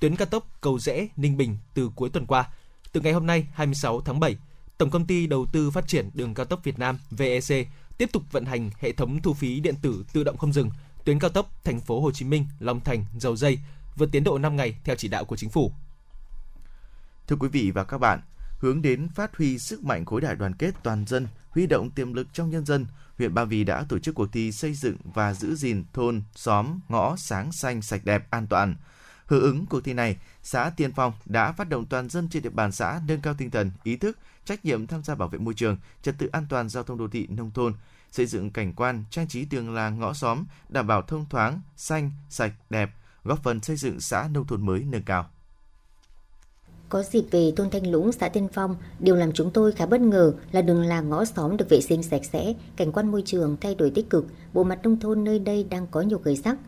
tuyến 0.00 0.16
cao 0.16 0.26
tốc 0.26 0.46
Cầu 0.60 0.78
Rẽ 0.78 1.08
Ninh 1.16 1.36
Bình 1.36 1.56
từ 1.74 1.90
cuối 1.94 2.10
tuần 2.10 2.26
qua, 2.26 2.48
từ 2.92 3.00
ngày 3.00 3.12
hôm 3.12 3.26
nay 3.26 3.46
26 3.52 4.00
tháng 4.00 4.20
7, 4.20 4.36
Tổng 4.78 4.90
công 4.90 5.06
ty 5.06 5.26
Đầu 5.26 5.46
tư 5.52 5.70
Phát 5.70 5.88
triển 5.88 6.10
Đường 6.14 6.34
cao 6.34 6.46
tốc 6.46 6.64
Việt 6.64 6.78
Nam 6.78 6.98
VEC 7.10 7.68
tiếp 7.98 8.12
tục 8.12 8.22
vận 8.30 8.44
hành 8.44 8.70
hệ 8.78 8.92
thống 8.92 9.22
thu 9.22 9.34
phí 9.34 9.60
điện 9.60 9.74
tử 9.82 10.04
tự 10.12 10.24
động 10.24 10.36
không 10.36 10.52
dừng 10.52 10.70
tuyến 11.04 11.18
cao 11.18 11.30
tốc 11.30 11.50
thành 11.64 11.80
phố 11.80 12.00
Hồ 12.00 12.10
Chí 12.10 12.24
Minh 12.24 12.46
Long 12.58 12.80
Thành 12.80 13.04
Dầu 13.18 13.36
Dây 13.36 13.58
vượt 13.96 14.08
tiến 14.12 14.24
độ 14.24 14.38
5 14.38 14.56
ngày 14.56 14.74
theo 14.84 14.96
chỉ 14.96 15.08
đạo 15.08 15.24
của 15.24 15.36
chính 15.36 15.50
phủ. 15.50 15.72
Thưa 17.26 17.36
quý 17.36 17.48
vị 17.48 17.70
và 17.70 17.84
các 17.84 17.98
bạn, 17.98 18.20
hướng 18.58 18.82
đến 18.82 19.08
phát 19.14 19.36
huy 19.36 19.58
sức 19.58 19.84
mạnh 19.84 20.04
khối 20.04 20.20
đại 20.20 20.36
đoàn 20.36 20.54
kết 20.54 20.74
toàn 20.82 21.06
dân, 21.06 21.28
huy 21.50 21.66
động 21.66 21.90
tiềm 21.90 22.12
lực 22.12 22.26
trong 22.32 22.50
nhân 22.50 22.64
dân, 22.64 22.86
huyện 23.18 23.34
Ba 23.34 23.44
Vì 23.44 23.64
đã 23.64 23.84
tổ 23.88 23.98
chức 23.98 24.14
cuộc 24.14 24.32
thi 24.32 24.52
xây 24.52 24.74
dựng 24.74 24.96
và 25.04 25.34
giữ 25.34 25.54
gìn 25.54 25.84
thôn, 25.92 26.22
xóm, 26.34 26.80
ngõ 26.88 27.16
sáng 27.16 27.52
xanh 27.52 27.82
sạch 27.82 28.04
đẹp 28.04 28.30
an 28.30 28.46
toàn. 28.46 28.76
Hưởng 29.26 29.42
ứng 29.42 29.66
cuộc 29.66 29.80
thi 29.80 29.92
này, 29.92 30.16
xã 30.42 30.70
Tiên 30.76 30.92
Phong 30.92 31.12
đã 31.26 31.52
phát 31.52 31.68
động 31.68 31.86
toàn 31.86 32.08
dân 32.08 32.28
trên 32.28 32.42
địa 32.42 32.50
bàn 32.50 32.72
xã 32.72 33.00
nâng 33.06 33.20
cao 33.20 33.34
tinh 33.38 33.50
thần, 33.50 33.70
ý 33.82 33.96
thức, 33.96 34.18
trách 34.44 34.64
nhiệm 34.64 34.86
tham 34.86 35.02
gia 35.02 35.14
bảo 35.14 35.28
vệ 35.28 35.38
môi 35.38 35.54
trường, 35.54 35.76
trật 36.02 36.18
tự 36.18 36.26
an 36.26 36.46
toàn 36.48 36.68
giao 36.68 36.82
thông 36.82 36.98
đô 36.98 37.08
thị 37.08 37.26
nông 37.30 37.50
thôn, 37.50 37.74
xây 38.10 38.26
dựng 38.26 38.50
cảnh 38.50 38.72
quan, 38.76 39.04
trang 39.10 39.28
trí 39.28 39.44
đường 39.44 39.74
làng 39.74 39.98
ngõ 39.98 40.12
xóm, 40.12 40.44
đảm 40.68 40.86
bảo 40.86 41.02
thông 41.02 41.24
thoáng, 41.30 41.60
xanh, 41.76 42.10
sạch, 42.28 42.52
đẹp, 42.70 42.90
góp 43.24 43.42
phần 43.42 43.60
xây 43.60 43.76
dựng 43.76 44.00
xã 44.00 44.28
nông 44.32 44.46
thôn 44.46 44.66
mới 44.66 44.84
nâng 44.84 45.02
cao. 45.02 45.30
Có 46.88 47.02
dịp 47.02 47.24
về 47.30 47.52
thôn 47.56 47.70
Thanh 47.70 47.90
Lũng, 47.90 48.12
xã 48.12 48.28
Tiên 48.28 48.48
Phong, 48.52 48.76
điều 48.98 49.16
làm 49.16 49.32
chúng 49.32 49.50
tôi 49.50 49.72
khá 49.72 49.86
bất 49.86 50.00
ngờ 50.00 50.32
là 50.52 50.62
đường 50.62 50.82
làng 50.82 51.08
ngõ 51.08 51.24
xóm 51.24 51.56
được 51.56 51.68
vệ 51.68 51.80
sinh 51.80 52.02
sạch 52.02 52.24
sẽ, 52.32 52.54
cảnh 52.76 52.92
quan 52.92 53.10
môi 53.10 53.22
trường 53.26 53.56
thay 53.60 53.74
đổi 53.74 53.90
tích 53.90 54.10
cực, 54.10 54.26
bộ 54.52 54.64
mặt 54.64 54.78
nông 54.82 55.00
thôn 55.00 55.24
nơi 55.24 55.38
đây 55.38 55.64
đang 55.64 55.86
có 55.86 56.00
nhiều 56.00 56.18
khởi 56.18 56.36
sắc. 56.36 56.58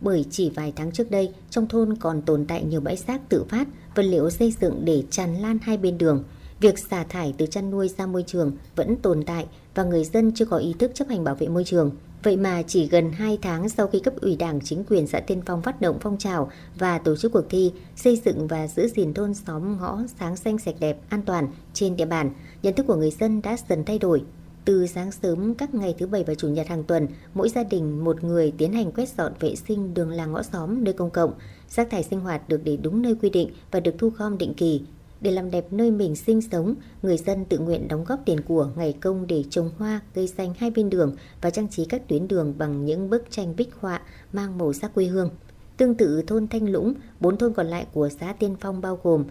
Bởi 0.00 0.24
chỉ 0.30 0.50
vài 0.50 0.72
tháng 0.76 0.92
trước 0.92 1.10
đây, 1.10 1.34
trong 1.50 1.68
thôn 1.68 1.96
còn 1.96 2.22
tồn 2.22 2.46
tại 2.46 2.64
nhiều 2.64 2.80
bãi 2.80 2.96
rác 2.96 3.28
tự 3.28 3.44
phát, 3.44 3.68
vật 3.94 4.02
liệu 4.02 4.30
xây 4.30 4.54
dựng 4.60 4.84
để 4.84 5.04
tràn 5.10 5.34
lan 5.34 5.58
hai 5.62 5.76
bên 5.76 5.98
đường. 5.98 6.24
Việc 6.60 6.78
xả 6.78 7.04
thải 7.04 7.34
từ 7.38 7.46
chăn 7.46 7.70
nuôi 7.70 7.88
ra 7.88 8.06
môi 8.06 8.24
trường 8.26 8.56
vẫn 8.76 8.96
tồn 8.96 9.24
tại 9.24 9.46
và 9.76 9.84
người 9.84 10.04
dân 10.04 10.32
chưa 10.34 10.44
có 10.44 10.56
ý 10.56 10.74
thức 10.78 10.90
chấp 10.94 11.08
hành 11.08 11.24
bảo 11.24 11.34
vệ 11.34 11.48
môi 11.48 11.64
trường. 11.64 11.90
Vậy 12.22 12.36
mà 12.36 12.62
chỉ 12.62 12.88
gần 12.88 13.12
2 13.12 13.38
tháng 13.42 13.68
sau 13.68 13.86
khi 13.86 14.00
cấp 14.00 14.14
ủy 14.20 14.36
đảng 14.36 14.60
chính 14.60 14.84
quyền 14.84 15.06
xã 15.06 15.20
Tiên 15.20 15.42
Phong 15.46 15.62
phát 15.62 15.80
động 15.80 15.98
phong 16.00 16.18
trào 16.18 16.50
và 16.78 16.98
tổ 16.98 17.16
chức 17.16 17.32
cuộc 17.32 17.44
thi 17.50 17.72
xây 17.96 18.22
dựng 18.24 18.46
và 18.46 18.66
giữ 18.66 18.88
gìn 18.88 19.14
thôn 19.14 19.34
xóm 19.34 19.76
ngõ 19.80 20.00
sáng 20.20 20.36
xanh 20.36 20.58
sạch 20.58 20.74
đẹp 20.80 20.98
an 21.08 21.22
toàn 21.22 21.48
trên 21.74 21.96
địa 21.96 22.04
bàn, 22.04 22.30
nhận 22.62 22.74
thức 22.74 22.86
của 22.86 22.96
người 22.96 23.10
dân 23.10 23.42
đã 23.42 23.56
dần 23.68 23.84
thay 23.84 23.98
đổi. 23.98 24.22
Từ 24.64 24.86
sáng 24.86 25.12
sớm 25.12 25.54
các 25.54 25.74
ngày 25.74 25.94
thứ 25.98 26.06
bảy 26.06 26.24
và 26.24 26.34
chủ 26.34 26.48
nhật 26.48 26.68
hàng 26.68 26.84
tuần, 26.84 27.08
mỗi 27.34 27.48
gia 27.48 27.62
đình 27.62 28.04
một 28.04 28.24
người 28.24 28.52
tiến 28.58 28.72
hành 28.72 28.92
quét 28.92 29.08
dọn 29.18 29.32
vệ 29.40 29.54
sinh 29.56 29.94
đường 29.94 30.10
làng 30.10 30.32
ngõ 30.32 30.42
xóm 30.42 30.84
nơi 30.84 30.94
công 30.94 31.10
cộng. 31.10 31.32
Rác 31.68 31.90
thải 31.90 32.02
sinh 32.02 32.20
hoạt 32.20 32.48
được 32.48 32.60
để 32.64 32.76
đúng 32.76 33.02
nơi 33.02 33.14
quy 33.22 33.30
định 33.30 33.50
và 33.70 33.80
được 33.80 33.94
thu 33.98 34.10
gom 34.18 34.38
định 34.38 34.54
kỳ. 34.54 34.82
Để 35.20 35.30
làm 35.30 35.50
đẹp 35.50 35.72
nơi 35.72 35.90
mình 35.90 36.16
sinh 36.16 36.40
sống, 36.40 36.74
người 37.02 37.16
dân 37.16 37.44
tự 37.44 37.58
nguyện 37.58 37.88
đóng 37.88 38.04
góp 38.04 38.20
tiền 38.24 38.40
của 38.40 38.70
ngày 38.76 38.92
công 39.00 39.26
để 39.26 39.44
trồng 39.50 39.70
hoa, 39.78 40.00
cây 40.14 40.28
xanh 40.28 40.54
hai 40.58 40.70
bên 40.70 40.90
đường 40.90 41.16
và 41.40 41.50
trang 41.50 41.68
trí 41.68 41.84
các 41.84 42.08
tuyến 42.08 42.28
đường 42.28 42.54
bằng 42.58 42.84
những 42.84 43.10
bức 43.10 43.30
tranh 43.30 43.56
bích 43.56 43.74
họa 43.80 44.00
mang 44.32 44.58
màu 44.58 44.72
sắc 44.72 44.94
quê 44.94 45.04
hương. 45.04 45.30
Tương 45.76 45.94
tự 45.94 46.22
thôn 46.22 46.48
Thanh 46.48 46.68
Lũng, 46.68 46.94
bốn 47.20 47.36
thôn 47.36 47.52
còn 47.52 47.66
lại 47.66 47.86
của 47.92 48.08
xã 48.20 48.32
Tiên 48.32 48.56
Phong 48.60 48.80
bao 48.80 48.98
gồm 49.02 49.24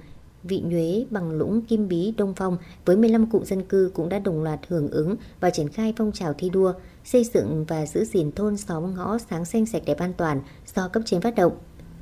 Vị 0.44 0.62
Nhuế, 0.66 1.06
Bằng 1.10 1.32
Lũng, 1.32 1.62
Kim 1.62 1.88
Bí, 1.88 2.14
Đông 2.18 2.34
Phong 2.36 2.58
với 2.86 2.98
15 2.98 3.30
cụm 3.30 3.44
dân 3.44 3.64
cư 3.64 3.92
cũng 3.94 4.10
đã 4.10 4.20
đồng 4.20 4.44
loạt 4.44 4.60
hưởng 4.68 4.92
ứng 4.92 5.16
và 5.40 5.50
triển 5.50 5.70
khai 5.70 5.94
phong 5.98 6.12
trào 6.12 6.34
thi 6.34 6.50
đua 6.50 6.74
xây 7.04 7.24
dựng 7.24 7.66
và 7.68 7.86
giữ 7.86 8.06
gìn 8.06 8.32
thôn 8.32 8.58
xóm 8.58 8.96
ngõ 8.96 9.18
sáng 9.18 9.46
xanh 9.46 9.66
sạch 9.66 9.82
đẹp 9.86 10.00
an 10.00 10.14
toàn 10.18 10.42
do 10.76 10.88
cấp 10.88 11.04
trên 11.06 11.22
phát 11.22 11.36
động. 11.36 11.54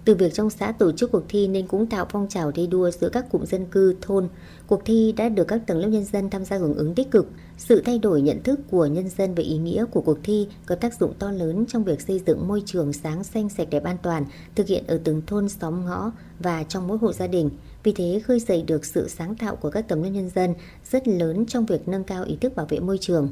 Từ 0.05 0.15
việc 0.15 0.33
trong 0.33 0.49
xã 0.49 0.71
tổ 0.71 0.91
chức 0.91 1.11
cuộc 1.11 1.23
thi 1.29 1.47
nên 1.47 1.67
cũng 1.67 1.85
tạo 1.85 2.05
phong 2.09 2.27
trào 2.29 2.51
thi 2.51 2.67
đua 2.67 2.91
giữa 2.91 3.09
các 3.09 3.31
cụm 3.31 3.45
dân 3.45 3.65
cư, 3.65 3.95
thôn. 4.01 4.29
Cuộc 4.67 4.81
thi 4.85 5.13
đã 5.17 5.29
được 5.29 5.47
các 5.47 5.61
tầng 5.67 5.77
lớp 5.77 5.87
nhân 5.87 6.05
dân 6.05 6.29
tham 6.29 6.45
gia 6.45 6.57
hưởng 6.57 6.73
ứng 6.73 6.95
tích 6.95 7.11
cực. 7.11 7.27
Sự 7.57 7.81
thay 7.85 7.99
đổi 7.99 8.21
nhận 8.21 8.43
thức 8.43 8.59
của 8.71 8.85
nhân 8.85 9.09
dân 9.09 9.35
về 9.35 9.43
ý 9.43 9.57
nghĩa 9.57 9.85
của 9.91 10.01
cuộc 10.01 10.17
thi 10.23 10.47
có 10.65 10.75
tác 10.75 10.99
dụng 10.99 11.13
to 11.19 11.31
lớn 11.31 11.65
trong 11.67 11.83
việc 11.83 12.01
xây 12.01 12.21
dựng 12.27 12.47
môi 12.47 12.63
trường 12.65 12.93
sáng 12.93 13.23
xanh 13.23 13.49
sạch 13.49 13.67
đẹp 13.69 13.83
an 13.83 13.97
toàn, 14.03 14.25
thực 14.55 14.67
hiện 14.67 14.83
ở 14.87 14.99
từng 15.03 15.21
thôn 15.27 15.49
xóm 15.49 15.85
ngõ 15.85 16.11
và 16.39 16.63
trong 16.63 16.87
mỗi 16.87 16.97
hộ 16.97 17.13
gia 17.13 17.27
đình. 17.27 17.49
Vì 17.83 17.91
thế 17.91 18.21
khơi 18.25 18.39
dậy 18.39 18.63
được 18.67 18.85
sự 18.85 19.07
sáng 19.07 19.35
tạo 19.35 19.55
của 19.55 19.69
các 19.69 19.87
tầng 19.87 20.03
lớp 20.03 20.09
nhân 20.09 20.29
dân 20.35 20.53
rất 20.91 21.07
lớn 21.07 21.45
trong 21.45 21.65
việc 21.65 21.87
nâng 21.87 22.03
cao 22.03 22.23
ý 22.23 22.35
thức 22.35 22.55
bảo 22.55 22.65
vệ 22.69 22.79
môi 22.79 22.97
trường. 22.97 23.29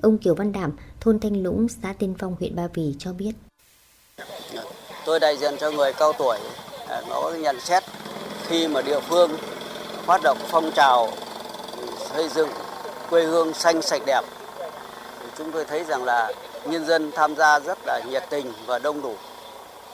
Ông 0.00 0.18
Kiều 0.18 0.34
Văn 0.34 0.52
Đảm, 0.52 0.72
thôn 1.00 1.18
Thanh 1.18 1.42
Lũng, 1.42 1.68
xã 1.68 1.92
Tiên 1.92 2.14
Phong, 2.18 2.36
huyện 2.38 2.56
Ba 2.56 2.68
Vì 2.74 2.94
cho 2.98 3.12
biết. 3.12 3.32
Tôi 5.04 5.20
đại 5.20 5.36
diện 5.36 5.56
cho 5.58 5.70
người 5.70 5.92
cao 5.92 6.12
tuổi 6.12 6.38
à, 6.88 7.02
có 7.10 7.30
nhận 7.30 7.60
xét 7.60 7.84
khi 8.46 8.68
mà 8.68 8.82
địa 8.82 9.00
phương 9.00 9.38
phát 10.06 10.20
động 10.22 10.38
phong 10.48 10.70
trào 10.72 11.08
xây 12.14 12.28
dựng 12.28 12.48
quê 13.10 13.22
hương 13.22 13.54
xanh 13.54 13.82
sạch 13.82 14.02
đẹp. 14.06 14.20
Chúng 15.38 15.52
tôi 15.52 15.64
thấy 15.64 15.84
rằng 15.84 16.04
là 16.04 16.32
nhân 16.64 16.86
dân 16.86 17.12
tham 17.12 17.36
gia 17.36 17.58
rất 17.58 17.78
là 17.86 18.00
nhiệt 18.10 18.24
tình 18.30 18.52
và 18.66 18.78
đông 18.78 19.02
đủ. 19.02 19.14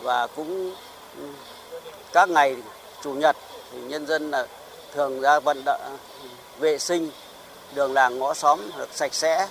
Và 0.02 0.26
cũng 0.26 0.74
ừ, 1.18 1.24
các 2.12 2.28
ngày 2.28 2.56
chủ 3.02 3.12
nhật 3.12 3.36
thì 3.72 3.78
nhân 3.78 4.06
dân 4.06 4.30
là 4.30 4.46
thường 4.94 5.20
ra 5.20 5.40
vận 5.40 5.62
động 5.64 5.80
à, 5.84 5.90
vệ 6.58 6.78
sinh 6.78 7.10
đường 7.74 7.92
làng 7.92 8.18
ngõ 8.18 8.34
xóm 8.34 8.60
được 8.76 8.88
sạch 8.92 9.14
sẽ. 9.14 9.48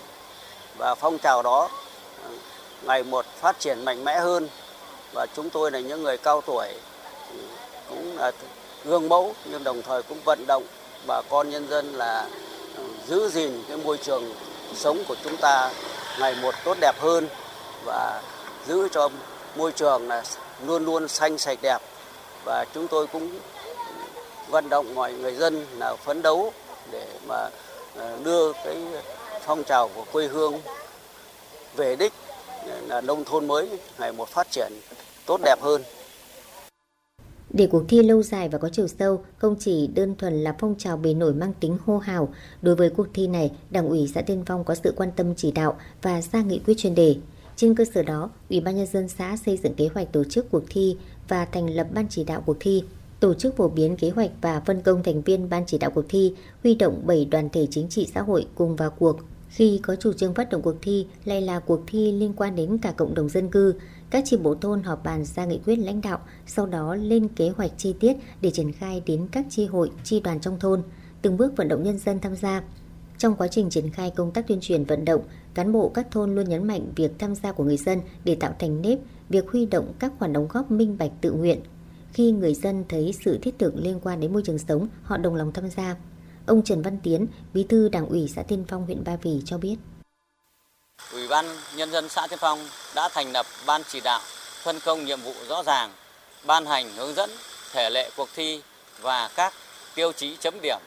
Và 0.77 0.95
phong 0.95 1.17
trào 1.17 1.41
đó 1.41 1.69
à, 2.23 2.29
ngày 2.81 3.03
một 3.03 3.25
phát 3.41 3.59
triển 3.59 3.85
mạnh 3.85 4.03
mẽ 4.03 4.19
hơn 4.19 4.49
và 5.15 5.25
chúng 5.36 5.49
tôi 5.49 5.71
là 5.71 5.80
những 5.80 6.04
người 6.04 6.17
cao 6.17 6.41
tuổi 6.41 6.67
cũng 7.89 8.17
là 8.17 8.32
gương 8.86 9.10
mẫu, 9.10 9.34
nhưng 9.45 9.63
đồng 9.63 9.82
thời 9.82 10.04
cũng 10.04 10.17
vận 10.25 10.47
động 10.47 10.63
bà 11.08 11.21
con 11.30 11.49
nhân 11.49 11.67
dân 11.69 11.93
là 11.93 12.28
ừ, 12.78 12.84
giữ 13.08 13.30
gìn 13.30 13.63
cái 13.67 13.78
môi 13.78 13.97
trường 13.97 14.36
sống 14.75 15.04
của 15.08 15.15
chúng 15.23 15.38
ta 15.38 15.71
ngày 16.19 16.36
một 16.41 16.56
tốt 16.63 16.78
đẹp 16.82 16.95
hơn 16.99 17.28
và 17.86 18.21
giữ 18.67 18.88
cho 18.91 19.10
môi 19.56 19.71
trường 19.71 20.08
là 20.08 20.23
luôn 20.65 20.86
luôn 20.86 21.08
xanh 21.08 21.38
sạch 21.38 21.60
đẹp. 21.62 21.82
Và 22.45 22.65
chúng 22.73 22.88
tôi 22.88 23.08
cũng 23.08 23.30
ừ, 23.32 23.93
vận 24.47 24.69
động 24.69 24.95
mọi 24.95 25.13
người 25.13 25.34
dân 25.36 25.65
là 25.78 25.95
phấn 25.95 26.21
đấu 26.21 26.54
để 26.91 27.08
mà 27.28 27.49
ờ, 27.95 28.17
đưa 28.23 28.54
cái 28.54 28.78
phong 29.45 29.63
trào 29.63 29.89
của 29.95 30.06
quê 30.12 30.28
hương 30.28 30.62
về 31.75 31.95
đích 31.95 32.13
ừ, 32.65 32.71
là 32.88 33.01
nông 33.01 33.23
thôn 33.23 33.47
mới 33.47 33.69
ngày 33.97 34.12
một 34.12 34.30
phát 34.30 34.47
triển 34.51 34.71
tốt 35.27 35.41
đẹp 35.43 35.61
hơn. 35.61 35.81
Để 37.49 37.67
cuộc 37.67 37.83
thi 37.88 38.03
lâu 38.03 38.23
dài 38.23 38.49
và 38.49 38.57
có 38.57 38.69
chiều 38.69 38.88
sâu, 38.88 39.23
không 39.38 39.55
chỉ 39.59 39.88
đơn 39.88 40.15
thuần 40.15 40.33
là 40.43 40.55
phong 40.59 40.75
trào 40.77 40.97
bề 40.97 41.13
nổi 41.13 41.33
mang 41.33 41.53
tính 41.59 41.77
hô 41.85 41.97
hào, 41.97 42.33
đối 42.61 42.75
với 42.75 42.89
cuộc 42.89 43.07
thi 43.13 43.27
này, 43.27 43.51
Đảng 43.69 43.89
ủy 43.89 44.11
xã 44.15 44.21
Tiên 44.21 44.43
Phong 44.45 44.63
có 44.63 44.75
sự 44.75 44.93
quan 44.95 45.11
tâm 45.15 45.35
chỉ 45.35 45.51
đạo 45.51 45.77
và 46.01 46.21
ra 46.21 46.41
nghị 46.41 46.59
quyết 46.59 46.73
chuyên 46.77 46.95
đề. 46.95 47.15
Trên 47.55 47.75
cơ 47.75 47.85
sở 47.93 48.03
đó, 48.03 48.29
Ủy 48.49 48.59
ban 48.61 48.75
nhân 48.75 48.88
dân 48.88 49.07
xã 49.07 49.38
xây 49.45 49.57
dựng 49.57 49.73
kế 49.73 49.89
hoạch 49.93 50.11
tổ 50.11 50.23
chức 50.23 50.51
cuộc 50.51 50.63
thi 50.69 50.97
và 51.27 51.45
thành 51.45 51.69
lập 51.69 51.88
ban 51.93 52.07
chỉ 52.09 52.23
đạo 52.23 52.43
cuộc 52.45 52.57
thi, 52.59 52.83
tổ 53.19 53.33
chức 53.33 53.55
phổ 53.55 53.67
biến 53.67 53.97
kế 53.97 54.09
hoạch 54.09 54.31
và 54.41 54.59
phân 54.59 54.81
công 54.81 55.03
thành 55.03 55.21
viên 55.21 55.49
ban 55.49 55.63
chỉ 55.65 55.77
đạo 55.77 55.91
cuộc 55.91 56.05
thi, 56.09 56.33
huy 56.63 56.75
động 56.75 57.01
7 57.05 57.25
đoàn 57.25 57.49
thể 57.49 57.67
chính 57.71 57.89
trị 57.89 58.09
xã 58.13 58.21
hội 58.21 58.47
cùng 58.55 58.75
vào 58.75 58.89
cuộc. 58.89 59.19
Khi 59.49 59.79
có 59.83 59.95
chủ 59.95 60.13
trương 60.13 60.33
phát 60.33 60.49
động 60.49 60.61
cuộc 60.61 60.75
thi 60.81 61.07
lại 61.25 61.41
là 61.41 61.59
cuộc 61.59 61.81
thi 61.88 62.11
liên 62.11 62.33
quan 62.33 62.55
đến 62.55 62.77
cả 62.77 62.91
cộng 62.91 63.13
đồng 63.13 63.29
dân 63.29 63.49
cư, 63.49 63.73
các 64.09 64.23
chi 64.25 64.37
bộ 64.37 64.55
thôn 64.55 64.83
họp 64.83 65.03
bàn 65.03 65.25
ra 65.25 65.45
nghị 65.45 65.59
quyết 65.65 65.75
lãnh 65.75 66.01
đạo, 66.01 66.19
sau 66.47 66.65
đó 66.65 66.95
lên 66.95 67.27
kế 67.27 67.49
hoạch 67.49 67.71
chi 67.77 67.95
tiết 67.99 68.17
để 68.41 68.51
triển 68.51 68.71
khai 68.71 69.01
đến 69.05 69.27
các 69.31 69.45
chi 69.49 69.65
hội, 69.65 69.91
chi 70.03 70.19
đoàn 70.19 70.39
trong 70.39 70.59
thôn, 70.59 70.83
từng 71.21 71.37
bước 71.37 71.57
vận 71.57 71.67
động 71.67 71.83
nhân 71.83 71.97
dân 71.97 72.19
tham 72.19 72.35
gia. 72.35 72.63
Trong 73.17 73.35
quá 73.35 73.47
trình 73.47 73.69
triển 73.69 73.89
khai 73.89 74.11
công 74.15 74.31
tác 74.31 74.47
tuyên 74.47 74.59
truyền 74.61 74.83
vận 74.83 75.05
động, 75.05 75.21
cán 75.53 75.71
bộ 75.71 75.89
các 75.89 76.11
thôn 76.11 76.35
luôn 76.35 76.49
nhấn 76.49 76.67
mạnh 76.67 76.91
việc 76.95 77.11
tham 77.19 77.35
gia 77.35 77.51
của 77.51 77.63
người 77.63 77.77
dân 77.77 77.99
để 78.23 78.35
tạo 78.35 78.55
thành 78.59 78.81
nếp, 78.81 78.99
việc 79.29 79.51
huy 79.51 79.65
động 79.65 79.93
các 79.99 80.13
khoản 80.19 80.33
đóng 80.33 80.47
góp 80.49 80.71
minh 80.71 80.97
bạch 80.97 81.11
tự 81.21 81.31
nguyện. 81.31 81.59
Khi 82.13 82.31
người 82.31 82.53
dân 82.53 82.83
thấy 82.89 83.13
sự 83.25 83.39
thiết 83.41 83.59
thực 83.59 83.75
liên 83.75 83.99
quan 84.03 84.19
đến 84.19 84.33
môi 84.33 84.41
trường 84.45 84.57
sống, 84.57 84.87
họ 85.03 85.17
đồng 85.17 85.35
lòng 85.35 85.51
tham 85.51 85.69
gia. 85.69 85.95
Ông 86.45 86.61
Trần 86.63 86.81
Văn 86.81 86.97
Tiến, 87.03 87.27
Bí 87.53 87.63
thư 87.69 87.89
Đảng 87.89 88.09
ủy 88.09 88.27
xã 88.27 88.43
Tiên 88.43 88.63
Phong 88.67 88.85
huyện 88.85 89.03
Ba 89.03 89.15
Vì 89.15 89.41
cho 89.45 89.57
biết. 89.57 89.75
Ủy 91.15 91.27
ban 91.27 91.58
Nhân 91.75 91.91
dân 91.91 92.10
xã 92.10 92.27
Tiên 92.27 92.39
Phong 92.39 92.67
đã 92.95 93.10
thành 93.10 93.31
lập 93.31 93.45
ban 93.65 93.84
chỉ 93.84 93.99
đạo, 93.99 94.19
phân 94.63 94.79
công 94.79 95.05
nhiệm 95.05 95.21
vụ 95.21 95.34
rõ 95.47 95.63
ràng, 95.63 95.93
ban 96.43 96.65
hành 96.65 96.95
hướng 96.95 97.15
dẫn, 97.15 97.31
thể 97.71 97.89
lệ 97.89 98.10
cuộc 98.15 98.29
thi 98.36 98.62
và 99.01 99.29
các 99.36 99.53
tiêu 99.95 100.12
chí 100.12 100.38
chấm 100.39 100.62
điểm 100.62 100.77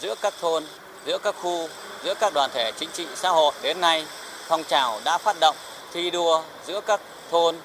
giữa 0.00 0.14
các 0.22 0.34
thôn, 0.40 0.64
giữa 1.06 1.18
các 1.18 1.34
khu, 1.42 1.68
giữa 2.04 2.14
các 2.14 2.32
đoàn 2.34 2.50
thể 2.54 2.72
chính 2.78 2.90
trị 2.92 3.06
xã 3.14 3.30
hội. 3.30 3.52
Đến 3.62 3.80
nay, 3.80 4.06
phong 4.46 4.64
trào 4.64 5.00
đã 5.04 5.18
phát 5.18 5.36
động 5.40 5.56
thi 5.92 6.10
đua 6.10 6.42
giữa 6.66 6.80
các 6.80 7.00
thôn, 7.30 7.56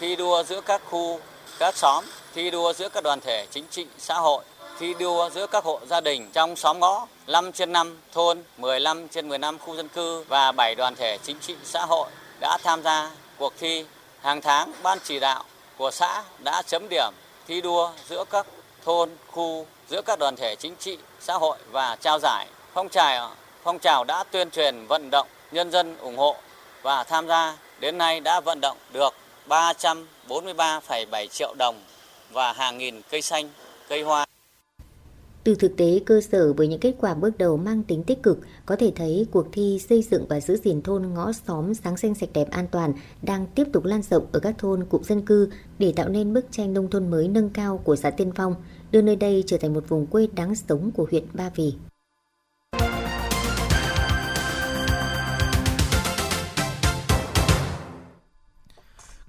thi 0.00 0.16
đua 0.16 0.42
giữa 0.42 0.60
các 0.60 0.82
khu, 0.90 1.20
các 1.58 1.76
xóm, 1.76 2.04
thi 2.34 2.50
đua 2.50 2.72
giữa 2.72 2.88
các 2.88 3.04
đoàn 3.04 3.20
thể 3.20 3.46
chính 3.50 3.66
trị 3.70 3.86
xã 3.98 4.14
hội 4.14 4.44
thi 4.78 4.94
đua 4.98 5.30
giữa 5.30 5.46
các 5.46 5.64
hộ 5.64 5.80
gia 5.86 6.00
đình 6.00 6.30
trong 6.32 6.56
xóm 6.56 6.80
ngõ 6.80 7.06
5 7.26 7.52
trên 7.52 7.72
5 7.72 7.98
thôn, 8.12 8.42
15 8.56 9.08
trên 9.08 9.28
15 9.28 9.58
khu 9.58 9.76
dân 9.76 9.88
cư 9.88 10.24
và 10.28 10.52
7 10.52 10.74
đoàn 10.74 10.94
thể 10.96 11.18
chính 11.22 11.38
trị 11.40 11.54
xã 11.64 11.86
hội 11.86 12.10
đã 12.40 12.58
tham 12.62 12.82
gia 12.82 13.10
cuộc 13.38 13.52
thi. 13.58 13.84
Hàng 14.20 14.40
tháng, 14.40 14.72
ban 14.82 14.98
chỉ 15.04 15.20
đạo 15.20 15.44
của 15.76 15.90
xã 15.90 16.22
đã 16.44 16.62
chấm 16.62 16.88
điểm 16.88 17.12
thi 17.48 17.60
đua 17.60 17.90
giữa 18.08 18.24
các 18.30 18.46
thôn, 18.84 19.10
khu, 19.26 19.66
giữa 19.88 20.02
các 20.02 20.18
đoàn 20.18 20.36
thể 20.36 20.56
chính 20.56 20.76
trị, 20.76 20.98
xã 21.20 21.34
hội 21.34 21.58
và 21.70 21.96
trao 21.96 22.18
giải. 22.18 22.46
Phong 22.74 22.88
trào 22.88 23.30
phong 23.64 23.78
trào 23.78 24.04
đã 24.04 24.24
tuyên 24.24 24.50
truyền 24.50 24.86
vận 24.86 25.10
động 25.10 25.26
nhân 25.50 25.70
dân 25.70 25.96
ủng 25.98 26.16
hộ 26.16 26.36
và 26.82 27.04
tham 27.04 27.26
gia 27.26 27.56
đến 27.80 27.98
nay 27.98 28.20
đã 28.20 28.40
vận 28.40 28.60
động 28.60 28.76
được 28.92 29.14
343,7 29.48 31.26
triệu 31.26 31.54
đồng 31.58 31.80
và 32.30 32.52
hàng 32.52 32.78
nghìn 32.78 33.02
cây 33.10 33.22
xanh, 33.22 33.50
cây 33.88 34.02
hoa. 34.02 34.26
Từ 35.48 35.54
thực 35.54 35.76
tế 35.76 36.00
cơ 36.06 36.20
sở 36.20 36.52
với 36.52 36.68
những 36.68 36.80
kết 36.80 36.94
quả 37.00 37.14
bước 37.14 37.38
đầu 37.38 37.56
mang 37.56 37.82
tính 37.82 38.02
tích 38.02 38.22
cực, 38.22 38.40
có 38.66 38.76
thể 38.76 38.92
thấy 38.96 39.26
cuộc 39.30 39.46
thi 39.52 39.80
xây 39.88 40.02
dựng 40.02 40.26
và 40.28 40.40
giữ 40.40 40.56
gìn 40.64 40.82
thôn 40.82 41.02
ngõ 41.14 41.32
xóm 41.32 41.74
sáng 41.74 41.96
xanh 41.96 42.14
sạch 42.14 42.28
đẹp 42.34 42.50
an 42.50 42.66
toàn 42.70 42.92
đang 43.22 43.46
tiếp 43.54 43.64
tục 43.72 43.84
lan 43.84 44.02
rộng 44.02 44.26
ở 44.32 44.40
các 44.40 44.58
thôn 44.58 44.84
cụm 44.84 45.02
dân 45.02 45.26
cư 45.26 45.50
để 45.78 45.92
tạo 45.96 46.08
nên 46.08 46.34
bức 46.34 46.46
tranh 46.50 46.72
nông 46.72 46.90
thôn 46.90 47.10
mới 47.10 47.28
nâng 47.28 47.50
cao 47.50 47.78
của 47.78 47.96
xã 47.96 48.10
Tiên 48.10 48.32
Phong, 48.34 48.54
đưa 48.90 49.02
nơi 49.02 49.16
đây 49.16 49.44
trở 49.46 49.58
thành 49.58 49.74
một 49.74 49.88
vùng 49.88 50.06
quê 50.06 50.28
đáng 50.34 50.54
sống 50.54 50.90
của 50.90 51.06
huyện 51.10 51.24
Ba 51.32 51.50
Vì. 51.54 51.74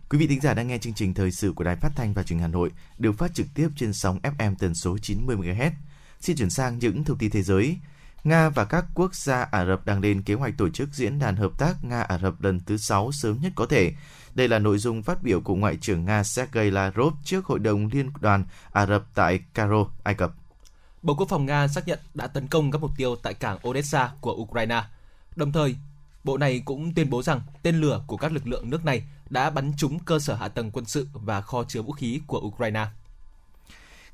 Quý 0.09 0.17
vị 0.17 0.27
thính 0.27 0.41
giả 0.41 0.53
đang 0.53 0.67
nghe 0.67 0.77
chương 0.77 0.93
trình 0.93 1.13
thời 1.13 1.31
sự 1.31 1.53
của 1.55 1.63
Đài 1.63 1.75
Phát 1.75 1.91
thanh 1.95 2.13
và 2.13 2.23
Truyền 2.23 2.39
hình 2.39 2.41
Hà 2.41 2.47
Nội, 2.47 2.71
được 2.97 3.11
phát 3.17 3.33
trực 3.33 3.47
tiếp 3.55 3.69
trên 3.75 3.93
sóng 3.93 4.19
FM 4.23 4.55
tần 4.59 4.75
số 4.75 4.97
90 4.97 5.35
MHz. 5.35 5.71
Xin 6.19 6.37
chuyển 6.37 6.49
sang 6.49 6.79
những 6.79 7.03
thông 7.03 7.17
tin 7.17 7.31
thế 7.31 7.41
giới. 7.41 7.77
Nga 8.23 8.49
và 8.49 8.65
các 8.65 8.85
quốc 8.93 9.15
gia 9.15 9.41
Ả 9.41 9.65
Rập 9.65 9.85
đang 9.85 9.99
lên 9.99 10.21
kế 10.21 10.33
hoạch 10.33 10.53
tổ 10.57 10.69
chức 10.69 10.89
diễn 10.93 11.19
đàn 11.19 11.35
hợp 11.35 11.51
tác 11.57 11.75
Nga-Ả 11.83 12.19
Rập 12.19 12.41
lần 12.41 12.59
thứ 12.65 12.77
6 12.77 13.11
sớm 13.11 13.37
nhất 13.41 13.51
có 13.55 13.65
thể. 13.65 13.93
Đây 14.35 14.47
là 14.47 14.59
nội 14.59 14.77
dung 14.77 15.03
phát 15.03 15.23
biểu 15.23 15.41
của 15.41 15.55
Ngoại 15.55 15.77
trưởng 15.81 16.05
Nga 16.05 16.23
Sergei 16.23 16.71
Lavrov 16.71 17.13
trước 17.23 17.45
Hội 17.45 17.59
đồng 17.59 17.89
Liên 17.91 18.11
đoàn 18.21 18.43
Ả 18.71 18.85
Rập 18.85 19.03
tại 19.15 19.39
Cairo, 19.53 19.85
Ai 20.03 20.13
Cập. 20.15 20.31
Bộ 21.01 21.15
Quốc 21.15 21.29
phòng 21.29 21.45
Nga 21.45 21.67
xác 21.67 21.87
nhận 21.87 21.99
đã 22.13 22.27
tấn 22.27 22.47
công 22.47 22.71
các 22.71 22.81
mục 22.81 22.91
tiêu 22.97 23.15
tại 23.15 23.33
cảng 23.33 23.57
Odessa 23.67 24.11
của 24.21 24.33
Ukraine. 24.33 24.83
Đồng 25.35 25.51
thời, 25.51 25.75
Bộ 26.23 26.37
này 26.37 26.61
cũng 26.65 26.93
tuyên 26.93 27.09
bố 27.09 27.23
rằng 27.23 27.41
tên 27.63 27.75
lửa 27.75 28.01
của 28.07 28.17
các 28.17 28.31
lực 28.31 28.47
lượng 28.47 28.69
nước 28.69 28.85
này 28.85 29.03
đã 29.29 29.49
bắn 29.49 29.71
trúng 29.77 29.99
cơ 29.99 30.19
sở 30.19 30.35
hạ 30.35 30.47
tầng 30.47 30.71
quân 30.71 30.85
sự 30.85 31.07
và 31.13 31.41
kho 31.41 31.63
chứa 31.63 31.81
vũ 31.81 31.91
khí 31.91 32.21
của 32.27 32.39
Ukraine. 32.39 32.85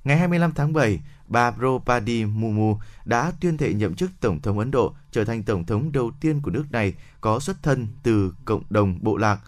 Ngày 0.05 0.17
25 0.17 0.51
tháng 0.53 0.73
7, 0.73 0.99
bà 1.27 1.51
Draupadi 1.51 2.25
Murmu 2.25 2.79
đã 3.05 3.31
tuyên 3.41 3.57
thệ 3.57 3.73
nhậm 3.73 3.95
chức 3.95 4.11
Tổng 4.21 4.41
thống 4.41 4.59
Ấn 4.59 4.71
Độ, 4.71 4.95
trở 5.11 5.25
thành 5.25 5.43
Tổng 5.43 5.65
thống 5.65 5.91
đầu 5.91 6.11
tiên 6.21 6.41
của 6.41 6.51
nước 6.51 6.71
này 6.71 6.93
có 7.21 7.39
xuất 7.39 7.63
thân 7.63 7.87
từ 8.03 8.33
cộng 8.45 8.63
đồng 8.69 8.97
bộ 9.01 9.17
lạc. 9.17 9.39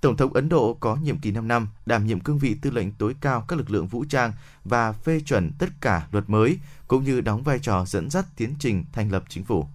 Tổng 0.00 0.16
thống 0.16 0.32
Ấn 0.32 0.48
Độ 0.48 0.76
có 0.80 0.96
nhiệm 0.96 1.18
kỳ 1.18 1.30
5 1.30 1.48
năm, 1.48 1.68
đảm 1.86 2.06
nhiệm 2.06 2.20
cương 2.20 2.38
vị 2.38 2.56
tư 2.62 2.70
lệnh 2.70 2.92
tối 2.92 3.14
cao 3.20 3.44
các 3.48 3.56
lực 3.56 3.70
lượng 3.70 3.86
vũ 3.86 4.04
trang 4.08 4.32
và 4.64 4.92
phê 4.92 5.20
chuẩn 5.20 5.50
tất 5.58 5.68
cả 5.80 6.06
luật 6.12 6.30
mới, 6.30 6.58
cũng 6.88 7.04
như 7.04 7.20
đóng 7.20 7.42
vai 7.42 7.58
trò 7.58 7.84
dẫn 7.86 8.10
dắt 8.10 8.24
tiến 8.36 8.54
trình 8.58 8.84
thành 8.92 9.12
lập 9.12 9.24
chính 9.28 9.44
phủ. 9.44 9.66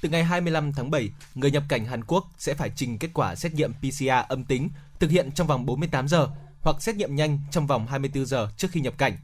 Từ 0.00 0.08
ngày 0.08 0.24
25 0.24 0.72
tháng 0.72 0.90
7, 0.90 1.10
người 1.34 1.50
nhập 1.50 1.62
cảnh 1.68 1.84
Hàn 1.84 2.04
Quốc 2.04 2.26
sẽ 2.38 2.54
phải 2.54 2.70
trình 2.76 2.98
kết 2.98 3.10
quả 3.14 3.34
xét 3.34 3.54
nghiệm 3.54 3.72
PCR 3.72 4.28
âm 4.28 4.44
tính 4.44 4.68
thực 4.98 5.10
hiện 5.10 5.32
trong 5.32 5.46
vòng 5.46 5.66
48 5.66 6.08
giờ 6.08 6.28
hoặc 6.66 6.82
xét 6.82 6.96
nghiệm 6.96 7.16
nhanh 7.16 7.38
trong 7.50 7.66
vòng 7.66 7.86
24 7.86 8.26
giờ 8.26 8.48
trước 8.56 8.68
khi 8.70 8.80
nhập 8.80 8.94
cảnh. 8.98 9.16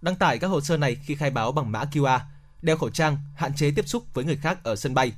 Đăng 0.00 0.16
tải 0.16 0.38
các 0.38 0.48
hồ 0.48 0.60
sơ 0.60 0.76
này 0.76 0.94
khi 0.94 1.14
khai 1.14 1.30
báo 1.30 1.52
bằng 1.52 1.72
mã 1.72 1.84
QR, 1.92 2.20
đeo 2.62 2.76
khẩu 2.76 2.90
trang, 2.90 3.18
hạn 3.34 3.54
chế 3.54 3.70
tiếp 3.70 3.88
xúc 3.88 4.14
với 4.14 4.24
người 4.24 4.36
khác 4.36 4.64
ở 4.64 4.76
sân 4.76 4.94
bay. 4.94 5.12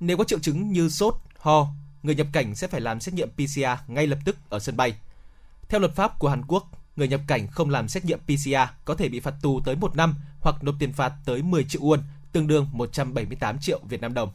Nếu 0.00 0.16
có 0.16 0.24
triệu 0.24 0.38
chứng 0.38 0.72
như 0.72 0.88
sốt, 0.88 1.14
ho, 1.38 1.66
người 2.02 2.14
nhập 2.14 2.26
cảnh 2.32 2.54
sẽ 2.54 2.66
phải 2.66 2.80
làm 2.80 3.00
xét 3.00 3.14
nghiệm 3.14 3.30
PCR 3.30 3.90
ngay 3.90 4.06
lập 4.06 4.18
tức 4.24 4.36
ở 4.48 4.58
sân 4.58 4.76
bay. 4.76 4.94
Theo 5.68 5.80
luật 5.80 5.94
pháp 5.94 6.18
của 6.18 6.28
Hàn 6.28 6.42
Quốc, 6.48 6.70
người 6.96 7.08
nhập 7.08 7.20
cảnh 7.26 7.48
không 7.48 7.70
làm 7.70 7.88
xét 7.88 8.04
nghiệm 8.04 8.18
PCR 8.18 8.84
có 8.84 8.94
thể 8.94 9.08
bị 9.08 9.20
phạt 9.20 9.34
tù 9.42 9.60
tới 9.64 9.76
1 9.76 9.96
năm 9.96 10.14
hoặc 10.40 10.64
nộp 10.64 10.74
tiền 10.78 10.92
phạt 10.92 11.12
tới 11.24 11.42
10 11.42 11.64
triệu 11.64 11.82
won, 11.82 11.98
tương 12.32 12.46
đương 12.46 12.68
178 12.72 13.58
triệu 13.58 13.80
Việt 13.88 14.00
Nam 14.00 14.14
đồng. 14.14 14.32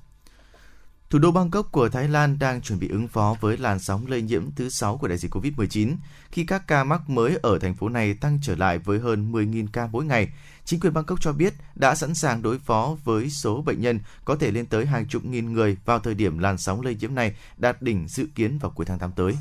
Thủ 1.09 1.19
đô 1.19 1.31
Bangkok 1.31 1.71
của 1.71 1.89
Thái 1.89 2.07
Lan 2.07 2.39
đang 2.39 2.61
chuẩn 2.61 2.79
bị 2.79 2.87
ứng 2.87 3.07
phó 3.07 3.35
với 3.39 3.57
làn 3.57 3.79
sóng 3.79 4.07
lây 4.07 4.21
nhiễm 4.21 4.51
thứ 4.55 4.69
6 4.69 4.97
của 4.97 5.07
đại 5.07 5.17
dịch 5.17 5.35
COVID-19 5.35 5.95
khi 6.31 6.43
các 6.45 6.67
ca 6.67 6.83
mắc 6.83 7.09
mới 7.09 7.37
ở 7.41 7.59
thành 7.59 7.73
phố 7.73 7.89
này 7.89 8.13
tăng 8.13 8.39
trở 8.41 8.55
lại 8.55 8.77
với 8.77 8.99
hơn 8.99 9.31
10.000 9.31 9.67
ca 9.73 9.87
mỗi 9.87 10.05
ngày. 10.05 10.29
Chính 10.65 10.79
quyền 10.79 10.93
Bangkok 10.93 11.21
cho 11.21 11.33
biết 11.33 11.53
đã 11.75 11.95
sẵn 11.95 12.15
sàng 12.15 12.41
đối 12.41 12.59
phó 12.59 12.97
với 13.03 13.29
số 13.29 13.61
bệnh 13.61 13.81
nhân 13.81 13.99
có 14.25 14.35
thể 14.35 14.51
lên 14.51 14.65
tới 14.65 14.85
hàng 14.85 15.07
chục 15.07 15.25
nghìn 15.25 15.53
người 15.53 15.77
vào 15.85 15.99
thời 15.99 16.13
điểm 16.13 16.39
làn 16.39 16.57
sóng 16.57 16.81
lây 16.81 16.95
nhiễm 16.95 17.15
này 17.15 17.35
đạt 17.57 17.81
đỉnh 17.81 18.07
dự 18.07 18.25
kiến 18.35 18.57
vào 18.57 18.71
cuối 18.71 18.85
tháng 18.85 18.99
8 18.99 19.11
tới. 19.11 19.37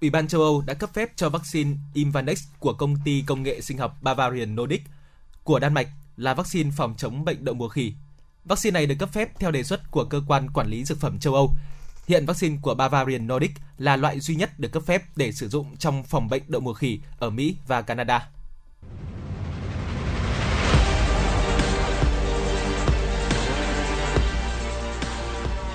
Ủy 0.00 0.10
ban 0.10 0.28
châu 0.28 0.40
Âu 0.40 0.62
đã 0.66 0.74
cấp 0.74 0.90
phép 0.94 1.12
cho 1.16 1.28
vaccine 1.28 1.76
Imvanex 1.94 2.44
của 2.58 2.72
công 2.72 2.96
ty 3.04 3.24
công 3.26 3.42
nghệ 3.42 3.60
sinh 3.60 3.78
học 3.78 3.98
Bavarian 4.02 4.56
Nordic 4.56 4.82
của 5.44 5.58
Đan 5.58 5.74
Mạch 5.74 5.88
là 6.16 6.34
vaccine 6.34 6.70
phòng 6.76 6.94
chống 6.96 7.24
bệnh 7.24 7.44
đậu 7.44 7.54
mùa 7.54 7.68
khỉ 7.68 7.94
Vaccine 8.44 8.74
này 8.74 8.86
được 8.86 8.94
cấp 8.98 9.08
phép 9.12 9.28
theo 9.38 9.50
đề 9.50 9.62
xuất 9.62 9.90
của 9.90 10.04
cơ 10.04 10.20
quan 10.26 10.50
quản 10.50 10.68
lý 10.68 10.84
dược 10.84 11.00
phẩm 11.00 11.18
châu 11.18 11.34
Âu. 11.34 11.50
Hiện 12.06 12.26
vaccine 12.26 12.56
của 12.62 12.74
Bavarian 12.74 13.26
Nordic 13.26 13.50
là 13.78 13.96
loại 13.96 14.20
duy 14.20 14.34
nhất 14.34 14.58
được 14.58 14.72
cấp 14.72 14.82
phép 14.86 15.02
để 15.16 15.32
sử 15.32 15.48
dụng 15.48 15.76
trong 15.76 16.02
phòng 16.02 16.28
bệnh 16.28 16.42
đậu 16.48 16.60
mùa 16.60 16.74
khỉ 16.74 17.00
ở 17.18 17.30
Mỹ 17.30 17.56
và 17.66 17.82
Canada. 17.82 18.28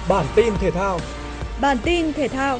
Bản 0.09 0.25
tin 0.35 0.53
thể 0.59 0.71
thao 0.71 0.99
Bản 1.61 1.77
tin 1.83 2.13
thể 2.13 2.27
thao 2.27 2.59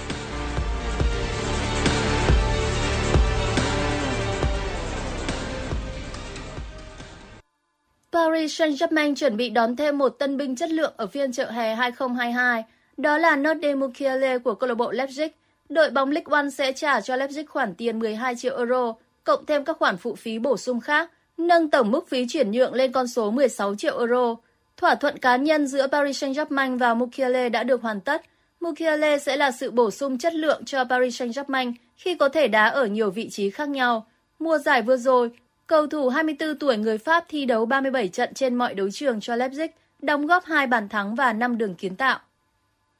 Paris 8.12 8.62
Saint-Germain 8.62 9.15
chuẩn 9.15 9.38
bị 9.38 9.50
đón 9.50 9.76
thêm 9.76 9.98
một 9.98 10.10
tân 10.10 10.38
binh 10.38 10.56
chất 10.56 10.72
lượng 10.72 10.93
ở 10.98 11.08
phiên 11.08 11.32
chợ 11.32 11.52
hè 11.52 11.76
2022, 11.76 12.63
đó 12.98 13.17
là 13.17 13.36
Node 13.36 13.76
Mukiele 13.76 14.38
của 14.38 14.56
câu 14.56 14.67
lạc 14.67 14.76
bộ 14.76 14.91
Leipzig. 14.91 15.30
Đội 15.69 15.89
bóng 15.89 16.10
Ligue 16.12 16.43
1 16.43 16.50
sẽ 16.50 16.72
trả 16.72 17.02
cho 17.02 17.15
Leipzig 17.15 17.45
khoản 17.48 17.76
tiền 17.76 18.00
12 18.00 18.36
triệu 18.36 18.58
euro, 18.58 18.93
cộng 19.24 19.45
thêm 19.45 19.65
các 19.65 19.78
khoản 19.78 19.98
phụ 19.98 20.15
phí 20.15 20.39
bổ 20.39 20.58
sung 20.58 20.80
khác, 20.80 21.12
nâng 21.38 21.69
tổng 21.69 21.91
mức 21.91 22.10
phí 22.10 22.26
chuyển 22.30 22.52
nhượng 22.52 22.74
lên 22.74 22.91
con 22.91 23.08
số 23.08 23.32
16 23.32 23.76
triệu 23.76 24.00
euro. 24.00 24.36
Thỏa 24.78 24.95
thuận 24.95 25.17
cá 25.17 25.36
nhân 25.36 25.67
giữa 25.67 25.88
Paris 25.88 26.24
Saint-Germain 26.24 26.78
và 26.78 26.93
Mukiele 26.93 27.50
đã 27.50 27.63
được 27.63 27.82
hoàn 27.82 28.02
tất. 28.02 28.22
Mukiele 28.60 29.19
sẽ 29.19 29.38
là 29.38 29.52
sự 29.52 29.72
bổ 29.72 29.91
sung 29.91 30.17
chất 30.17 30.34
lượng 30.34 30.65
cho 30.65 30.84
Paris 30.84 31.22
Saint-Germain 31.22 31.74
khi 31.98 32.15
có 32.15 32.30
thể 32.30 32.48
đá 32.48 32.65
ở 32.65 32.86
nhiều 32.86 33.12
vị 33.12 33.30
trí 33.30 33.50
khác 33.50 33.69
nhau. 33.69 34.06
Mùa 34.39 34.58
giải 34.58 34.82
vừa 34.82 34.98
rồi, 34.98 35.32
Cầu 35.70 35.88
thủ 35.88 36.10
24 36.10 36.56
tuổi 36.56 36.78
người 36.78 36.98
Pháp 36.98 37.26
thi 37.28 37.46
đấu 37.46 37.66
37 37.66 38.08
trận 38.08 38.34
trên 38.34 38.56
mọi 38.56 38.74
đấu 38.74 38.92
trường 38.92 39.20
cho 39.20 39.36
Leipzig, 39.36 39.68
đóng 40.02 40.28
góp 40.28 40.46
2 40.46 40.68
bàn 40.68 40.90
thắng 40.90 41.16
và 41.16 41.34
5 41.34 41.58
đường 41.58 41.76
kiến 41.76 41.96
tạo. 41.96 42.20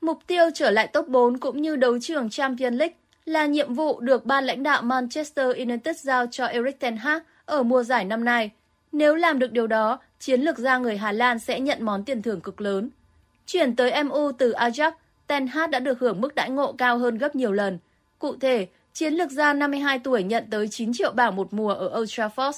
Mục 0.02 0.20
tiêu 0.28 0.50
trở 0.54 0.72
lại 0.72 0.88
top 0.88 1.08
4 1.08 1.38
cũng 1.38 1.62
như 1.62 1.76
đấu 1.76 2.00
trường 2.02 2.30
Champions 2.30 2.76
League 2.76 2.96
là 3.26 3.46
nhiệm 3.46 3.74
vụ 3.74 4.00
được 4.00 4.26
ban 4.26 4.46
lãnh 4.46 4.64
đạo 4.64 4.82
Manchester 4.82 5.56
United 5.58 5.98
giao 5.98 6.26
cho 6.32 6.46
Erik 6.46 6.80
ten 6.80 6.98
Hag 6.98 7.20
ở 7.46 7.64
mùa 7.64 7.84
giải 7.84 8.06
năm 8.06 8.26
nay. 8.26 8.52
Nếu 8.92 9.16
làm 9.16 9.40
được 9.40 9.52
điều 9.52 9.68
đó, 9.68 10.00
chiến 10.20 10.42
lược 10.42 10.58
gia 10.58 10.78
người 10.78 10.98
Hà 10.98 11.12
Lan 11.12 11.40
sẽ 11.40 11.60
nhận 11.60 11.86
món 11.86 12.04
tiền 12.04 12.22
thưởng 12.22 12.42
cực 12.42 12.62
lớn. 12.62 12.90
Chuyển 13.46 13.76
tới 13.76 14.04
MU 14.04 14.32
từ 14.38 14.52
Ajax, 14.52 14.92
Ten 15.28 15.48
Hag 15.48 15.72
đã 15.72 15.80
được 15.80 16.00
hưởng 16.00 16.22
mức 16.22 16.36
đãi 16.36 16.50
ngộ 16.50 16.72
cao 16.72 16.98
hơn 16.98 17.18
gấp 17.18 17.36
nhiều 17.36 17.52
lần. 17.52 17.80
Cụ 18.20 18.36
thể, 18.36 18.68
Chiến 19.00 19.14
lược 19.14 19.32
gia 19.32 19.54
52 19.54 20.00
tuổi 20.00 20.24
nhận 20.24 20.46
tới 20.50 20.68
9 20.68 20.94
triệu 20.94 21.12
bảng 21.12 21.36
một 21.36 21.54
mùa 21.54 21.74
ở 21.74 22.00
Old 22.00 22.10
Trafford. 22.10 22.52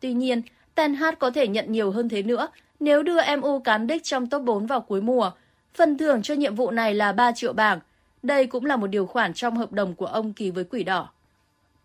Tuy 0.00 0.12
nhiên, 0.12 0.42
Ten 0.74 0.94
Hag 0.94 1.14
có 1.18 1.30
thể 1.30 1.48
nhận 1.48 1.72
nhiều 1.72 1.90
hơn 1.90 2.08
thế 2.08 2.22
nữa 2.22 2.48
nếu 2.80 3.02
đưa 3.02 3.36
MU 3.36 3.60
cán 3.60 3.86
đích 3.86 4.04
trong 4.04 4.26
top 4.26 4.42
4 4.42 4.66
vào 4.66 4.80
cuối 4.80 5.00
mùa. 5.00 5.30
Phần 5.74 5.98
thưởng 5.98 6.22
cho 6.22 6.34
nhiệm 6.34 6.54
vụ 6.54 6.70
này 6.70 6.94
là 6.94 7.12
3 7.12 7.32
triệu 7.32 7.52
bảng. 7.52 7.80
Đây 8.22 8.46
cũng 8.46 8.64
là 8.64 8.76
một 8.76 8.86
điều 8.86 9.06
khoản 9.06 9.34
trong 9.34 9.56
hợp 9.56 9.72
đồng 9.72 9.94
của 9.94 10.06
ông 10.06 10.32
ký 10.32 10.50
với 10.50 10.64
Quỷ 10.64 10.82
Đỏ. 10.82 11.08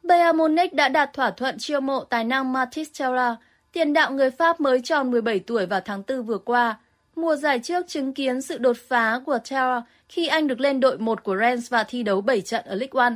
Bayern 0.04 0.38
Munich 0.38 0.74
đã 0.74 0.90
đạt 0.90 1.14
thỏa 1.14 1.32
thuận 1.32 1.56
chiêu 1.58 1.80
mộ 1.80 2.04
tài 2.04 2.24
năng 2.24 2.54
Mathis 2.54 2.90
Tella, 3.00 3.36
tiền 3.72 3.94
đạo 3.94 4.12
người 4.12 4.32
Pháp 4.32 4.62
mới 4.62 4.82
tròn 4.82 5.12
17 5.12 5.40
tuổi 5.40 5.66
vào 5.66 5.80
tháng 5.80 6.04
4 6.08 6.24
vừa 6.24 6.38
qua. 6.38 6.78
Mùa 7.16 7.36
giải 7.36 7.60
trước 7.60 7.88
chứng 7.88 8.14
kiến 8.14 8.42
sự 8.42 8.58
đột 8.58 8.78
phá 8.88 9.22
của 9.26 9.38
Tella 9.50 9.82
khi 10.10 10.28
anh 10.28 10.48
được 10.48 10.60
lên 10.60 10.80
đội 10.80 10.98
1 10.98 11.24
của 11.24 11.38
Rennes 11.38 11.70
và 11.70 11.84
thi 11.84 12.04
đấu 12.04 12.22
7 12.22 12.42
trận 12.42 12.66
ở 12.66 12.76
League 12.76 13.02
One. 13.02 13.14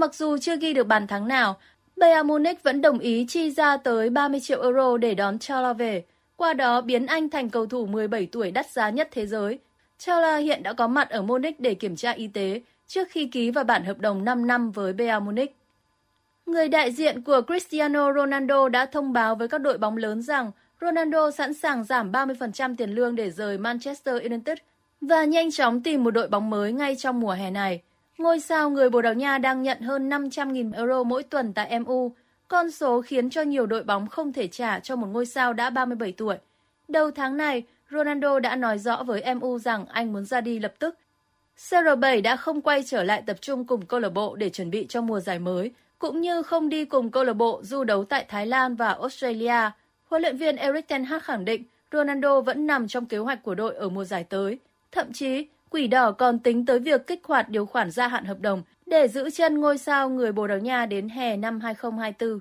Mặc 0.00 0.14
dù 0.14 0.38
chưa 0.38 0.56
ghi 0.56 0.72
được 0.72 0.86
bàn 0.86 1.06
thắng 1.06 1.28
nào, 1.28 1.56
Bayern 1.96 2.26
Munich 2.26 2.62
vẫn 2.62 2.80
đồng 2.80 2.98
ý 2.98 3.26
chi 3.28 3.50
ra 3.50 3.76
tới 3.76 4.10
30 4.10 4.40
triệu 4.40 4.62
euro 4.62 4.96
để 4.96 5.14
đón 5.14 5.38
Chala 5.38 5.72
về, 5.72 6.04
qua 6.36 6.54
đó 6.54 6.80
biến 6.80 7.06
anh 7.06 7.30
thành 7.30 7.50
cầu 7.50 7.66
thủ 7.66 7.86
17 7.86 8.26
tuổi 8.26 8.50
đắt 8.50 8.70
giá 8.70 8.90
nhất 8.90 9.08
thế 9.12 9.26
giới. 9.26 9.58
Chala 9.98 10.36
hiện 10.36 10.62
đã 10.62 10.72
có 10.72 10.86
mặt 10.86 11.10
ở 11.10 11.22
Munich 11.22 11.60
để 11.60 11.74
kiểm 11.74 11.96
tra 11.96 12.10
y 12.10 12.28
tế 12.28 12.60
trước 12.86 13.08
khi 13.10 13.26
ký 13.26 13.50
vào 13.50 13.64
bản 13.64 13.84
hợp 13.84 13.98
đồng 13.98 14.24
5 14.24 14.46
năm 14.46 14.70
với 14.70 14.92
Bayern 14.92 15.24
Munich. 15.24 15.56
Người 16.46 16.68
đại 16.68 16.92
diện 16.92 17.22
của 17.22 17.40
Cristiano 17.46 18.12
Ronaldo 18.12 18.68
đã 18.68 18.86
thông 18.86 19.12
báo 19.12 19.34
với 19.34 19.48
các 19.48 19.58
đội 19.58 19.78
bóng 19.78 19.96
lớn 19.96 20.22
rằng 20.22 20.50
Ronaldo 20.80 21.30
sẵn 21.30 21.54
sàng 21.54 21.84
giảm 21.84 22.12
30% 22.12 22.76
tiền 22.76 22.90
lương 22.90 23.16
để 23.16 23.30
rời 23.30 23.58
Manchester 23.58 24.22
United 24.22 24.58
và 25.00 25.24
nhanh 25.24 25.50
chóng 25.50 25.82
tìm 25.82 26.04
một 26.04 26.10
đội 26.10 26.28
bóng 26.28 26.50
mới 26.50 26.72
ngay 26.72 26.96
trong 26.96 27.20
mùa 27.20 27.32
hè 27.32 27.50
này. 27.50 27.80
Ngôi 28.20 28.40
sao 28.40 28.70
người 28.70 28.90
Bồ 28.90 29.02
Đào 29.02 29.14
Nha 29.14 29.38
đang 29.38 29.62
nhận 29.62 29.80
hơn 29.80 30.08
500.000 30.08 30.72
euro 30.74 31.02
mỗi 31.02 31.22
tuần 31.22 31.52
tại 31.52 31.80
MU, 31.80 32.12
con 32.48 32.70
số 32.70 33.02
khiến 33.02 33.30
cho 33.30 33.42
nhiều 33.42 33.66
đội 33.66 33.82
bóng 33.82 34.06
không 34.06 34.32
thể 34.32 34.46
trả 34.46 34.80
cho 34.80 34.96
một 34.96 35.06
ngôi 35.06 35.26
sao 35.26 35.52
đã 35.52 35.70
37 35.70 36.12
tuổi. 36.12 36.36
Đầu 36.88 37.10
tháng 37.10 37.36
này, 37.36 37.62
Ronaldo 37.90 38.38
đã 38.38 38.56
nói 38.56 38.78
rõ 38.78 39.02
với 39.02 39.34
MU 39.34 39.58
rằng 39.58 39.86
anh 39.86 40.12
muốn 40.12 40.24
ra 40.24 40.40
đi 40.40 40.58
lập 40.58 40.74
tức. 40.78 40.98
CR7 41.58 42.22
đã 42.22 42.36
không 42.36 42.60
quay 42.60 42.82
trở 42.86 43.02
lại 43.02 43.22
tập 43.26 43.36
trung 43.40 43.64
cùng 43.64 43.86
câu 43.86 44.00
lạc 44.00 44.08
bộ 44.08 44.36
để 44.36 44.50
chuẩn 44.50 44.70
bị 44.70 44.86
cho 44.88 45.00
mùa 45.00 45.20
giải 45.20 45.38
mới, 45.38 45.70
cũng 45.98 46.20
như 46.20 46.42
không 46.42 46.68
đi 46.68 46.84
cùng 46.84 47.10
câu 47.10 47.24
lạc 47.24 47.32
bộ 47.32 47.60
du 47.62 47.84
đấu 47.84 48.04
tại 48.04 48.24
Thái 48.28 48.46
Lan 48.46 48.74
và 48.74 48.92
Australia. 48.92 49.70
Huấn 50.04 50.22
luyện 50.22 50.36
viên 50.36 50.56
Erik 50.56 50.88
ten 50.88 51.04
Hag 51.04 51.20
khẳng 51.20 51.44
định 51.44 51.64
Ronaldo 51.92 52.40
vẫn 52.40 52.66
nằm 52.66 52.88
trong 52.88 53.06
kế 53.06 53.18
hoạch 53.18 53.42
của 53.42 53.54
đội 53.54 53.74
ở 53.74 53.88
mùa 53.88 54.04
giải 54.04 54.24
tới. 54.24 54.58
Thậm 54.92 55.12
chí, 55.12 55.46
Quỷ 55.70 55.86
đỏ 55.86 56.12
còn 56.12 56.38
tính 56.38 56.66
tới 56.66 56.78
việc 56.78 57.06
kích 57.06 57.20
hoạt 57.24 57.48
điều 57.48 57.66
khoản 57.66 57.90
gia 57.90 58.08
hạn 58.08 58.24
hợp 58.24 58.40
đồng 58.40 58.62
để 58.86 59.08
giữ 59.08 59.30
chân 59.30 59.60
ngôi 59.60 59.78
sao 59.78 60.08
người 60.08 60.32
Bồ 60.32 60.46
Đào 60.46 60.58
Nha 60.58 60.86
đến 60.86 61.08
hè 61.08 61.36
năm 61.36 61.60
2024. 61.60 62.40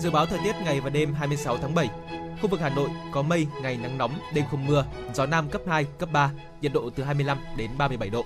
Dự 0.00 0.10
báo 0.10 0.26
thời 0.26 0.38
tiết 0.44 0.52
ngày 0.64 0.80
và 0.80 0.90
đêm 0.90 1.14
26 1.14 1.56
tháng 1.56 1.74
7. 1.74 1.88
Khu 2.42 2.48
vực 2.48 2.60
Hà 2.60 2.68
Nội 2.68 2.88
có 3.12 3.22
mây, 3.22 3.46
ngày 3.62 3.76
nắng 3.82 3.98
nóng, 3.98 4.18
đêm 4.34 4.44
không 4.50 4.66
mưa, 4.66 4.86
gió 5.14 5.26
nam 5.26 5.48
cấp 5.50 5.62
2, 5.66 5.86
cấp 5.98 6.08
3, 6.12 6.30
nhiệt 6.60 6.72
độ 6.72 6.90
từ 6.90 7.04
25 7.04 7.38
đến 7.56 7.70
37 7.78 8.10
độ. 8.10 8.24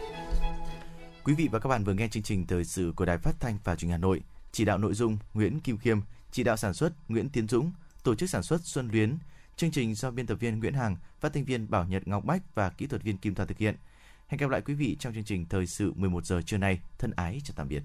Quý 1.25 1.35
vị 1.35 1.49
và 1.53 1.59
các 1.59 1.69
bạn 1.69 1.85
vừa 1.85 1.93
nghe 1.93 2.09
chương 2.09 2.23
trình 2.23 2.47
thời 2.47 2.65
sự 2.65 2.93
của 2.97 3.05
Đài 3.05 3.19
Phát 3.19 3.41
thanh 3.41 3.59
và 3.65 3.77
Truyền 3.77 3.89
hình 3.89 3.93
Hà 3.93 3.99
Nội. 3.99 4.23
Chỉ 4.53 4.65
đạo 4.65 4.79
nội 4.79 4.95
dung 4.95 5.19
Nguyễn 5.35 5.61
Kim 5.61 5.79
Khiêm, 5.79 5.99
chỉ 6.31 6.45
đạo 6.45 6.57
sản 6.57 6.75
xuất 6.75 6.93
Nguyễn 7.09 7.29
Tiến 7.29 7.49
Dũng, 7.49 7.73
tổ 8.05 8.15
chức 8.15 8.31
sản 8.31 8.43
xuất 8.43 8.61
Xuân 8.65 8.89
Luyến, 8.93 9.19
Chương 9.59 9.71
trình 9.71 9.95
do 9.95 10.11
biên 10.11 10.27
tập 10.27 10.35
viên 10.35 10.59
Nguyễn 10.59 10.75
Hằng, 10.75 10.97
phát 11.21 11.33
thanh 11.33 11.45
viên 11.45 11.71
Bảo 11.71 11.85
Nhật 11.85 12.09
Ngọc 12.09 12.25
Bách 12.25 12.55
và 12.55 12.71
kỹ 12.71 12.87
thuật 12.87 13.03
viên 13.03 13.17
Kim 13.17 13.35
Thoa 13.35 13.47
thực 13.47 13.59
hiện. 13.59 13.77
Hẹn 14.29 14.39
gặp 14.39 14.51
lại 14.51 14.61
quý 14.61 14.75
vị 14.75 14.97
trong 15.01 15.15
chương 15.15 15.25
trình 15.25 15.47
thời 15.49 15.67
sự 15.67 15.93
11 15.97 16.25
giờ 16.25 16.43
trưa 16.43 16.59
nay. 16.59 16.81
Thân 16.99 17.11
ái 17.17 17.41
chào 17.45 17.53
tạm 17.57 17.69
biệt. 17.69 17.83